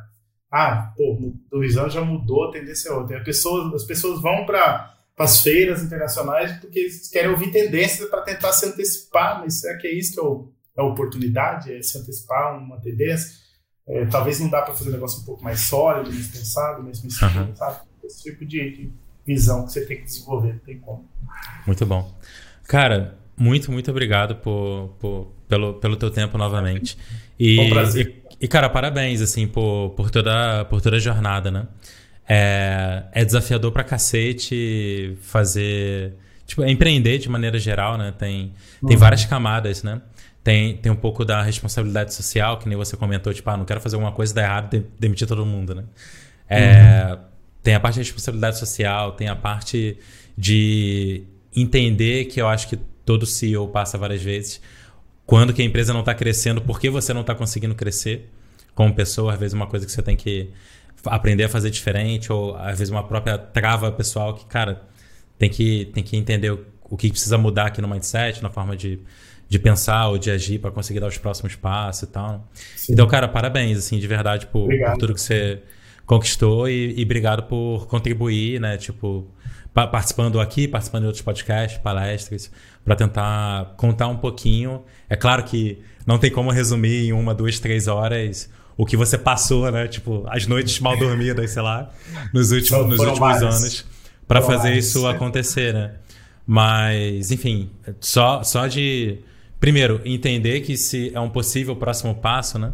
[0.51, 3.17] Ah, pô, dois anos já mudou, a tendência é outra.
[3.17, 8.21] As pessoas, as pessoas vão para as feiras internacionais porque eles querem ouvir tendências para
[8.21, 11.73] tentar se antecipar, mas será que é isso que é, o, é a oportunidade?
[11.73, 13.37] É se antecipar uma tendência?
[13.87, 16.99] É, talvez não dá para fazer um negócio um pouco mais sólido, mais pensado, mais
[16.99, 17.55] pensado, uhum.
[17.55, 17.79] sabe?
[18.03, 18.93] Esse tipo de, de,
[19.25, 21.07] visão que você tem que desenvolver, não tem como.
[21.67, 22.11] Muito bom.
[22.67, 26.97] Cara, muito, muito obrigado por, por, pelo, pelo teu tempo novamente.
[27.37, 28.23] E, Bom prazer.
[28.39, 31.67] E, e, cara, parabéns, assim, por, por, toda, por toda a jornada, né?
[32.29, 36.13] É, é desafiador pra cacete fazer...
[36.45, 38.13] Tipo, é empreender de maneira geral, né?
[38.17, 38.53] Tem,
[38.85, 38.97] tem uhum.
[38.97, 40.01] várias camadas, né?
[40.43, 43.81] Tem, tem um pouco da responsabilidade social, que nem você comentou, tipo, ah, não quero
[43.81, 45.83] fazer alguma coisa dar errado e demitir todo mundo, né?
[46.47, 47.19] É, uhum.
[47.61, 49.97] Tem a parte da responsabilidade social, tem a parte
[50.37, 51.23] de
[51.55, 54.61] entender que eu acho que todo CEO passa várias vezes.
[55.25, 58.29] Quando que a empresa não está crescendo, por que você não está conseguindo crescer
[58.73, 59.33] como pessoa?
[59.33, 60.49] Às vezes uma coisa que você tem que
[61.05, 64.81] aprender a fazer diferente, ou às vezes uma própria trava pessoal que, cara,
[65.37, 68.75] tem que, tem que entender o, o que precisa mudar aqui no mindset, na forma
[68.75, 68.99] de,
[69.47, 72.47] de pensar ou de agir para conseguir dar os próximos passos e tal.
[72.75, 72.93] Sim.
[72.93, 75.61] Então, cara, parabéns, assim, de verdade, por, por tudo que você
[76.05, 78.77] conquistou e, e, obrigado por contribuir, né?
[78.77, 79.27] Tipo,
[79.73, 82.51] participando aqui, participando de outros podcasts, palestras,
[82.83, 84.83] para tentar contar um pouquinho.
[85.07, 88.49] É claro que não tem como resumir em uma, duas, três horas
[88.79, 89.89] o que você passou, né?
[89.89, 91.91] Tipo, as noites mal dormidas, sei lá,
[92.33, 93.85] nos últimos, nos últimos anos,
[94.25, 95.95] para fazer isso acontecer, né?
[96.47, 97.69] Mas, enfim,
[97.99, 99.19] só, só de.
[99.59, 102.71] Primeiro, entender que se é um possível próximo passo, né?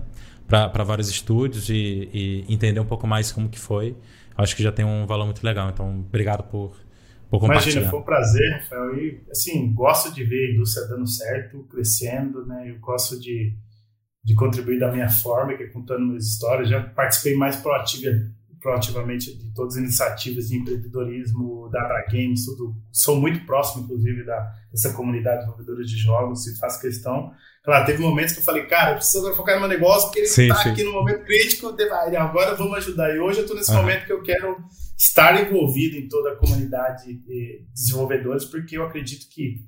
[0.48, 3.98] Para vários estúdios e, e entender um pouco mais como que foi.
[4.38, 5.72] Acho que já tem um valor muito legal.
[5.72, 6.76] Então, obrigado por
[7.34, 8.96] Imagina, foi um prazer, Rafael.
[8.96, 12.70] E, assim, gosto de ver a indústria dando certo, crescendo, né?
[12.70, 13.56] Eu gosto de,
[14.26, 16.68] de contribuir da minha forma, que é contando minhas histórias.
[16.68, 18.10] Já participei mais proativa,
[18.60, 22.76] proativamente de todas as iniciativas de empreendedorismo, da Abra Games, tudo.
[22.92, 27.32] Sou muito próximo, inclusive, da, dessa comunidade de desenvolvedores de jogos e faço questão.
[27.64, 30.28] Claro, teve momentos que eu falei, cara, eu preciso focar no meu negócio, porque ele
[30.28, 31.76] está aqui no momento crítico,
[32.18, 33.16] agora vamos ajudar.
[33.16, 34.58] E hoje eu estou nesse momento que eu quero
[34.98, 39.64] estar envolvido em toda a comunidade de desenvolvedores, porque eu acredito que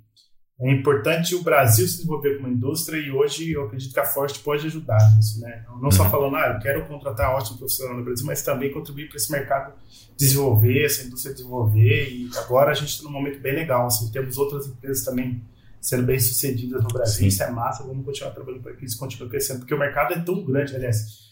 [0.59, 4.39] é importante o Brasil se desenvolver como indústria e hoje eu acredito que a Forte
[4.39, 5.63] pode ajudar nisso, né?
[5.79, 6.09] Não só uhum.
[6.09, 9.73] falando, ah, eu quero contratar ótimo profissional no Brasil, mas também contribuir para esse mercado
[10.17, 14.35] desenvolver, essa indústria desenvolver e agora a gente está num momento bem legal, assim, temos
[14.39, 15.43] outras empresas também
[15.79, 17.27] sendo bem sucedidas no Brasil, Sim.
[17.27, 20.19] isso é massa, vamos continuar trabalhando para que isso continue crescendo, porque o mercado é
[20.19, 21.26] tão grande, aliás,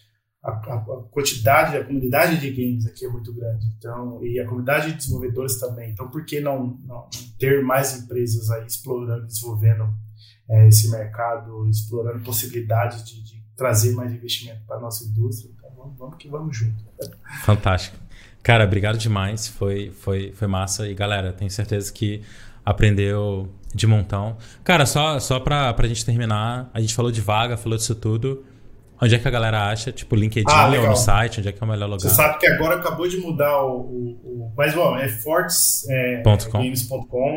[0.46, 3.66] a, a, quantidade, a comunidade de games aqui é muito grande.
[3.78, 5.90] Então, e a comunidade de desenvolvedores também.
[5.90, 7.10] Então, por que não, não
[7.40, 9.92] ter mais empresas aí explorando, desenvolvendo
[10.48, 15.52] é, esse mercado, explorando possibilidades de, de, trazer mais investimento para a nossa indústria?
[15.58, 16.84] Então, vamos, vamos que vamos junto.
[17.44, 17.98] Fantástico.
[18.44, 19.48] Cara, obrigado demais.
[19.48, 20.88] Foi, foi, foi massa.
[20.88, 22.22] E galera, tenho certeza que
[22.64, 24.38] aprendeu de montão.
[24.64, 28.46] Cara, só, só para a gente terminar, a gente falou de vaga, falou disso tudo.
[29.02, 29.92] Onde é que a galera acha?
[29.92, 31.40] Tipo, LinkedIn ah, ou no site?
[31.40, 32.00] Onde é que é o melhor lugar?
[32.00, 33.82] Você sabe que agora acabou de mudar o.
[33.82, 36.24] o, o mas, bom, é fortes é,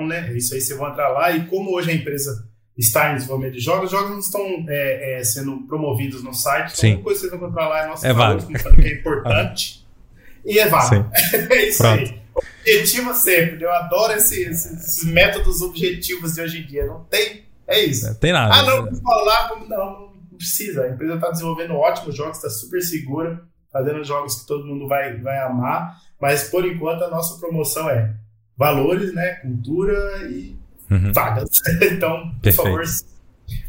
[0.06, 0.32] né?
[0.36, 1.32] Isso aí você vai entrar lá.
[1.32, 2.48] E como hoje a empresa
[2.78, 3.86] está em desenvolvimento de jogos.
[3.86, 6.78] Os jogos não estão é, é, sendo promovidos no site.
[6.78, 6.88] Sim.
[6.90, 9.86] Então, coisa que vocês vão encontrar lá é nosso é valor, que é importante.
[10.46, 11.10] e é válido.
[11.50, 12.00] é isso Pronto.
[12.00, 12.18] aí.
[12.34, 13.64] Objetivo sempre.
[13.64, 16.86] Eu adoro esse, esses, esses, métodos objetivos de hoje em dia.
[16.86, 17.42] Não tem.
[17.66, 18.06] É isso.
[18.06, 18.54] Não tem nada.
[18.54, 19.50] Ah, não, vou falar.
[19.68, 20.07] Não
[20.38, 20.84] precisa.
[20.84, 23.42] A empresa está desenvolvendo ótimos jogos, está super segura,
[23.72, 26.00] fazendo jogos que todo mundo vai, vai amar.
[26.20, 28.14] Mas por enquanto a nossa promoção é
[28.56, 29.34] valores, né?
[29.36, 30.56] Cultura e
[30.90, 31.12] uhum.
[31.12, 31.48] vagas.
[31.92, 32.70] então, por Perfeito.
[32.70, 32.84] favor,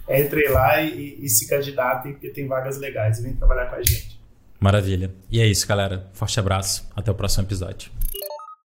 [0.07, 3.21] entre lá e, e se candidatem, porque tem vagas legais.
[3.21, 4.19] Vem trabalhar com a gente.
[4.59, 5.11] Maravilha.
[5.31, 6.09] E é isso, galera.
[6.13, 6.87] Forte abraço.
[6.95, 7.91] Até o próximo episódio.